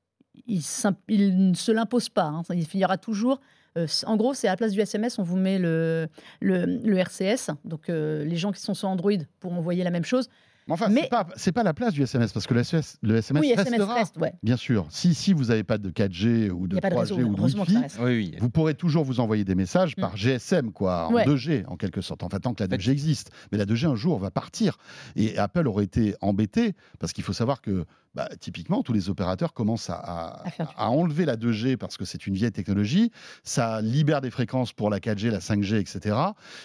Il, 0.47 0.63
il, 1.09 1.51
ne 1.51 1.55
se 1.55 1.73
l'impose 1.73 2.09
pas. 2.09 2.27
Hein. 2.27 2.43
Il 2.51 2.81
y 2.81 2.85
aura 2.85 2.97
toujours 2.97 3.35
euh, 3.35 3.58
en 4.07 4.17
gros, 4.17 4.35
c'est 4.35 4.49
à 4.49 4.53
la 4.53 4.57
place 4.57 4.73
du 4.73 4.81
SMS, 4.81 5.19
on 5.19 5.23
vous 5.23 5.37
met 5.37 5.59
le, 5.59 6.09
le, 6.41 6.99
RCS. 6.99 7.51
Donc, 7.65 7.89
euh, 7.89 8.25
les 8.25 8.37
gens 8.37 8.53
qui 8.53 8.61
sont 8.61 8.75
sur 8.75 8.89
Android 8.89 9.13
pourront 9.41 9.57
envoyer 9.57 9.85
la 9.85 9.91
même 9.91 10.05
chose. 10.05 10.29
Enfin, 10.71 10.89
mais... 10.91 11.09
c'est 11.37 11.53
pas, 11.53 11.61
pas 11.61 11.63
la 11.63 11.75
place 11.75 11.95
du 11.95 12.03
SMS 12.03 12.33
parce 12.33 12.47
que 12.47 12.53
le, 12.53 12.61
SMS, 12.61 12.99
le 13.03 13.17
SMS 13.17 13.41
oui, 13.41 13.55
restera, 13.55 13.95
reste, 13.95 14.19
ouais. 14.19 14.35
bien 14.43 14.57
sûr. 14.57 14.87
Si, 14.91 15.15
si 15.15 15.33
vous 15.33 15.45
n'avez 15.45 15.65
pas 15.65 15.79
de 15.79 15.91
4G 15.91 16.51
ou 16.51 16.69
de 16.69 16.77
3G 16.77 17.23
ou 17.23 17.35
de 17.35 17.41
Wi-Fi, 17.41 18.37
vous 18.39 18.51
pourrez 18.51 18.75
toujours 18.75 19.05
vous 19.05 19.21
envoyer 19.21 19.45
des 19.45 19.55
messages 19.55 19.97
mm. 19.97 20.01
par 20.01 20.17
GSM, 20.17 20.73
quoi, 20.73 21.07
en 21.07 21.13
2G 21.13 21.65
en 21.69 21.77
quelque 21.77 22.03
sorte. 22.03 22.23
En 22.23 22.29
fait, 22.29 22.41
tant 22.41 22.53
que 22.53 22.63
la 22.63 22.69
2G 22.69 22.91
existe. 22.91 23.31
Mais 23.51 23.59
la 23.59 23.65
2G 23.65 23.87
un 23.87 23.95
jour 23.95 24.19
va 24.19 24.31
partir. 24.31 24.77
Et 25.17 25.39
Apple 25.39 25.67
aurait 25.67 25.85
été 25.85 26.15
embêté 26.21 26.75
parce 26.99 27.13
qu'il 27.13 27.25
faut 27.25 27.33
savoir 27.33 27.63
que 27.63 27.87
bah, 28.15 28.29
typiquement, 28.41 28.83
tous 28.83 28.93
les 28.93 29.11
opérateurs 29.11 29.53
commencent 29.53 29.91
à, 29.91 30.43
à, 30.77 30.91
enlever 30.91 31.25
la 31.25 31.37
2G 31.37 31.77
parce 31.77 31.97
que 31.97 32.05
c'est 32.05 32.27
une 32.27 32.35
vieille 32.35 32.53
technologie. 32.53 33.11
Ça 33.45 33.81
libère 33.81 34.21
des 34.21 34.31
fréquences 34.31 34.73
pour 34.73 34.91
la 34.91 34.99
4G, 34.99 35.31
la 35.31 35.39
5G, 35.39 35.77
etc. 35.77 36.17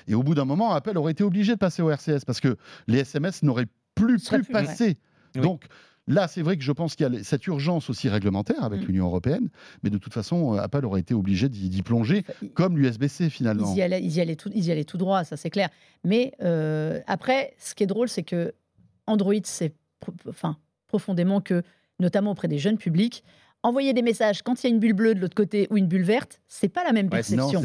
Et 0.07 0.15
au 0.15 0.23
bout 0.23 0.35
d'un 0.35 0.45
moment, 0.45 0.73
Apple 0.73 0.97
aurait 0.97 1.11
été 1.11 1.23
obligé 1.23 1.53
de 1.53 1.59
passer 1.59 1.81
au 1.81 1.89
RCS 1.89 2.25
parce 2.25 2.39
que 2.39 2.57
les 2.87 2.99
SMS 2.99 3.43
n'auraient 3.43 3.67
plus, 3.95 4.23
plus 4.23 4.43
passer. 4.45 4.97
Donc, 5.35 5.65
Là, 6.07 6.27
c'est 6.27 6.41
vrai 6.41 6.57
que 6.57 6.63
je 6.63 6.71
pense 6.71 6.95
qu'il 6.95 7.07
y 7.07 7.17
a 7.17 7.23
cette 7.23 7.47
urgence 7.47 7.89
aussi 7.89 8.09
réglementaire 8.09 8.63
avec 8.63 8.81
mm. 8.81 8.85
l'Union 8.85 9.05
européenne, 9.05 9.49
mais 9.83 9.89
de 9.89 9.97
toute 9.97 10.13
façon, 10.13 10.55
euh, 10.55 10.57
Apple 10.57 10.85
aurait 10.85 10.99
été 10.99 11.13
obligé 11.13 11.47
d'y 11.47 11.81
plonger, 11.81 12.25
comme 12.55 12.77
l'USB-C 12.77 13.29
finalement. 13.29 13.71
Ils 13.73 13.77
y, 13.77 13.81
allaient, 13.81 14.03
ils, 14.03 14.17
y 14.17 14.21
allaient 14.21 14.35
tout, 14.35 14.51
ils 14.53 14.65
y 14.65 14.71
allaient 14.71 14.83
tout 14.83 14.97
droit, 14.97 15.23
ça 15.23 15.37
c'est 15.37 15.49
clair. 15.49 15.69
Mais 16.03 16.33
euh, 16.41 16.99
après, 17.07 17.53
ce 17.57 17.73
qui 17.73 17.83
est 17.83 17.87
drôle, 17.87 18.09
c'est 18.09 18.23
que 18.23 18.53
Android, 19.07 19.33
c'est 19.43 19.73
enfin, 20.27 20.57
profondément 20.93 21.41
que, 21.41 21.63
notamment 21.99 22.31
auprès 22.31 22.47
des 22.47 22.59
jeunes 22.59 22.77
publics, 22.77 23.23
envoyer 23.63 23.93
des 23.93 24.01
messages 24.01 24.41
quand 24.41 24.61
il 24.61 24.67
y 24.67 24.69
a 24.69 24.73
une 24.73 24.79
bulle 24.79 24.93
bleue 24.93 25.15
de 25.15 25.21
l'autre 25.21 25.35
côté 25.35 25.67
ou 25.71 25.77
une 25.77 25.87
bulle 25.87 26.03
verte, 26.03 26.41
c'est 26.47 26.67
pas 26.67 26.83
la 26.83 26.91
même 26.91 27.09
perception. 27.09 27.63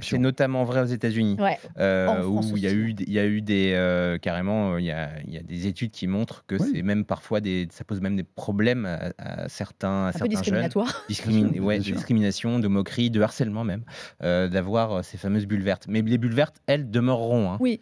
c'est 0.00 0.18
notamment 0.18 0.64
vrai 0.64 0.80
aux 0.80 0.86
États-Unis, 0.86 1.36
euh, 1.78 2.24
où 2.24 2.56
il 2.56 2.62
y 2.62 2.66
a 2.66 2.72
eu, 2.72 2.94
il 2.98 3.12
y 3.12 3.18
a 3.18 3.26
eu 3.26 3.42
des 3.42 3.72
euh, 3.74 4.16
carrément, 4.18 4.72
euh, 4.72 4.80
il 4.80 4.86
y 4.86 4.90
a, 4.90 5.10
y 5.28 5.36
a, 5.36 5.42
des 5.42 5.66
études 5.66 5.90
qui 5.90 6.06
montrent 6.06 6.44
que 6.46 6.56
c'est 6.58 6.82
même 6.82 7.04
parfois 7.04 7.40
des, 7.40 7.68
ça 7.70 7.84
pose 7.84 8.00
même 8.00 8.16
des 8.16 8.24
problèmes 8.24 8.86
à, 9.18 9.48
certains, 9.48 10.06
à 10.06 10.12
certains 10.12 10.28
discriminatoire. 10.28 11.04
jeunes, 11.10 11.60
ouais, 11.60 11.78
discrimination, 11.78 12.58
de 12.58 12.68
moquerie, 12.68 13.10
de 13.10 13.20
harcèlement 13.20 13.64
même, 13.64 13.84
d'avoir 14.20 15.04
ces 15.04 15.18
fameuses 15.18 15.46
bulles 15.46 15.62
vertes. 15.62 15.86
Mais 15.88 16.00
les 16.00 16.18
bulles 16.18 16.34
vertes, 16.34 16.56
elles 16.66 16.90
demeureront. 16.90 17.52
Hein. 17.52 17.58
Oui. 17.60 17.80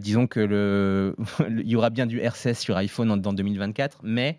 disons 0.00 0.26
que 0.26 0.40
le, 0.48 1.14
il 1.48 1.68
y 1.68 1.76
aura 1.76 1.90
bien 1.90 2.06
du 2.06 2.20
RCS 2.20 2.54
sur 2.54 2.76
iPhone 2.76 3.20
dans 3.20 3.32
2024, 3.32 4.00
mais 4.02 4.38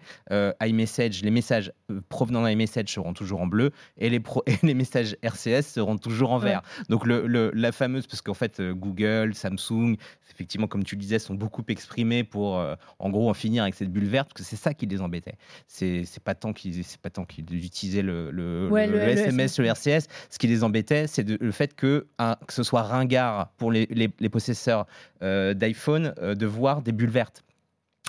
iMessage, 0.62 1.24
les 1.24 1.32
messages 1.32 1.72
provenant 2.10 2.49
les 2.50 2.56
messages 2.56 2.88
seront 2.88 3.14
toujours 3.14 3.42
en 3.42 3.48
bleu 3.48 3.72
et 3.98 4.10
les, 4.10 4.22
les 4.64 4.74
messages 4.74 5.18
RCS 5.22 5.64
seront 5.64 5.98
toujours 5.98 6.32
en 6.32 6.38
vert. 6.38 6.62
Donc 6.90 7.06
le, 7.06 7.52
la 7.54 7.72
fameuse, 7.72 8.08
parce 8.08 8.22
qu'en 8.22 8.34
fait 8.34 8.60
euh, 8.60 8.74
Google, 8.74 9.34
Samsung, 9.34 9.96
effectivement 10.32 10.68
comme 10.68 10.84
tu 10.84 10.96
le 10.96 11.02
disais, 11.02 11.20
sont 11.20 11.36
beaucoup 11.36 11.64
exprimés 11.68 12.24
pour 12.24 12.60
euh, 12.60 12.76
en 13.00 13.10
gros 13.10 13.30
en 13.30 13.34
finir 13.34 13.64
avec 13.64 13.76
cette 13.76 13.92
bulle 13.92 14.08
verte, 14.08 14.30
parce 14.30 14.42
que 14.42 14.50
c'est 14.50 14.62
ça 14.62 14.74
qui 14.74 14.86
les 14.86 15.02
embêtait. 15.02 15.36
C'est 15.68 16.06
pas 16.24 16.36
tant 16.36 16.54
qu'ils 16.54 16.84
pas 17.02 17.10
tant 17.10 17.26
qu'ils 17.26 17.46
utilisaient 17.54 18.02
le, 18.02 18.32
le, 18.32 18.70
SMS, 18.74 19.60
le 19.60 19.68
RCS. 19.68 20.08
Ce 20.30 20.38
qui 20.38 20.48
les 20.48 20.64
embêtait, 20.64 21.08
c'est 21.08 21.28
le 21.28 21.52
fait 21.52 21.76
que, 21.76 22.08
que 22.48 22.54
ce 22.54 22.64
soit 22.64 22.84
ringard 22.84 23.50
pour 23.58 23.72
les, 23.72 23.88
les, 23.88 24.30
possesseurs 24.30 24.86
euh, 25.22 25.54
d'iPhone 25.54 26.14
de 26.22 26.46
voir 26.46 26.82
des 26.82 26.92
bulles 26.92 27.10
vertes 27.10 27.44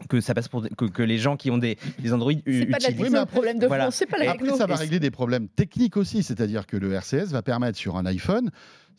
que 0.09 0.21
ça 0.21 0.35
passe 0.35 0.49
pour 0.49 0.67
que, 0.69 1.03
les 1.03 1.19
gens 1.19 1.37
qui 1.37 1.51
ont 1.51 1.59
des, 1.59 1.77
des 1.99 2.13
Android 2.13 2.33
c'est 2.47 2.67
pas 2.67 2.79
utilisent. 2.79 3.15
un 3.15 3.27
problème 3.27 3.59
de 3.59 3.69
fond, 3.69 3.91
c'est 3.91 4.07
pas 4.07 4.19
la 4.19 4.33
Après, 4.33 4.51
ça 4.51 4.67
va 4.67 4.77
régler 4.77 5.01
des 5.01 5.11
problèmes 5.11 5.49
techniques 5.49 5.97
aussi, 5.97 6.23
c'est-à-dire 6.23 6.67
que 6.67 6.77
le 6.77 6.93
RCS 6.93 7.31
va 7.31 7.43
permettre 7.43 7.79
sur 7.79 7.97
un 7.97 8.07
iPhone 8.07 8.51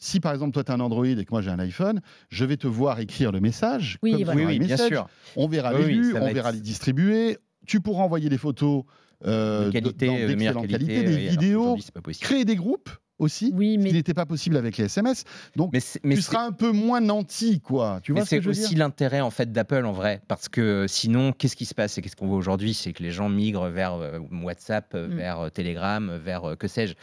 si 0.01 0.19
par 0.19 0.33
exemple 0.33 0.51
toi 0.53 0.63
tu 0.63 0.71
as 0.71 0.75
un 0.75 0.79
Android 0.79 1.05
et 1.05 1.23
que 1.23 1.31
moi 1.31 1.41
j'ai 1.41 1.51
un 1.51 1.59
iPhone, 1.59 2.01
je 2.29 2.43
vais 2.43 2.57
te 2.57 2.67
voir 2.67 2.99
écrire 2.99 3.31
le 3.31 3.39
message. 3.39 3.99
Oui, 4.01 4.25
oui, 4.27 4.59
bien 4.59 4.75
sûr. 4.75 5.07
On 5.35 5.47
verra 5.47 5.73
les 5.73 5.83
vues, 5.83 6.15
on 6.19 6.33
verra 6.33 6.51
les 6.51 6.59
distribuer. 6.59 7.37
Tu 7.67 7.79
pourras 7.79 8.03
envoyer 8.03 8.27
des 8.27 8.39
photos 8.39 8.83
euh, 9.25 9.67
de 9.67 9.71
qualité, 9.71 10.27
de, 10.27 10.35
meilleure 10.35 10.65
qualité, 10.65 11.03
des 11.03 11.17
vidéos, 11.29 11.77
créer 12.19 12.43
des 12.43 12.55
groupes 12.55 12.89
aussi, 13.21 13.53
oui, 13.55 13.77
mais... 13.77 13.85
ce 13.85 13.89
qui 13.89 13.93
n'était 13.93 14.13
pas 14.13 14.25
possible 14.25 14.57
avec 14.57 14.77
les 14.77 14.85
SMS. 14.85 15.23
Donc, 15.55 15.73
mais 16.03 16.15
tu 16.15 16.21
seras 16.21 16.43
un 16.43 16.51
peu 16.51 16.71
moins 16.71 17.01
nanti, 17.01 17.61
quoi. 17.61 17.99
Tu 18.03 18.11
vois 18.11 18.25
C'est 18.25 18.45
aussi 18.45 18.75
l'intérêt 18.75 19.21
en 19.21 19.29
fait 19.29 19.51
d'Apple 19.51 19.85
en 19.85 19.91
vrai, 19.91 20.21
parce 20.27 20.49
que 20.49 20.85
sinon, 20.87 21.31
qu'est-ce 21.31 21.55
qui 21.55 21.65
se 21.65 21.75
passe? 21.75 21.97
Et 21.97 22.01
qu'est-ce 22.01 22.15
qu'on 22.15 22.27
voit 22.27 22.37
aujourd'hui, 22.37 22.73
c'est 22.73 22.93
que 22.93 23.03
les 23.03 23.11
gens 23.11 23.29
migrent 23.29 23.69
vers 23.69 23.93
euh, 23.93 24.19
WhatsApp, 24.43 24.93
euh, 24.95 25.07
mm. 25.07 25.15
vers 25.15 25.39
euh, 25.39 25.49
Telegram, 25.49 26.17
vers 26.17 26.57
que 26.57 26.67
sais-je. 26.67 26.95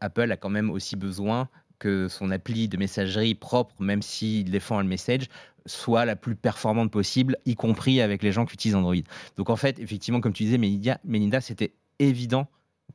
Apple 0.00 0.30
a 0.30 0.36
quand 0.36 0.50
même 0.50 0.70
aussi 0.70 0.96
besoin 0.96 1.48
que 1.78 2.08
son 2.08 2.30
appli 2.30 2.68
de 2.68 2.76
messagerie 2.76 3.34
propre, 3.34 3.74
même 3.80 4.02
s'il 4.02 4.50
défend 4.50 4.80
le 4.80 4.86
message, 4.86 5.28
soit 5.66 6.04
la 6.04 6.16
plus 6.16 6.36
performante 6.36 6.90
possible, 6.90 7.36
y 7.44 7.54
compris 7.54 8.00
avec 8.00 8.22
les 8.22 8.32
gens 8.32 8.44
qui 8.46 8.54
utilisent 8.54 8.76
Android. 8.76 8.94
Donc 9.36 9.50
en 9.50 9.56
fait, 9.56 9.78
effectivement, 9.78 10.20
comme 10.20 10.32
tu 10.32 10.44
disais, 10.44 10.58
Melinda, 10.58 11.40
c'était 11.40 11.72
évident 11.98 12.46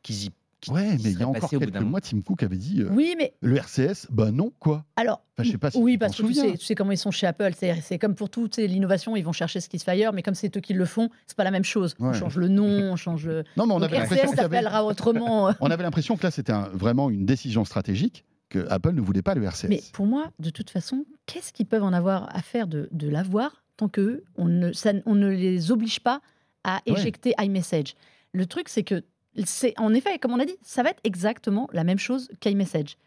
qu'ils 0.03 0.25
y 0.25 0.31
Ouais, 0.69 0.97
mais 1.03 1.11
il 1.11 1.19
y 1.19 1.23
a 1.23 1.27
encore 1.27 1.49
quelques 1.49 1.75
mois, 1.77 2.01
Tim 2.01 2.21
Cook 2.21 2.43
avait 2.43 2.57
dit 2.57 2.81
euh, 2.81 2.89
oui, 2.91 3.15
mais... 3.17 3.33
le 3.41 3.57
RCS, 3.57 4.07
bah 4.11 4.31
non, 4.31 4.51
quoi. 4.59 4.85
Alors, 4.95 5.23
je 5.39 5.51
sais 5.51 5.57
pas 5.57 5.71
si 5.71 5.77
oui, 5.77 5.97
parce 5.97 6.15
que 6.15 6.25
tu 6.25 6.33
sais, 6.33 6.57
tu 6.57 6.65
sais, 6.65 6.75
comment 6.75 6.91
ils 6.91 6.97
sont 6.97 7.11
chez 7.11 7.27
Apple. 7.27 7.51
C'est 7.81 7.97
comme 7.97 8.15
pour 8.15 8.29
toute 8.29 8.57
l'innovation, 8.57 9.15
ils 9.15 9.23
vont 9.23 9.31
chercher 9.31 9.59
ce 9.59 9.69
qui 9.69 9.79
se 9.79 9.83
fait 9.83 9.91
ailleurs, 9.91 10.13
mais 10.13 10.21
comme 10.21 10.35
c'est 10.35 10.55
eux 10.55 10.59
qui 10.59 10.73
le 10.73 10.85
font, 10.85 11.09
c'est 11.25 11.37
pas 11.37 11.43
la 11.43 11.51
même 11.51 11.63
chose. 11.63 11.95
On 11.99 12.13
change 12.13 12.37
le 12.37 12.47
nom, 12.47 12.91
on 12.91 12.95
change 12.95 13.25
le. 13.25 13.43
Non, 13.57 13.65
mais 13.65 13.73
on 13.73 13.81
avait 13.81 13.99
l'impression 13.99 14.33
s'appellera 14.33 14.85
autrement. 14.85 15.51
on 15.59 15.71
avait 15.71 15.83
l'impression 15.83 16.17
que 16.17 16.23
là, 16.23 16.31
c'était 16.31 16.53
vraiment 16.73 17.09
une 17.09 17.25
décision 17.25 17.65
stratégique 17.65 18.23
que 18.49 18.67
Apple 18.69 18.91
ne 18.91 19.01
voulait 19.01 19.21
pas 19.21 19.33
le 19.33 19.43
RCS. 19.43 19.69
Mais 19.69 19.81
pour 19.93 20.05
moi, 20.05 20.29
de 20.39 20.49
toute 20.49 20.69
façon, 20.69 21.05
qu'est-ce 21.25 21.53
qu'ils 21.53 21.65
peuvent 21.65 21.83
en 21.83 21.93
avoir 21.93 22.35
à 22.35 22.41
faire 22.41 22.67
de, 22.67 22.89
de 22.91 23.07
l'avoir 23.07 23.63
tant 23.77 23.87
que 23.87 24.23
on 24.35 24.45
ne, 24.45 24.73
ça, 24.73 24.91
on 25.05 25.15
ne 25.15 25.29
les 25.29 25.71
oblige 25.71 26.01
pas 26.01 26.21
à 26.63 26.81
éjecter 26.85 27.33
iMessage? 27.39 27.95
Le 28.33 28.45
truc, 28.45 28.69
c'est 28.69 28.83
que 28.83 29.03
c'est 29.45 29.73
en 29.79 29.93
effet, 29.93 30.19
comme 30.19 30.33
on 30.33 30.39
a 30.39 30.45
dit, 30.45 30.57
ça 30.61 30.83
va 30.83 30.89
être 30.89 31.01
exactement 31.03 31.69
la 31.73 31.83
même 31.83 31.99
chose 31.99 32.29
qu'iMessage. 32.39 32.97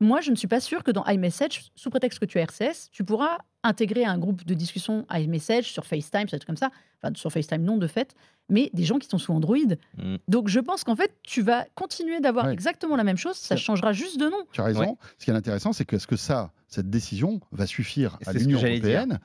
Moi, 0.00 0.20
je 0.20 0.30
ne 0.30 0.36
suis 0.36 0.48
pas 0.48 0.60
sûre 0.60 0.82
que 0.82 0.90
dans 0.90 1.04
iMessage, 1.06 1.70
sous 1.76 1.88
prétexte 1.88 2.18
que 2.18 2.24
tu 2.24 2.38
as 2.38 2.42
RCS, 2.42 2.90
tu 2.90 3.04
pourras 3.04 3.38
intégrer 3.62 4.04
un 4.04 4.18
groupe 4.18 4.44
de 4.44 4.54
discussion 4.54 5.06
iMessage 5.10 5.72
sur 5.72 5.86
FaceTime, 5.86 6.28
sur 6.28 6.38
comme 6.44 6.56
ça. 6.56 6.70
Enfin, 7.02 7.14
sur 7.14 7.30
FaceTime, 7.30 7.62
non, 7.62 7.76
de 7.76 7.86
fait, 7.86 8.14
mais 8.48 8.70
des 8.74 8.84
gens 8.84 8.98
qui 8.98 9.08
sont 9.08 9.18
sous 9.18 9.32
Android. 9.32 9.56
Mm. 9.96 10.16
Donc, 10.28 10.48
je 10.48 10.60
pense 10.60 10.84
qu'en 10.84 10.96
fait, 10.96 11.12
tu 11.22 11.42
vas 11.42 11.66
continuer 11.74 12.20
d'avoir 12.20 12.48
exactement 12.48 12.96
la 12.96 13.04
même 13.04 13.16
chose, 13.16 13.36
ça 13.36 13.56
changera 13.56 13.92
juste 13.92 14.18
de 14.18 14.28
nom. 14.28 14.44
Tu 14.52 14.60
as 14.60 14.64
raison. 14.64 14.98
Ce 15.18 15.24
qui 15.24 15.30
est 15.30 15.34
intéressant, 15.34 15.72
c'est 15.72 15.84
que 15.84 15.96
est-ce 15.96 16.06
que 16.06 16.16
ça, 16.16 16.52
cette 16.68 16.90
décision 16.90 17.40
va 17.52 17.66
suffire 17.66 18.18
à 18.26 18.32
l'Union 18.32 18.58
européenne 18.58 19.20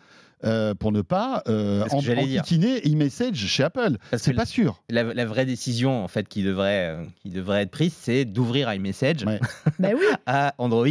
euh, 0.46 0.74
pour 0.74 0.92
ne 0.94 1.02
pas 1.02 1.44
euh, 1.50 1.84
enquiquiner 1.92 2.80
e-message 2.86 3.36
chez 3.36 3.64
Apple. 3.64 3.98
C'est 4.18 4.34
pas 4.34 4.46
sûr. 4.46 4.82
La, 4.90 5.26
vraie 5.26 5.46
décision 5.46 6.04
en 6.04 6.08
fait 6.08 6.28
qui 6.28 6.44
devrait, 6.44 6.88
euh, 6.88 7.04
qui 7.22 7.30
devrait 7.30 7.64
être 7.64 7.72
prise, 7.72 7.94
c'est 7.94 8.24
d'ouvrir 8.24 8.74
iMessage 8.74 9.26
bah 9.80 9.90
à 10.26 10.56
Android 10.58 10.88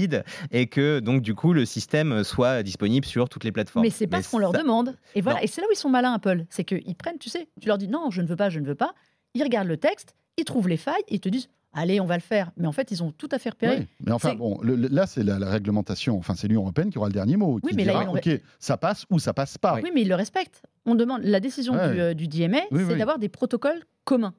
et 0.51 0.67
que 0.67 1.01
donc 1.01 1.23
du 1.23 1.35
coup 1.35 1.55
le 1.55 1.65
système 1.65 2.25
soit 2.25 2.63
disponible 2.63 3.07
sur 3.07 3.29
toutes 3.29 3.45
les 3.45 3.53
plateformes. 3.53 3.85
Mais 3.85 3.91
c'est 3.91 4.07
pas 4.07 4.23
ce 4.23 4.31
qu'on 4.31 4.39
leur 4.39 4.53
demande. 4.53 4.95
Et 5.15 5.23
voilà, 5.23 5.43
et 5.43 5.47
c'est 5.47 5.61
là 5.61 5.67
où 5.67 5.73
ils 5.73 5.79
sont 5.79 5.89
malins 5.89 6.13
Apple, 6.13 6.45
c'est 6.51 6.65
qu'ils 6.65 6.95
prennent, 6.95 7.19
tu 7.19 7.31
sais, 7.31 7.49
tu 7.61 7.69
leur 7.69 7.79
dis 7.79 7.89
non, 7.89 8.11
je 8.11 8.21
ne 8.21 8.27
veux 8.27 8.37
pas, 8.37 8.51
je 8.51 8.61
ne 8.61 8.67
veux 8.67 8.75
pas. 8.75 8.95
Ils 9.35 9.43
regardent 9.43 9.69
le 9.69 9.79
texte, 9.79 10.15
ils 10.37 10.45
trouvent 10.45 10.69
les 10.69 10.77
failles, 10.77 11.03
et 11.09 11.15
ils 11.15 11.21
te 11.21 11.29
disent 11.29 11.49
allez, 11.73 12.01
on 12.01 12.07
va 12.07 12.17
le 12.17 12.23
faire. 12.23 12.51
Mais 12.57 12.67
en 12.67 12.73
fait, 12.73 12.91
ils 12.91 13.03
ont 13.03 13.13
tout 13.13 13.29
à 13.33 13.39
fait 13.39 13.51
repéré. 13.51 13.87
mais 14.05 14.13
enfin, 14.13 14.35
bon, 14.35 14.61
là, 14.63 15.07
c'est 15.07 15.23
la, 15.23 15.39
réglementation. 15.51 16.17
Enfin, 16.19 16.35
c'est 16.37 16.49
l'Union 16.49 16.63
européenne 16.63 16.91
qui 16.91 16.99
aura 16.99 17.09
le 17.09 17.15
dernier 17.15 17.37
mot. 17.37 17.61
Oui, 17.63 17.73
mais 17.75 17.85
là, 17.85 18.11
ok, 18.11 18.29
ça 18.59 18.77
passe 18.77 19.05
ou 19.11 19.19
ça 19.19 19.33
passe 19.33 19.59
pas. 19.59 19.81
Oui, 19.83 19.91
mais 19.95 20.03
ils 20.03 20.09
le 20.09 20.15
respectent. 20.15 20.63
On 20.87 20.95
demande 20.95 21.23
la 21.23 21.41
décision 21.41 21.75
du, 21.75 22.01
euh, 22.01 22.15
du, 22.15 22.29
DMA, 22.29 22.59
c'est 22.73 22.97
d'avoir 22.97 23.19
des 23.19 23.29
protocoles 23.29 23.83
communs. 24.05 24.35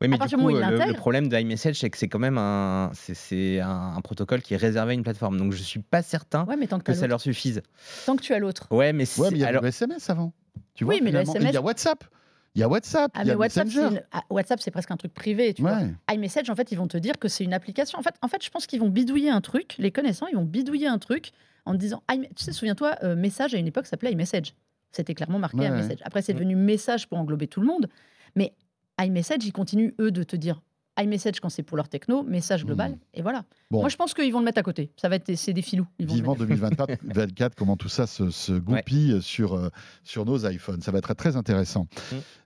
Oui, 0.00 0.08
mais 0.08 0.18
du 0.18 0.36
coup, 0.36 0.48
le, 0.48 0.94
problème 0.94 1.28
d'iMessage, 1.28 1.78
c'est 1.78 1.90
que 1.90 1.98
c'est 1.98 2.08
quand 2.08 2.18
même 2.18 2.38
un, 2.38 2.90
c'est, 2.94 3.60
un, 3.60 4.00
protocole 4.02 4.42
qui 4.42 4.54
est 4.54 4.56
réservé 4.56 4.92
à 4.92 4.94
une 4.94 5.02
plateforme. 5.02 5.36
Donc, 5.36 5.52
je 5.52 5.62
suis 5.62 5.80
pas 5.80 6.02
certain 6.02 6.46
que, 6.84 6.94
ça 6.94 7.06
leur 7.06 7.20
suffise. 7.20 7.62
Tant 8.06 8.16
que 8.16 8.22
tu 8.22 8.32
as 8.32 8.38
l'autre. 8.38 8.66
Ouais, 8.70 8.92
mais, 8.92 9.04
il 9.04 9.36
y 9.36 9.44
a 9.44 9.52
le 9.52 9.64
SMS 9.64 10.08
avant. 10.10 10.32
Tu 10.74 10.84
vois, 10.84 10.94
oui, 10.94 11.00
mais 11.02 11.12
le 11.12 11.20
SMS... 11.20 11.50
il 11.50 11.54
y 11.54 11.56
a 11.56 11.62
WhatsApp. 11.62 12.04
Il 12.54 12.60
y 12.60 12.64
a 12.64 12.68
WhatsApp, 12.68 13.10
ah, 13.14 13.22
il 13.22 13.28
y 13.28 13.30
a 13.30 13.36
WhatsApp, 13.36 13.66
Messenger. 13.66 14.00
Ah, 14.10 14.24
WhatsApp, 14.30 14.60
c'est 14.60 14.70
presque 14.70 14.90
un 14.90 14.96
truc 14.96 15.14
privé. 15.14 15.54
Tu 15.54 15.62
vois. 15.62 15.80
iMessage, 16.10 16.50
en 16.50 16.56
fait, 16.56 16.72
ils 16.72 16.78
vont 16.78 16.88
te 16.88 16.96
dire 16.96 17.18
que 17.18 17.28
c'est 17.28 17.44
une 17.44 17.54
application. 17.54 17.98
En 17.98 18.02
fait, 18.02 18.14
en 18.22 18.28
fait 18.28 18.42
je 18.42 18.50
pense 18.50 18.66
qu'ils 18.66 18.80
vont 18.80 18.88
bidouiller 18.88 19.30
un 19.30 19.40
truc, 19.40 19.76
les 19.78 19.92
connaissants, 19.92 20.26
ils 20.26 20.36
vont 20.36 20.44
bidouiller 20.44 20.88
un 20.88 20.98
truc 20.98 21.32
en 21.66 21.72
te 21.72 21.78
disant 21.78 22.02
Tu 22.08 22.26
sais, 22.36 22.52
souviens-toi, 22.52 22.96
euh, 23.02 23.14
Message 23.14 23.54
à 23.54 23.58
une 23.58 23.66
époque 23.66 23.86
s'appelait 23.86 24.12
iMessage. 24.12 24.54
C'était 24.90 25.14
clairement 25.14 25.38
marqué 25.38 25.66
iMessage. 25.66 25.98
Après, 26.02 26.22
c'est 26.22 26.32
mm. 26.32 26.36
devenu 26.36 26.56
Message 26.56 27.08
pour 27.08 27.18
englober 27.18 27.46
tout 27.46 27.60
le 27.60 27.66
monde. 27.66 27.88
Mais 28.34 28.54
iMessage, 29.00 29.44
ils 29.44 29.52
continuent, 29.52 29.92
eux, 30.00 30.10
de 30.10 30.22
te 30.22 30.34
dire 30.34 30.62
iMessage 30.98 31.40
quand 31.40 31.48
c'est 31.48 31.62
pour 31.62 31.76
leur 31.76 31.88
techno, 31.88 32.22
message 32.22 32.64
global, 32.64 32.92
hmm. 32.92 32.98
et 33.14 33.22
voilà. 33.22 33.44
Moi, 33.70 33.88
je 33.88 33.96
pense 33.96 34.14
qu'ils 34.14 34.32
vont 34.32 34.38
le 34.38 34.44
mettre 34.44 34.58
à 34.58 34.62
côté. 34.62 34.90
Ça 34.96 35.08
va 35.08 35.16
être, 35.16 35.34
c'est 35.34 35.52
des 35.52 35.62
filous. 35.62 35.86
Ils 35.98 36.06
Vivement 36.06 36.34
2024, 36.34 37.54
comment 37.56 37.76
tout 37.76 37.88
ça 37.88 38.06
se, 38.06 38.58
goupille 38.58 39.20
sur, 39.20 39.54
euh, 39.54 39.70
sur 40.04 40.24
nos 40.24 40.46
iPhones. 40.48 40.80
Ça 40.80 40.90
va 40.90 40.98
être 40.98 41.14
très 41.14 41.36
intéressant. 41.36 41.86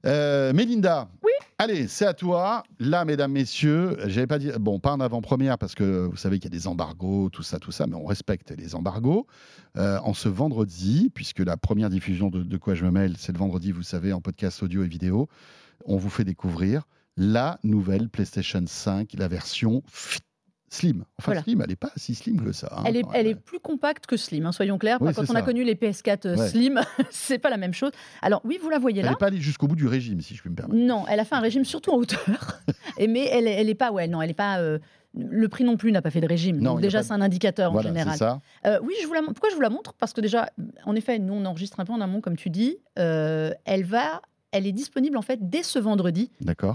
Euh, 0.04 0.52
Mélinda. 0.52 1.08
Oui. 1.22 1.30
Allez, 1.58 1.86
c'est 1.86 2.06
à 2.06 2.14
toi. 2.14 2.64
Là, 2.80 3.04
mesdames, 3.04 3.30
messieurs, 3.30 3.96
j'avais 4.06 4.26
pas 4.26 4.40
dit, 4.40 4.50
bon, 4.58 4.80
pas 4.80 4.92
en 4.92 4.98
avant-première 4.98 5.58
parce 5.58 5.76
que 5.76 6.06
vous 6.10 6.16
savez 6.16 6.40
qu'il 6.40 6.52
y 6.52 6.56
a 6.56 6.58
des 6.58 6.66
embargos, 6.66 7.28
tout 7.30 7.44
ça, 7.44 7.60
tout 7.60 7.70
ça, 7.70 7.86
mais 7.86 7.94
on 7.94 8.04
respecte 8.04 8.50
les 8.50 8.74
embargos. 8.74 9.28
Euh, 9.76 9.98
en 10.00 10.12
ce 10.12 10.28
vendredi, 10.28 11.10
puisque 11.14 11.38
la 11.38 11.56
première 11.56 11.88
diffusion 11.88 12.30
de, 12.30 12.42
de 12.42 12.56
quoi 12.56 12.74
je 12.74 12.84
me 12.84 12.90
mêle, 12.90 13.14
c'est 13.16 13.32
le 13.32 13.38
vendredi, 13.38 13.70
vous 13.70 13.84
savez, 13.84 14.12
en 14.12 14.20
podcast 14.20 14.62
audio 14.62 14.82
et 14.82 14.88
vidéo, 14.88 15.28
on 15.84 15.96
vous 15.96 16.10
fait 16.10 16.24
découvrir 16.24 16.82
la 17.16 17.58
nouvelle 17.62 18.08
PlayStation 18.08 18.62
5, 18.66 19.10
la 19.14 19.28
version 19.28 19.82
slim. 20.72 21.04
Enfin, 21.18 21.40
slim, 21.42 21.60
elle 21.60 21.68
n'est 21.68 21.76
pas 21.76 21.92
si 21.96 22.14
slim 22.14 22.42
que 22.42 22.52
ça. 22.52 22.68
Hein, 22.72 22.84
elle, 22.86 22.96
est, 22.96 23.04
elle 23.12 23.26
est, 23.26 23.34
plus 23.34 23.60
compacte 23.60 24.06
que 24.06 24.16
slim, 24.16 24.46
hein, 24.46 24.52
soyons 24.52 24.78
clairs. 24.78 24.98
quand 24.98 25.30
on 25.30 25.34
a 25.34 25.42
connu 25.42 25.64
les 25.64 25.74
PS4 25.74 26.26
euh, 26.26 26.48
slim, 26.48 26.80
c'est 27.10 27.38
pas 27.38 27.50
la 27.50 27.58
même 27.58 27.74
chose. 27.74 27.90
Alors 28.22 28.40
oui, 28.44 28.58
vous 28.60 28.70
la 28.70 28.78
voyez 28.78 29.02
là. 29.02 29.08
Elle 29.08 29.12
n'est 29.12 29.18
pas 29.18 29.26
allée 29.26 29.40
jusqu'au 29.40 29.68
bout 29.68 29.76
du 29.76 29.86
régime, 29.86 30.20
si 30.20 30.34
je 30.34 30.40
puis 30.40 30.50
me 30.50 30.56
permettre. 30.56 30.82
Non, 30.82 31.04
elle 31.08 31.20
a 31.20 31.24
fait 31.24 31.34
un 31.34 31.40
régime 31.40 31.64
surtout 31.64 31.90
en 31.90 31.96
hauteur. 31.96 32.60
Et, 32.98 33.06
mais 33.06 33.26
elle, 33.26 33.46
elle 33.46 33.68
est 33.68 33.74
pas, 33.74 33.92
ouais, 33.92 34.08
non, 34.08 34.22
elle 34.22 34.30
est 34.30 34.34
pas. 34.34 34.60
Euh, 34.60 34.78
le 35.14 35.46
prix 35.48 35.62
non 35.64 35.76
plus 35.76 35.92
n'a 35.92 36.00
pas 36.00 36.10
fait 36.10 36.22
de 36.22 36.26
régime. 36.26 36.56
Non, 36.58 36.72
donc 36.72 36.80
déjà, 36.80 37.02
c'est 37.02 37.12
un 37.12 37.20
indicateur 37.20 37.74
en 37.74 37.82
général. 37.82 38.16
Ça. 38.16 38.40
Euh, 38.64 38.78
oui, 38.82 38.94
je 39.02 39.06
vous 39.06 39.12
la... 39.12 39.20
pourquoi 39.20 39.50
je 39.50 39.54
vous 39.54 39.60
la 39.60 39.68
montre? 39.68 39.92
Parce 39.92 40.14
que 40.14 40.22
déjà, 40.22 40.48
en 40.86 40.94
effet, 40.94 41.18
nous, 41.18 41.34
on 41.34 41.44
enregistre 41.44 41.78
un 41.80 41.84
peu 41.84 41.92
en 41.92 42.00
amont, 42.00 42.22
comme 42.22 42.36
tu 42.36 42.48
dis. 42.48 42.78
elle 42.96 43.84
va 43.84 44.22
elle 44.52 44.66
est 44.66 44.72
disponible 44.72 45.16
en 45.16 45.22
fait 45.22 45.50
dès 45.50 45.62
ce 45.62 45.78
vendredi 45.78 46.30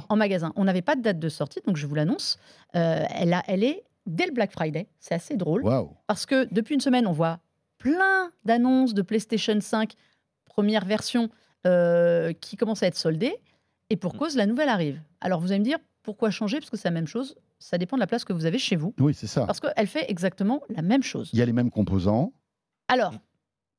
en 0.09 0.15
magasin. 0.15 0.51
On 0.55 0.65
n'avait 0.65 0.81
pas 0.81 0.95
de 0.95 1.01
date 1.01 1.19
de 1.19 1.29
sortie, 1.29 1.61
donc 1.65 1.77
je 1.77 1.87
vous 1.87 1.95
l'annonce. 1.95 2.37
Euh, 2.75 3.05
elle, 3.09 3.33
a, 3.33 3.43
elle 3.47 3.63
est 3.63 3.83
dès 4.05 4.25
le 4.25 4.33
Black 4.33 4.51
Friday. 4.51 4.87
C'est 4.99 5.13
assez 5.13 5.37
drôle. 5.37 5.63
Parce 6.07 6.25
que 6.25 6.51
depuis 6.51 6.75
une 6.75 6.81
semaine, 6.81 7.07
on 7.07 7.11
voit 7.11 7.39
plein 7.77 8.31
d'annonces 8.43 8.93
de 8.93 9.01
PlayStation 9.01 9.57
5, 9.59 9.93
première 10.45 10.85
version, 10.85 11.29
euh, 11.65 12.33
qui 12.33 12.57
commencent 12.57 12.83
à 12.83 12.87
être 12.87 12.97
soldées. 12.97 13.35
Et 13.89 13.95
pour 13.95 14.15
mm. 14.15 14.17
cause, 14.17 14.35
la 14.35 14.47
nouvelle 14.47 14.69
arrive. 14.69 14.99
Alors 15.21 15.39
vous 15.39 15.51
allez 15.51 15.59
me 15.59 15.65
dire, 15.65 15.79
pourquoi 16.03 16.31
changer? 16.31 16.59
Parce 16.59 16.69
que 16.69 16.77
c'est 16.77 16.87
la 16.87 16.93
même 16.93 17.07
chose. 17.07 17.35
Ça 17.59 17.77
dépend 17.77 17.97
de 17.97 18.01
la 18.01 18.07
place 18.07 18.25
que 18.25 18.33
vous 18.33 18.45
avez 18.45 18.59
chez 18.59 18.75
vous. 18.75 18.93
Oui, 18.99 19.13
c'est 19.13 19.27
ça. 19.27 19.45
Parce 19.45 19.59
qu'elle 19.59 19.87
fait 19.87 20.09
exactement 20.09 20.61
la 20.69 20.81
même 20.81 21.03
chose. 21.03 21.29
Il 21.33 21.39
y 21.39 21.41
a 21.41 21.45
les 21.45 21.53
mêmes 21.53 21.71
composants. 21.71 22.33
Alors. 22.87 23.13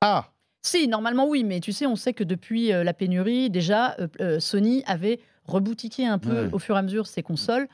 Ah 0.01 0.31
si, 0.63 0.89
normalement 0.89 1.29
oui, 1.29 1.45
mais 1.45 1.61
tu 1.61 1.73
sais, 1.73 1.87
on 1.87 1.97
sait 1.97 2.13
que 2.13 2.25
depuis 2.25 2.73
euh, 2.73 2.83
la 2.85 2.93
pénurie, 2.93 3.51
déjà, 3.51 3.97
euh, 4.01 4.09
euh, 4.21 4.41
Sony 4.41 4.83
avait 4.87 5.21
reboutiqué 5.47 6.07
un 6.07 6.19
peu 6.19 6.49
au 6.53 6.59
fur 6.59 6.77
et 6.77 6.79
à 6.79 6.83
mesure 6.83 7.07
ses 7.07 7.23
consoles 7.23 7.69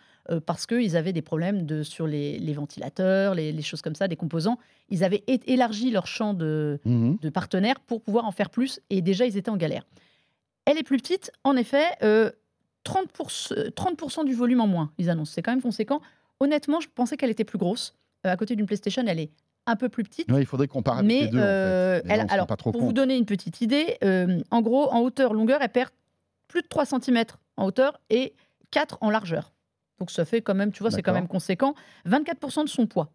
parce 0.47 0.65
qu'ils 0.65 0.97
avaient 0.97 1.13
des 1.13 1.23
problèmes 1.23 1.67
de, 1.67 1.83
sur 1.83 2.07
les, 2.07 2.53
ventilateurs, 2.55 3.35
les, 3.35 3.61
choses 3.63 3.83
comme 3.83 3.97
ça, 3.97 4.07
des 4.07 4.15
composants. 4.15 4.59
Ils 4.89 5.03
avaient 5.03 5.25
élargi 5.27 5.91
leur 5.91 6.07
champ 6.07 6.35
de, 6.35 6.79
mmh 6.85 7.17
de, 7.21 7.29
partenaires 7.31 7.81
pour 7.81 8.01
pouvoir 8.01 8.25
en 8.25 8.31
faire 8.31 8.49
plus 8.49 8.81
et 8.91 9.03
déjà, 9.03 9.27
ils 9.27 9.37
étaient 9.37 9.51
en 9.51 9.57
galère. 9.57 9.83
Elle 10.67 10.79
est 10.79 10.85
plus 10.85 10.99
petite, 10.99 11.33
en 11.43 11.57
effet, 11.57 11.85
30%, 12.01 13.73
30 13.73 14.25
du 14.25 14.35
volume 14.35 14.61
en 14.61 14.69
moins, 14.69 14.93
ils 14.97 15.11
annoncent. 15.11 15.33
C'est 15.35 15.43
quand 15.43 15.53
même 15.53 15.61
conséquent. 15.61 16.01
Honnêtement, 16.39 16.81
je 16.81 16.89
pensais 16.95 17.17
qu'elle 17.17 17.31
était 17.31 17.45
plus 17.45 17.59
grosse. 17.59 17.97
à 18.23 18.37
côté 18.37 18.55
d'une 18.55 18.67
PlayStation, 18.67 19.03
elle 19.09 19.19
est 19.19 19.31
un 19.67 19.77
peu 19.77 19.89
plus 19.89 20.05
petite. 20.05 20.27
il 20.29 20.47
faudrait 20.47 20.69
comparer 20.69 21.01
avec 21.01 21.11
les 21.11 21.29
deux. 21.29 21.39
Euh, 21.39 22.01
alors, 22.29 22.47
pour 22.47 22.81
vous 22.81 22.93
donner 22.93 23.17
une 23.17 23.27
petite 23.27 23.61
idée, 23.61 23.97
euh, 24.05 24.41
en 24.51 24.61
gros, 24.61 24.91
en 24.93 25.01
hauteur, 25.01 25.33
longueur, 25.33 25.61
elle 25.63 25.69
perd 25.69 25.91
plus 26.49 26.63
de 26.63 26.69
3 26.69 26.85
cm 26.87 27.25
en 27.57 27.67
hauteur 27.67 28.01
et 28.11 28.35
4 28.71 28.99
en 29.01 29.11
largeur. 29.11 29.53
Donc 29.99 30.11
ça 30.11 30.25
fait 30.25 30.43
quand 30.43 30.55
même, 30.55 30.73
tu 30.73 30.83
vois, 30.83 30.91
c'est 30.91 31.03
quand 31.03 31.13
même 31.13 31.29
conséquent. 31.29 31.75
24% 32.07 32.65
de 32.65 32.69
son 32.69 32.87
poids. 32.87 33.13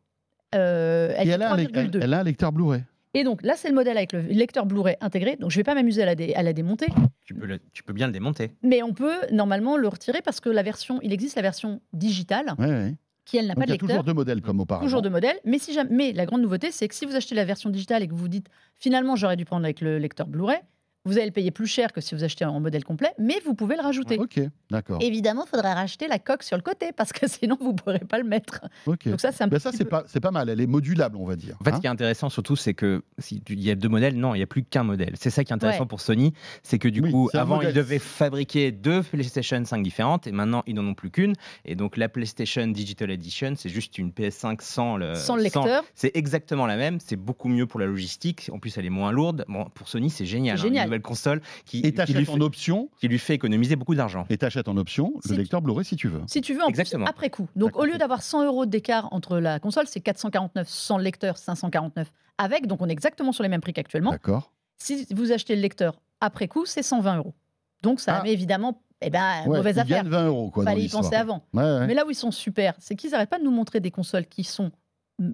Euh, 0.56 1.14
elle, 1.16 1.42
a 1.44 1.54
un, 1.54 2.24
lecteur 2.24 2.52
Blu-ray. 2.52 2.84
Et 3.14 3.24
donc 3.24 3.44
là, 3.44 3.54
c'est 3.56 3.70
le 3.70 3.76
modèle 3.76 3.98
avec 3.98 4.14
le 4.14 4.22
lecteur 4.22 4.66
Blu-ray 4.66 4.96
intégré. 5.02 5.36
Donc 5.36 5.52
je 5.52 5.58
ne 5.58 5.60
vais 5.60 5.64
pas 5.64 5.76
m'amuser 5.76 6.02
à, 6.02 6.06
la 6.06 6.16
à 6.36 6.42
la 6.42 6.54
démonter. 6.54 6.88
Tu 7.26 7.36
peux, 7.36 7.60
tu 7.74 7.84
peux 7.84 7.94
bien 7.94 8.08
le 8.08 8.14
démonter. 8.14 8.52
Mais 8.64 8.82
on 8.82 8.94
peut 8.94 9.18
normalement 9.32 9.78
le 9.78 9.88
retirer 9.88 10.22
parce 10.24 10.40
que 10.40 10.50
la 10.50 10.64
version, 10.64 11.00
il 11.04 11.14
existe 11.14 11.36
la 11.36 11.44
version 11.44 11.82
digitale. 11.94 12.54
Oui, 12.58 12.68
oui 12.68 12.96
qui 13.30 13.38
elle 13.38 13.48
n'a 13.48 13.56
pas 13.56 13.66
de 13.66 13.72
lecteur. 13.72 13.90
Il 13.90 13.92
y 13.92 13.94
a 13.94 13.98
toujours 13.98 14.04
deux 14.04 14.14
modèles 14.14 14.42
comme 14.42 14.60
auparavant. 14.60 14.86
Toujours 14.86 15.02
deux 15.02 15.10
modèles, 15.10 15.40
mais, 15.46 15.60
si 15.60 15.74
jamais, 15.74 15.90
mais 15.92 16.14
la 16.14 16.26
grande 16.26 16.42
nouveauté, 16.42 16.72
c'est 16.72 16.88
que 16.88 16.96
si 16.96 17.06
vous 17.06 17.16
achetez 17.16 17.36
la 17.36 17.46
version 17.46 17.70
digitale 17.70 18.02
et 18.02 18.08
que 18.08 18.14
vous 18.14 18.18
vous 18.18 18.28
dites 18.28 18.48
finalement 18.76 19.16
j'aurais 19.16 19.36
dû 19.36 19.46
prendre 19.46 19.66
avec 19.66 19.82
le 19.82 20.00
lecteur 20.00 20.28
Blu-ray, 20.28 20.60
vous 21.06 21.18
allez 21.18 21.28
le 21.28 21.32
payer 21.32 21.52
plus 21.52 21.68
cher 21.68 21.94
que 21.94 22.02
si 22.02 22.14
vous 22.14 22.24
achetez 22.24 22.46
en 22.46 22.60
modèle 22.60 22.84
complet, 22.84 23.14
mais 23.18 23.40
vous 23.46 23.54
pouvez 23.54 23.76
le 23.76 23.82
rajouter. 23.82 24.18
ok, 24.20 24.42
d'accord. 24.70 25.00
Évidemment, 25.02 25.46
il 25.46 25.50
faudra 25.50 25.74
racheter 25.74 26.08
la 26.08 26.20
coque 26.20 26.44
sur 26.44 26.58
le 26.58 26.62
côté 26.64 26.92
parce 26.92 27.14
que 27.14 27.28
sinon 27.28 27.58
vous 27.60 27.72
ne 27.72 27.78
pourrez 27.78 28.00
pas 28.00 28.18
le 28.18 28.26
mettre. 28.26 28.62
Donc 28.86 29.20
ça, 29.20 29.32
c'est 29.32 29.44
un 29.44 29.48
ben 29.48 29.60
ça, 29.60 29.72
c'est 29.72 29.86
pas, 29.86 30.04
pas 30.04 30.32
mal. 30.32 30.50
Elle 30.50 30.62
est 30.62 30.68
modulable, 30.68 31.16
on 31.18 31.26
va 31.26 31.36
dire. 31.36 31.56
En 31.62 31.64
fait, 31.64 31.72
ce 31.72 31.76
hein. 31.76 31.80
qui 31.80 31.88
est 31.88 31.90
intéressant 31.90 32.30
surtout, 32.30 32.56
c'est 32.56 32.74
que 32.74 33.04
s'il 33.18 33.42
y 33.48 33.72
a 33.72 33.76
deux 33.76 33.90
modèles, 33.90 34.16
non, 34.16 34.36
il 34.36 34.40
n'y 34.40 34.44
a 34.44 34.48
plus 34.48 34.64
qu'un 34.64 34.84
modèle. 34.84 35.14
C'est 35.18 35.30
ça 35.30 35.44
qui 35.44 35.52
est 35.52 35.56
intéressant 35.56 35.86
pour 35.86 36.02
Sony, 36.02 36.34
c'est 36.64 36.80
que 36.80 36.90
du 36.90 37.02
coup, 37.02 37.30
avant, 37.34 37.62
ils 37.62 37.74
devaient 37.74 38.00
fabriquer 38.00 38.72
deux 38.72 39.02
PlayStation 39.04 39.64
5 39.64 39.82
différentes 39.82 40.28
et 40.28 40.32
maintenant, 40.32 40.64
ils 40.68 40.76
n'en 40.76 40.86
ont 40.86 40.94
plus 40.94 41.12
qu'une. 41.12 41.34
Et 41.66 41.76
donc, 41.76 41.98
la 41.98 42.10
PlayStation 42.10 42.68
Digital 42.68 43.10
Edition, 43.12 43.54
c'est 43.56 43.70
juste 43.70 43.98
une 43.98 44.10
PS5 44.10 44.62
sans 44.62 44.98
le, 44.98 45.16
sans 45.16 45.36
le 45.36 45.44
lecteur. 45.44 45.84
C'est 45.96 46.16
exactement 46.16 46.66
la 46.66 46.76
même. 46.76 47.00
C'est 47.00 47.16
beaucoup 47.16 47.48
mieux 47.48 47.68
pour 47.68 47.80
la 47.80 47.86
logistique. 47.86 48.50
En 48.52 48.60
plus, 48.60 48.78
elle 48.78 48.86
est 48.86 48.92
moins 48.92 49.12
lourde. 49.12 49.46
Bon, 49.48 49.66
pour 49.74 49.88
Sony, 49.88 50.10
c'est 50.10 50.26
génial. 50.26 50.60
Hein, 50.60 50.68
une 50.68 50.89
nouvelle 50.90 51.02
console 51.02 51.42
qui, 51.66 51.80
et 51.80 51.94
t'achètes 51.94 52.30
en 52.30 52.42
option. 52.42 52.90
Qui 53.00 53.08
lui 53.08 53.20
fait 53.20 53.34
économiser 53.34 53.76
beaucoup 53.76 53.96
d'argent. 53.96 54.26
Et 54.30 54.38
t'achètes 54.38 54.68
en 54.68 54.78
option 54.78 55.14
le 55.30 55.36
lecteur 55.36 55.62
Blu-ray 55.62 55.86
si 55.86 55.96
tu 55.96 56.08
veux. 56.08 56.22
Si 56.28 56.42
tu 56.42 56.54
veux, 56.54 56.64
en 56.64 56.68
Exactement. 56.68 57.06
Plus, 57.06 57.10
après 57.10 57.30
coup. 57.30 57.48
Donc 57.56 57.78
au 57.78 57.86
lieu 57.86 57.98
d'avoir 57.98 58.22
100 58.22 58.46
euros 58.46 58.66
d'écart 58.66 59.08
entre 59.12 59.40
la 59.40 59.60
console, 59.60 59.88
c'est 59.88 60.02
449 60.02 60.68
sans 60.68 60.98
le 60.98 61.04
lecteur, 61.04 61.38
549 61.38 62.12
avec. 62.38 62.68
Donc 62.68 62.82
on 62.82 62.90
est 62.90 62.92
exactement 62.92 63.32
sur 63.32 63.44
les 63.44 63.50
mêmes 63.50 63.62
prix 63.62 63.74
qu'actuellement. 63.74 64.12
D'accord. 64.12 64.52
Si 64.78 65.08
vous 65.12 65.32
achetez 65.32 65.56
le 65.56 65.62
lecteur 65.62 66.00
après 66.22 66.48
coup, 66.48 66.66
c'est 66.66 66.84
120 66.84 67.18
euros. 67.18 67.34
Donc 67.82 68.00
ça 68.00 68.18
ah. 68.18 68.24
met 68.24 68.34
évidemment 68.34 68.82
eh 69.02 69.10
ben, 69.10 69.46
mauvaise 69.46 69.80
affaire. 69.80 70.04
20 70.04 70.28
euros. 70.28 70.50
Quoi, 70.50 70.66
Fallait 70.66 70.84
y 70.84 70.90
penser 70.90 71.16
avant. 71.16 71.44
Mais 71.54 71.94
là 71.94 72.06
où 72.06 72.10
ils 72.10 72.16
sont 72.16 72.32
super, 72.32 72.74
c'est 72.80 72.96
qu'ils 72.96 73.12
n'arrêtent 73.12 73.30
pas 73.30 73.40
de 73.40 73.44
nous 73.44 73.52
montrer 73.52 73.80
des 73.80 73.92
consoles 73.92 74.26
qui 74.26 74.44
sont 74.44 74.72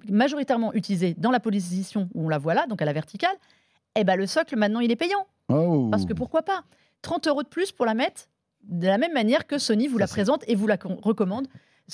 majoritairement 0.08 0.74
utilisées 0.74 1.14
dans 1.16 1.30
la 1.30 1.40
position 1.40 2.08
où 2.14 2.26
on 2.26 2.28
la 2.28 2.38
voit 2.38 2.54
là, 2.54 2.66
donc 2.66 2.82
à 2.82 2.84
la 2.84 2.92
verticale. 2.92 3.36
Eh 3.96 4.04
ben, 4.04 4.16
le 4.16 4.26
socle, 4.26 4.56
maintenant, 4.56 4.80
il 4.80 4.90
est 4.90 4.96
payant. 4.96 5.26
Oh. 5.48 5.88
Parce 5.90 6.04
que 6.04 6.12
pourquoi 6.12 6.42
pas? 6.42 6.64
30 7.02 7.28
euros 7.28 7.42
de 7.42 7.48
plus 7.48 7.72
pour 7.72 7.86
la 7.86 7.94
mettre 7.94 8.28
de 8.68 8.86
la 8.86 8.98
même 8.98 9.12
manière 9.12 9.46
que 9.46 9.58
Sony 9.58 9.86
vous 9.86 9.98
la 9.98 10.06
présente 10.06 10.42
et 10.48 10.54
vous 10.54 10.66
la 10.66 10.76
recommande. 11.02 11.46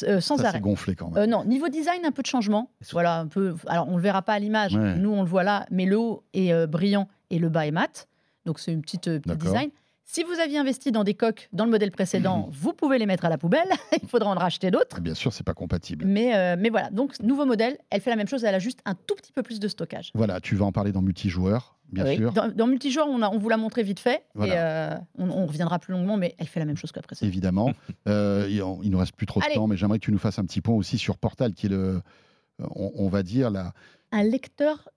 Euh, 0.04 0.22
sans 0.22 0.42
arrêt. 0.42 0.60
gonflé 0.60 0.94
quand 0.94 1.10
même. 1.10 1.22
Euh, 1.22 1.26
non, 1.26 1.44
niveau 1.44 1.68
design, 1.68 2.06
un 2.06 2.12
peu 2.12 2.22
de 2.22 2.26
changement. 2.26 2.70
Voilà, 2.92 3.18
un 3.18 3.26
peu. 3.26 3.54
Alors, 3.66 3.88
on 3.88 3.96
le 3.96 4.02
verra 4.02 4.22
pas 4.22 4.32
à 4.32 4.38
l'image. 4.38 4.74
Nous, 4.74 5.10
on 5.10 5.22
le 5.22 5.28
voit 5.28 5.42
là, 5.42 5.66
mais 5.70 5.84
le 5.84 5.98
haut 5.98 6.24
est 6.32 6.52
euh, 6.52 6.66
brillant 6.66 7.08
et 7.28 7.38
le 7.38 7.50
bas 7.50 7.66
est 7.66 7.72
mat. 7.72 8.08
Donc, 8.46 8.58
c'est 8.58 8.72
une 8.72 8.80
petite, 8.80 9.18
petite 9.18 9.38
design. 9.38 9.68
Si 10.04 10.24
vous 10.24 10.40
aviez 10.40 10.58
investi 10.58 10.92
dans 10.92 11.04
des 11.04 11.14
coques 11.14 11.48
dans 11.52 11.64
le 11.66 11.70
modèle 11.70 11.90
précédent, 11.90 12.48
vous 12.52 12.72
pouvez 12.72 12.98
les 12.98 13.04
mettre 13.06 13.26
à 13.26 13.28
la 13.28 13.36
poubelle. 13.36 13.68
Il 14.02 14.08
faudra 14.08 14.30
en 14.30 14.34
racheter 14.34 14.70
d'autres. 14.70 15.00
Bien 15.00 15.14
sûr, 15.14 15.32
c'est 15.32 15.44
pas 15.44 15.54
compatible. 15.54 16.06
Mais, 16.06 16.56
mais 16.56 16.70
voilà, 16.70 16.88
donc 16.90 17.20
nouveau 17.20 17.44
modèle, 17.44 17.76
elle 17.90 18.00
fait 18.00 18.10
la 18.10 18.16
même 18.16 18.28
chose, 18.28 18.44
elle 18.44 18.54
a 18.54 18.58
juste 18.58 18.80
un 18.86 18.94
tout 18.94 19.14
petit 19.14 19.32
peu 19.32 19.42
plus 19.42 19.60
de 19.60 19.68
stockage. 19.68 20.10
Voilà, 20.14 20.40
tu 20.40 20.56
vas 20.56 20.64
en 20.64 20.72
parler 20.72 20.92
dans 20.92 21.02
multijoueur 21.02 21.78
bien 21.92 22.16
sûr. 22.16 22.32
Dans, 22.32 22.66
multijoueur, 22.66 23.06
on, 23.08 23.22
on 23.22 23.38
vous 23.38 23.48
l'a 23.48 23.56
montré 23.56 23.82
vite 23.82 24.00
fait. 24.00 24.24
Et 24.42 24.52
euh, 24.52 24.94
on, 25.18 25.46
reviendra 25.46 25.78
plus 25.78 25.92
longuement, 25.92 26.16
mais 26.16 26.34
elle 26.38 26.46
fait 26.46 26.60
la 26.60 26.66
même 26.66 26.76
chose 26.76 26.92
qu'après 26.92 27.14
ça. 27.14 27.26
Évidemment. 27.26 27.72
euh, 28.08 28.46
il, 28.48 28.62
il 28.82 28.90
nous 28.90 28.98
reste 28.98 29.14
plus 29.14 29.26
trop 29.26 29.40
de 29.40 29.54
temps, 29.54 29.66
mais 29.66 29.76
j'aimerais 29.76 29.98
que 29.98 30.04
tu 30.04 30.12
nous 30.12 30.18
fasses 30.18 30.38
un 30.38 30.44
petit 30.44 30.60
point 30.60 30.74
aussi 30.74 30.98
sur 30.98 31.18
Portal, 31.18 31.52
qui 31.54 31.66
est 31.66 31.70
le, 31.70 32.00
on, 32.74 33.08
va 33.08 33.22
dire, 33.22 33.50
la... 33.50 33.72
Un 34.10 34.24
lecteur 34.24 34.88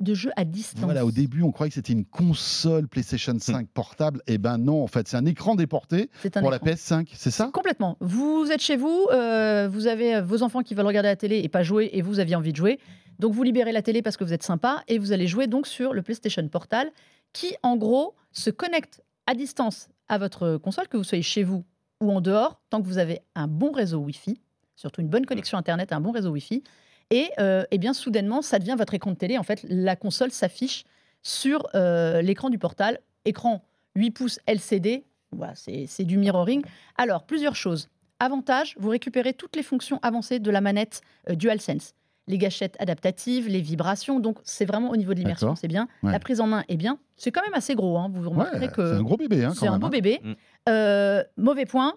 de 0.00 0.14
jeux 0.14 0.32
à 0.36 0.44
distance. 0.44 0.84
Voilà, 0.84 1.06
au 1.06 1.10
début, 1.10 1.42
on 1.42 1.50
croyait 1.50 1.70
que 1.70 1.74
c'était 1.74 1.94
une 1.94 2.04
console 2.04 2.88
PlayStation 2.88 3.34
5 3.38 3.68
portable. 3.68 4.20
Et 4.26 4.34
eh 4.34 4.38
ben 4.38 4.58
non, 4.58 4.82
en 4.82 4.86
fait, 4.86 5.08
c'est 5.08 5.16
un 5.16 5.24
écran 5.24 5.54
déporté 5.54 6.10
pour 6.34 6.50
la 6.50 6.58
PS5, 6.58 7.08
c'est 7.14 7.30
ça? 7.30 7.50
Complètement. 7.52 7.96
Vous 8.00 8.48
êtes 8.50 8.60
chez 8.60 8.76
vous, 8.76 9.06
euh, 9.12 9.68
vous 9.70 9.86
avez 9.86 10.20
vos 10.20 10.42
enfants 10.42 10.62
qui 10.62 10.74
veulent 10.74 10.86
regarder 10.86 11.08
la 11.08 11.16
télé 11.16 11.38
et 11.38 11.48
pas 11.48 11.62
jouer, 11.62 11.90
et 11.92 12.02
vous 12.02 12.18
aviez 12.18 12.36
envie 12.36 12.52
de 12.52 12.56
jouer. 12.56 12.78
Donc 13.22 13.34
vous 13.34 13.44
libérez 13.44 13.70
la 13.70 13.82
télé 13.82 14.02
parce 14.02 14.16
que 14.16 14.24
vous 14.24 14.32
êtes 14.32 14.42
sympa 14.42 14.82
et 14.88 14.98
vous 14.98 15.12
allez 15.12 15.28
jouer 15.28 15.46
donc 15.46 15.68
sur 15.68 15.94
le 15.94 16.02
PlayStation 16.02 16.46
Portal 16.48 16.90
qui, 17.32 17.54
en 17.62 17.76
gros, 17.76 18.16
se 18.32 18.50
connecte 18.50 19.00
à 19.28 19.34
distance 19.34 19.88
à 20.08 20.18
votre 20.18 20.56
console, 20.56 20.88
que 20.88 20.96
vous 20.96 21.04
soyez 21.04 21.22
chez 21.22 21.44
vous 21.44 21.64
ou 22.00 22.10
en 22.10 22.20
dehors, 22.20 22.60
tant 22.68 22.82
que 22.82 22.86
vous 22.88 22.98
avez 22.98 23.20
un 23.36 23.46
bon 23.46 23.70
réseau 23.70 23.98
Wi-Fi, 23.98 24.40
surtout 24.74 25.02
une 25.02 25.08
bonne 25.08 25.24
connexion 25.24 25.56
Internet, 25.56 25.92
un 25.92 26.00
bon 26.00 26.10
réseau 26.10 26.30
Wi-Fi. 26.30 26.64
Et, 27.10 27.30
euh, 27.38 27.62
eh 27.70 27.78
bien, 27.78 27.92
soudainement, 27.92 28.42
ça 28.42 28.58
devient 28.58 28.74
votre 28.76 28.92
écran 28.92 29.12
de 29.12 29.16
télé. 29.16 29.38
En 29.38 29.44
fait, 29.44 29.64
la 29.68 29.94
console 29.94 30.32
s'affiche 30.32 30.82
sur 31.22 31.68
euh, 31.76 32.22
l'écran 32.22 32.50
du 32.50 32.58
portal. 32.58 32.98
Écran 33.24 33.62
8 33.94 34.10
pouces 34.10 34.40
LCD, 34.48 35.04
voilà, 35.30 35.54
c'est 35.54 36.04
du 36.04 36.18
mirroring. 36.18 36.64
Alors, 36.96 37.22
plusieurs 37.22 37.54
choses. 37.54 37.88
Avantage, 38.18 38.74
vous 38.80 38.88
récupérez 38.88 39.32
toutes 39.32 39.54
les 39.54 39.62
fonctions 39.62 40.00
avancées 40.02 40.40
de 40.40 40.50
la 40.50 40.60
manette 40.60 41.02
euh, 41.30 41.36
DualSense. 41.36 41.94
Les 42.28 42.38
gâchettes 42.38 42.76
adaptatives, 42.78 43.48
les 43.48 43.60
vibrations, 43.60 44.20
donc 44.20 44.38
c'est 44.44 44.64
vraiment 44.64 44.90
au 44.90 44.96
niveau 44.96 45.12
de 45.12 45.18
l'immersion, 45.18 45.56
c'est 45.56 45.68
bien. 45.68 45.88
La 46.02 46.20
prise 46.20 46.40
en 46.40 46.46
main 46.46 46.64
est 46.68 46.76
bien. 46.76 46.98
C'est 47.16 47.32
quand 47.32 47.42
même 47.42 47.54
assez 47.54 47.74
gros, 47.74 47.98
hein. 47.98 48.10
vous 48.12 48.30
remarquerez 48.30 48.68
que 48.68 48.92
c'est 48.92 48.98
un 48.98 49.02
gros 49.02 49.16
bébé. 49.16 49.44
Hein, 49.44 49.52
c'est 49.54 49.66
un 49.66 49.78
beau 49.78 49.88
hein. 49.88 49.90
bébé. 49.90 50.20
Mm. 50.22 51.22
mauvais 51.36 51.66
point, 51.66 51.94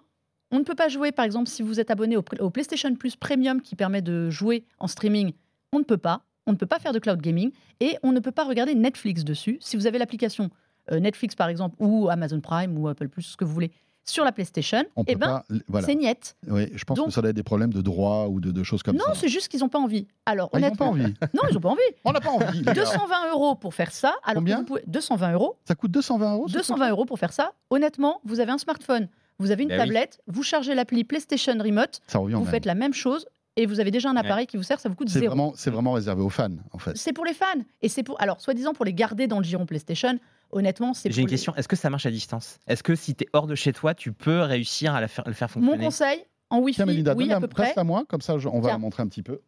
on 0.51 0.59
ne 0.59 0.63
peut 0.63 0.75
pas 0.75 0.89
jouer, 0.89 1.11
par 1.11 1.25
exemple, 1.25 1.49
si 1.49 1.61
vous 1.61 1.79
êtes 1.79 1.91
abonné 1.91 2.17
au, 2.17 2.49
PlayStation 2.49 2.93
Plus 2.95 3.15
Premium 3.15 3.61
qui 3.61 3.75
permet 3.75 4.01
de 4.01 4.29
jouer 4.29 4.65
en 4.79 4.87
streaming, 4.87 5.33
on 5.73 5.79
ne 5.79 5.83
peut 5.83 5.97
pas. 5.97 6.21
On 6.47 6.51
ne 6.51 6.57
peut 6.57 6.67
pas 6.67 6.79
faire 6.79 6.93
de 6.93 6.99
cloud 6.99 7.19
gaming 7.21 7.51
et 7.79 7.97
on 8.03 8.11
ne 8.11 8.19
peut 8.19 8.31
pas 8.31 8.45
regarder 8.45 8.75
Netflix 8.75 9.23
dessus. 9.23 9.57
Si 9.61 9.75
vous 9.75 9.87
avez 9.87 9.97
l'application 9.97 10.51
euh, 10.91 10.99
Netflix, 10.99 11.35
par 11.35 11.49
exemple, 11.49 11.75
ou 11.79 12.09
Amazon 12.09 12.39
Prime 12.39 12.77
ou 12.77 12.87
Apple 12.87 13.09
Plus, 13.09 13.23
ce 13.23 13.37
que 13.37 13.43
vous 13.43 13.53
voulez, 13.53 13.71
sur 14.05 14.23
la 14.23 14.31
PlayStation, 14.31 14.83
eh 15.07 15.15
ben, 15.15 15.43
c'est 15.81 15.95
niette. 15.95 16.35
Oui, 16.47 16.69
je 16.73 16.83
pense 16.83 16.99
que 16.99 17.09
ça 17.09 17.21
a 17.21 17.33
des 17.33 17.43
problèmes 17.43 17.73
de 17.73 17.81
droit 17.81 18.27
ou 18.27 18.39
de, 18.39 18.63
choses 18.63 18.83
comme 18.83 18.97
ça. 18.97 19.03
Non, 19.07 19.13
c'est 19.15 19.27
juste 19.27 19.47
qu'ils 19.47 19.61
n'ont 19.61 19.69
pas 19.69 19.79
envie. 19.79 20.07
Alors, 20.25 20.49
ah, 20.53 20.59
ils 20.59 20.61
n'ont 20.61 20.75
pas 20.75 20.85
envie. 20.85 21.13
non, 21.33 21.43
ils 21.49 21.53
n'ont 21.53 21.59
pas 21.59 21.69
envie. 21.69 21.81
On 22.03 22.11
n'a 22.11 22.21
pas 22.21 22.29
envie. 22.29 22.61
220 22.61 23.31
euros 23.31 23.55
pour 23.55 23.73
faire 23.73 23.91
ça. 23.91 24.15
Alors 24.23 24.41
Combien 24.41 24.65
220 24.87 25.33
euros. 25.33 25.57
Ça 25.65 25.75
coûte 25.75 25.91
220 25.91 26.33
euros 26.33 26.47
220 26.47 26.89
euros 26.89 27.05
pour 27.05 27.19
faire 27.19 27.33
ça. 27.33 27.53
Honnêtement, 27.69 28.21
vous 28.23 28.39
avez 28.39 28.51
un 28.51 28.57
smartphone 28.57 29.07
vous 29.39 29.51
avez 29.51 29.63
une 29.63 29.69
ben 29.69 29.77
tablette, 29.79 30.21
vous 30.27 30.43
chargez 30.43 30.75
l'appli 30.75 31.03
PlayStation 31.03 31.57
Remote, 31.59 32.01
vous 32.13 32.45
faites 32.45 32.65
la 32.65 32.75
même 32.75 32.93
chose 32.93 33.25
et 33.57 33.65
vous 33.65 33.79
avez 33.79 33.91
déjà 33.91 34.09
un 34.09 34.15
appareil 34.17 34.47
qui 34.47 34.57
vous 34.57 34.63
sert, 34.63 34.79
ça 34.79 34.89
vous 34.89 34.95
coûte 34.95 35.09
zéro. 35.09 35.53
c'est 35.55 35.71
vraiment 35.71 35.93
réservé 35.93 36.21
aux 36.21 36.29
fans, 36.29 36.49
en 36.71 36.77
fait. 36.77 36.97
C'est 36.97 37.13
pour 37.13 37.25
les 37.25 37.33
fans. 37.33 37.45
Et 37.81 37.87
c'est 37.87 38.03
pour, 38.03 38.21
alors, 38.21 38.41
soi-disant 38.41 38.73
pour 38.73 38.83
les 38.83 38.93
garder 38.93 39.27
dans 39.27 39.37
le 39.37 39.45
giron 39.45 39.65
PlayStation, 39.65 40.17
honnêtement, 40.55 40.93
c'est 40.93 41.11
J'ai 41.11 41.21
une 41.21 41.27
question, 41.27 41.53
est-ce 41.55 41.67
que 41.67 41.75
ça 41.75 41.89
marche 41.89 42.05
à 42.05 42.11
distance? 42.11 42.57
Est-ce 42.67 42.81
que 42.81 42.95
si 42.95 43.13
tu 43.13 43.25
es 43.25 43.27
hors 43.33 43.45
de 43.45 43.55
chez 43.55 43.73
toi, 43.73 43.93
tu 43.93 44.11
peux 44.11 44.39
réussir 44.41 44.95
à 44.95 45.01
le 45.01 45.07
faire 45.07 45.25
fonctionner? 45.51 45.77
Mon 45.77 45.77
conseil, 45.77 46.25
en 46.49 46.59
Wi-Fi, 46.59 46.83
oui, 47.15 47.31
à 47.31 47.39
peu 47.39 47.47
près. 47.47 47.73
à 47.75 47.83
moi, 47.83 48.05
comme 48.07 48.21
ça, 48.21 48.35
on 48.35 48.59
va 48.61 48.69
la 48.69 48.77
montrer 48.77 49.03
un 49.03 49.07
petit 49.07 49.23
peu. 49.23 49.41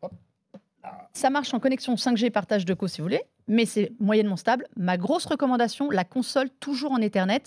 Ça 1.14 1.30
marche 1.30 1.54
en 1.54 1.60
connexion 1.60 1.96
5G 1.96 2.30
partage 2.30 2.64
de 2.64 2.74
co 2.74 2.88
si 2.88 3.02
vous 3.02 3.06
voulez, 3.06 3.24
mais 3.48 3.66
c'est 3.66 3.92
moyennement 4.00 4.38
stable. 4.38 4.68
Ma 4.78 4.98
grosse 4.98 5.26
recommandation, 5.26 5.90
la 5.90 6.04
console 6.04 6.50
toujours 6.60 6.92
en 6.92 7.02
Ethernet 7.02 7.44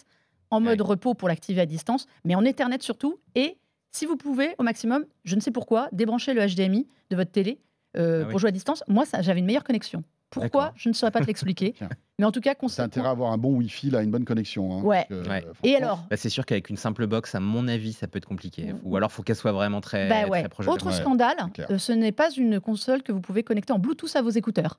en 0.51 0.61
mode 0.61 0.81
repos 0.81 1.15
pour 1.15 1.29
l'activer 1.29 1.61
à 1.61 1.67
distance, 1.67 2.07
mais 2.25 2.35
en 2.35 2.45
Ethernet 2.45 2.81
surtout. 2.81 3.21
Et 3.35 3.59
si 3.93 4.07
vous 4.07 4.17
pouvez, 4.17 4.55
au 4.59 4.63
maximum, 4.63 5.05
je 5.25 5.37
ne 5.37 5.41
sais 5.41 5.53
pourquoi, 5.53 5.89
débrancher 5.93 6.35
le 6.35 6.45
HDMI 6.45 6.89
de 7.11 7.17
votre 7.17 7.31
télé 7.31 7.61
euh, 7.97 8.25
ah 8.27 8.31
pour 8.31 8.41
jouer 8.41 8.49
à 8.49 8.53
distance. 8.53 8.83
Moi, 8.89 9.05
j'avais 9.21 9.41
une 9.41 9.47
meilleure 9.47 9.65
connexion. 9.65 10.05
Pourquoi 10.31 10.73
Je 10.77 10.89
ne 10.89 10.95
saurais 10.95 11.11
pas 11.11 11.21
te 11.21 11.27
l'expliquer. 11.27 11.75
mais 12.19 12.25
en 12.25 12.33
tout 12.33 12.41
cas, 12.41 12.55
c'est 12.69 12.83
intérêt 12.83 13.09
à 13.09 13.11
avoir 13.11 13.33
un 13.33 13.39
bon 13.39 13.55
Wi-Fi, 13.57 13.91
là, 13.91 14.03
une 14.03 14.11
bonne 14.11 14.25
connexion. 14.25 14.79
Hein, 14.79 14.83
ouais. 14.83 15.07
Et 15.65 15.77
alors 15.77 16.05
bah, 16.09 16.17
C'est 16.17 16.29
sûr 16.29 16.47
qu'avec 16.47 16.71
une 16.71 16.77
simple 16.77 17.07
box, 17.07 17.35
à 17.35 17.41
mon 17.41 17.67
avis, 17.69 17.93
ça 17.93 18.07
peut 18.07 18.19
être 18.19 18.27
compliqué. 18.27 18.75
Ou 18.85 18.97
alors, 18.97 19.11
il 19.11 19.15
faut 19.15 19.23
qu'elle 19.23 19.37
soit 19.37 19.53
vraiment 19.53 19.81
très, 19.81 20.09
bah 20.09 20.27
ouais. 20.27 20.47
Autre 20.67 20.93
scandale, 20.93 21.37
euh, 21.71 21.79
ce 21.79 21.93
n'est 21.93 22.13
pas 22.13 22.31
une 22.31 22.61
console 22.61 23.03
que 23.03 23.13
vous 23.13 23.21
pouvez 23.21 23.43
connecter 23.43 23.73
en 23.73 23.79
Bluetooth 23.79 24.15
à 24.15 24.23
vos 24.23 24.31
écouteurs 24.31 24.79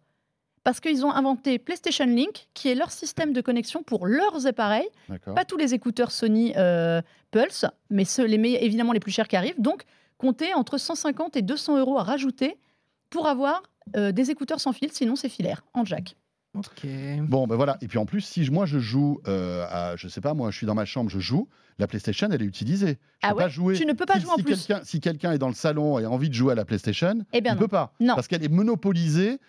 parce 0.64 0.80
qu'ils 0.80 1.06
ont 1.06 1.12
inventé 1.12 1.60
PlayStation 1.60 2.06
Link, 2.06 2.47
qui 2.54 2.70
est 2.70 2.76
leur 2.76 2.91
système 2.91 3.34
de 3.34 3.41
connexion 3.41 3.84
pour 3.84 4.06
leurs 4.06 4.45
appareils. 4.47 4.88
Pas 5.36 5.45
tous 5.45 5.58
les 5.58 5.74
écouteurs 5.74 6.12
Sony 6.12 6.54
euh, 6.56 7.02
Pulse, 7.32 7.66
mais 7.89 8.06
ceux, 8.06 8.26
les 8.26 8.38
évidemment 8.38 8.93
les 8.93 8.99
plus 8.99 9.12
chers 9.12 9.28
qui 9.28 9.36
arrivent. 9.36 9.60
Donc, 9.60 9.84
comptez 10.18 10.54
entre 10.54 10.78
150 10.78 11.36
et 11.36 11.41
200 11.41 11.80
euros 11.80 11.97
à 11.97 12.04
rajouter 12.04 12.58
pour 13.12 13.28
avoir 13.28 13.62
euh, 13.95 14.12
des 14.12 14.32
écouteurs 14.32 14.59
sans 14.59 14.74
fil, 14.74 14.91
sinon 14.91 15.16
c'est 15.16 15.30
filaire, 15.30 15.64
en 15.76 15.86
jack. 15.86 16.16
Ok. 16.57 16.86
Bon, 17.22 17.47
ben 17.47 17.55
voilà. 17.55 17.78
Et 17.82 17.88
puis 17.88 17.97
en 17.97 18.05
plus, 18.05 18.22
si 18.22 18.49
moi 18.49 18.66
je 18.66 18.80
joue 18.80 19.22
euh, 19.28 19.66
à, 19.70 19.95
je 19.95 20.07
sais 20.07 20.20
pas, 20.20 20.34
moi 20.34 20.51
je 20.51 20.57
suis 20.57 20.68
dans 20.68 20.76
ma 20.76 20.84
chambre, 20.84 21.09
je 21.09 21.20
joue, 21.20 21.47
la 21.80 21.88
PlayStation 21.88 22.28
elle 22.32 22.41
est 22.41 22.45
utilisée. 22.45 22.97
Je 23.24 23.30
ah 23.30 23.34
pas 23.34 23.47
jouer. 23.47 23.76
Tu 23.76 23.86
ne 23.86 23.93
peux 23.93 24.05
pas 24.05 24.20
jouer 24.20 24.32
en 24.32 24.36
plus. 24.36 24.68
si 24.84 24.99
quelqu'un 24.99 25.32
est 25.32 25.38
dans 25.38 25.47
le 25.47 25.53
salon 25.53 25.99
et 25.99 26.03
a 26.03 26.09
envie 26.09 26.30
de 26.30 26.34
jouer 26.34 26.51
à 26.51 26.55
la 26.55 26.66
PlayStation, 26.66 27.24
eh 27.32 27.41
bien 27.41 27.53
il 27.53 27.55
ne 27.55 27.59
peut 27.59 27.70
pas. 27.70 27.93
Non. 27.99 28.16
Parce 28.16 28.28
qu'elle 28.28 28.43
est 28.43 28.51
monopolisée 28.51 29.39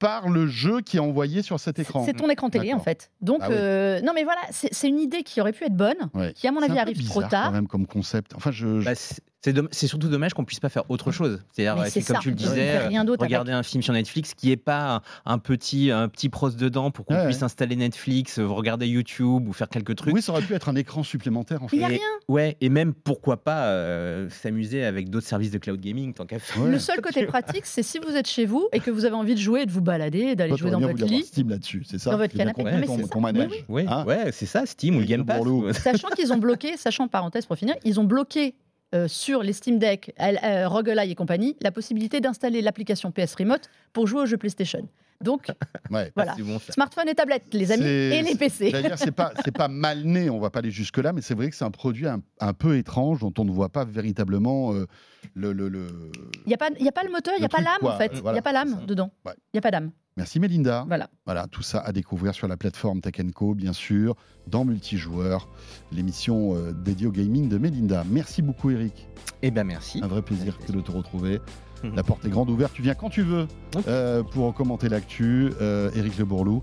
par 0.00 0.28
le 0.30 0.48
jeu 0.48 0.80
qui 0.80 0.96
est 0.96 1.00
envoyé 1.00 1.42
sur 1.42 1.60
cet 1.60 1.78
écran. 1.78 2.04
C'est 2.04 2.14
ton 2.14 2.28
écran 2.28 2.50
télé 2.50 2.72
en 2.72 2.80
fait. 2.80 3.12
Donc 3.20 3.40
ah 3.42 3.50
euh, 3.50 4.00
non 4.00 4.12
mais 4.14 4.24
voilà, 4.24 4.40
c'est 4.50 4.88
une 4.88 4.98
idée 4.98 5.22
qui 5.22 5.40
aurait 5.40 5.52
pu 5.52 5.64
être 5.64 5.76
bonne, 5.76 6.10
qui 6.34 6.48
à 6.48 6.52
mon 6.52 6.62
avis 6.62 6.78
arrive 6.78 7.06
trop 7.06 7.22
tard. 7.22 7.46
Quand 7.46 7.52
même 7.52 7.68
comme 7.68 7.86
concept. 7.86 8.34
Enfin 8.34 8.50
je. 8.50 8.82
Bah, 8.82 8.94
c'est 9.42 9.86
surtout 9.86 10.08
dommage 10.08 10.34
qu'on 10.34 10.44
puisse 10.44 10.60
pas 10.60 10.68
faire 10.68 10.90
autre 10.90 11.12
chose. 11.12 11.42
C'est-à-dire, 11.52 11.82
comme 12.06 12.18
tu 12.20 12.28
le 12.28 12.34
disais, 12.34 12.88
regarder 13.18 13.52
un 13.52 13.62
film 13.62 13.82
sur 13.82 13.94
Netflix 13.94 14.34
qui 14.34 14.50
est 14.50 14.56
pas 14.56 15.02
un, 15.24 15.38
petit, 15.38 15.90
un 15.90 16.08
petit 16.08 16.28
pros 16.28 16.50
dedans 16.50 16.90
pour 16.90 17.06
qu'on 17.06 17.24
puisse 17.24 17.42
installer 17.42 17.76
Netflix, 17.76 18.38
euh, 18.38 18.46
regarder 18.46 18.86
YouTube 18.86 19.48
ou 19.48 19.52
faire 19.52 19.68
quelques 19.68 19.96
trucs. 19.96 20.14
Oui, 20.14 20.20
ça 20.20 20.32
aurait 20.32 20.42
pu 20.42 20.54
être 20.54 20.68
un 20.68 20.76
écran 20.76 21.02
supplémentaire 21.02 21.62
en 21.62 21.68
fait. 21.68 21.76
Il 21.76 21.78
n'y 21.78 21.84
a 21.86 21.88
rien. 21.88 22.00
Ouais, 22.28 22.56
et 22.60 22.68
même 22.68 22.92
pourquoi 22.92 23.42
pas 23.42 23.66
euh, 23.68 24.28
s'amuser 24.28 24.84
avec 24.84 25.08
d'autres 25.08 25.26
services 25.26 25.50
de 25.50 25.58
cloud 25.58 25.80
gaming 25.80 26.12
tant 26.12 26.26
qu'à 26.26 26.38
faire. 26.38 26.64
Le 26.64 26.78
seul 26.78 27.00
côté 27.00 27.24
pratique, 27.24 27.64
c'est 27.64 27.82
si 27.82 27.98
vous 27.98 28.14
êtes 28.14 28.28
chez 28.28 28.44
vous 28.44 28.68
et 28.72 28.80
que 28.80 28.90
vous 28.90 29.06
avez 29.06 29.16
envie 29.16 29.34
de 29.34 29.40
jouer, 29.40 29.64
de 29.64 29.70
vous 29.70 29.80
balader, 29.90 30.36
d'aller 30.36 30.56
jouer 30.56 30.70
dans 30.70 30.80
votre 30.80 31.04
lit. 31.04 31.24
Steam 31.24 31.48
là-dessus, 31.48 31.82
c'est 31.84 31.98
ça. 31.98 32.12
Dans 32.12 32.18
votre 32.18 32.36
canapé. 32.36 32.62
Qu'on 33.10 33.20
manège. 33.20 33.64
Oui, 33.68 33.84
hein 33.88 34.04
ouais, 34.06 34.30
c'est 34.32 34.46
ça, 34.46 34.66
Steam 34.66 34.96
ou 34.96 35.00
le 35.00 35.06
Game 35.06 35.24
Pass. 35.24 35.42
Sachant 35.82 36.08
qu'ils 36.10 36.32
ont 36.32 36.38
bloqué, 36.38 36.76
sachant 36.76 37.08
parenthèse 37.08 37.46
pour 37.46 37.56
finir, 37.56 37.74
ils 37.84 37.98
ont 37.98 38.04
bloqué 38.04 38.54
euh, 38.94 39.08
sur 39.08 39.42
les 39.42 39.52
Steam 39.52 39.78
Deck, 39.78 40.12
euh, 40.20 40.68
Roguelite 40.68 41.10
et 41.10 41.14
compagnie, 41.14 41.56
la 41.60 41.70
possibilité 41.70 42.20
d'installer 42.20 42.60
l'application 42.60 43.12
PS 43.12 43.34
Remote 43.36 43.68
pour 43.92 44.06
jouer 44.06 44.22
aux 44.22 44.26
jeux 44.26 44.36
PlayStation. 44.36 44.88
Donc, 45.22 45.48
voilà. 45.90 46.34
Smartphone 46.70 47.08
et 47.08 47.14
tablette, 47.14 47.52
les 47.52 47.72
amis, 47.72 47.84
et 47.84 48.22
les 48.22 48.34
PC. 48.36 48.72
C'est 48.96 49.10
pas, 49.10 49.32
pas 49.54 49.68
mal 49.68 50.04
né, 50.04 50.30
on 50.30 50.40
va 50.40 50.50
pas 50.50 50.60
aller 50.60 50.70
jusque-là, 50.70 51.12
mais 51.12 51.20
c'est 51.20 51.34
vrai 51.34 51.50
que 51.50 51.56
c'est 51.56 51.64
un 51.64 51.70
produit 51.70 52.06
un, 52.06 52.52
peu 52.54 52.76
étrange 52.76 53.20
dont 53.20 53.32
on 53.38 53.44
ne 53.44 53.50
voit 53.50 53.68
pas 53.68 53.84
véritablement 53.84 54.72
euh, 54.72 54.86
le. 55.34 55.50
Il 55.52 56.48
n'y 56.48 56.54
a, 56.54 56.56
pas, 56.56 56.66
a 56.66 56.92
pas 56.92 57.04
le 57.04 57.10
moteur, 57.10 57.34
il 57.36 57.40
n'y 57.40 57.46
a 57.46 57.50
pas 57.50 57.60
l'âme 57.60 57.82
en 57.82 57.98
fait. 57.98 58.12
Il 58.14 58.32
n'y 58.32 58.38
a 58.38 58.42
pas 58.42 58.52
l'âme 58.52 58.86
dedans. 58.86 59.10
Il 59.26 59.32
n'y 59.54 59.58
a 59.58 59.62
pas 59.62 59.70
d'âme. 59.70 59.90
Merci 60.16 60.40
Mélinda. 60.40 60.84
Voilà. 60.86 61.08
Voilà, 61.24 61.46
tout 61.46 61.62
ça 61.62 61.80
à 61.80 61.92
découvrir 61.92 62.34
sur 62.34 62.48
la 62.48 62.56
plateforme 62.56 63.00
Tech 63.00 63.14
Co, 63.34 63.54
bien 63.54 63.72
sûr, 63.72 64.16
dans 64.46 64.64
Multijoueur, 64.64 65.48
l'émission 65.92 66.56
euh, 66.56 66.72
dédiée 66.72 67.06
au 67.06 67.12
gaming 67.12 67.48
de 67.48 67.58
Mélinda. 67.58 68.04
Merci 68.10 68.42
beaucoup 68.42 68.70
Eric. 68.70 69.08
Eh 69.42 69.50
bien 69.50 69.64
merci. 69.64 70.00
Un 70.02 70.08
vrai 70.08 70.22
plaisir 70.22 70.58
de 70.68 70.80
te 70.80 70.90
retrouver. 70.90 71.40
Mhm. 71.84 71.96
La 71.96 72.02
porte 72.02 72.24
est 72.24 72.28
grande 72.30 72.50
ouverte, 72.50 72.72
tu 72.74 72.82
viens 72.82 72.94
quand 72.94 73.10
tu 73.10 73.22
veux 73.22 73.46
euh, 73.88 74.22
pour 74.22 74.52
commenter 74.54 74.88
l'actu. 74.88 75.52
Euh, 75.60 75.90
Eric 75.94 76.18
Le 76.18 76.24
Bourlou 76.24 76.62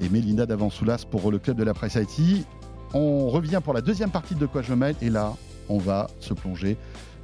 et 0.00 0.08
Mélinda 0.08 0.46
d'Avansoulas 0.46 1.04
pour 1.10 1.30
le 1.30 1.38
club 1.38 1.56
de 1.56 1.64
la 1.64 1.74
presse 1.74 1.96
IT. 1.96 2.46
On 2.94 3.28
revient 3.28 3.60
pour 3.62 3.74
la 3.74 3.80
deuxième 3.80 4.10
partie 4.10 4.34
de 4.34 4.46
Quoi 4.46 4.62
je 4.62 4.74
mêle 4.74 4.96
et 5.02 5.10
là, 5.10 5.34
on 5.68 5.78
va 5.78 6.08
se 6.20 6.32
plonger 6.32 6.76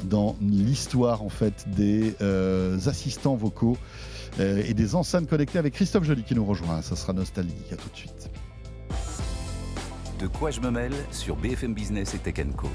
dans 0.05 0.37
l'histoire 0.41 1.23
en 1.23 1.29
fait 1.29 1.65
des 1.69 2.15
assistants 2.87 3.37
vocaux 3.37 3.79
euh, 4.41 4.63
et 4.67 4.75
des 4.75 4.95
enceintes 4.95 5.29
connectées 5.29 5.59
avec 5.59 5.75
Christophe 5.75 6.05
Joly 6.05 6.25
qui 6.25 6.35
nous 6.35 6.45
rejoint. 6.45 6.83
Ça 6.83 6.97
sera 6.97 7.13
nostalgique. 7.13 7.73
À 7.73 7.77
tout 7.77 7.89
de 7.89 7.97
suite. 7.97 8.31
De 10.19 10.27
quoi 10.27 10.51
je 10.51 10.61
me 10.61 10.71
mêle 10.71 10.95
sur 11.11 11.37
BFM 11.37 11.75
Business 11.75 12.15
et 12.15 12.19
Tech 12.19 12.45
Co. 12.57 12.69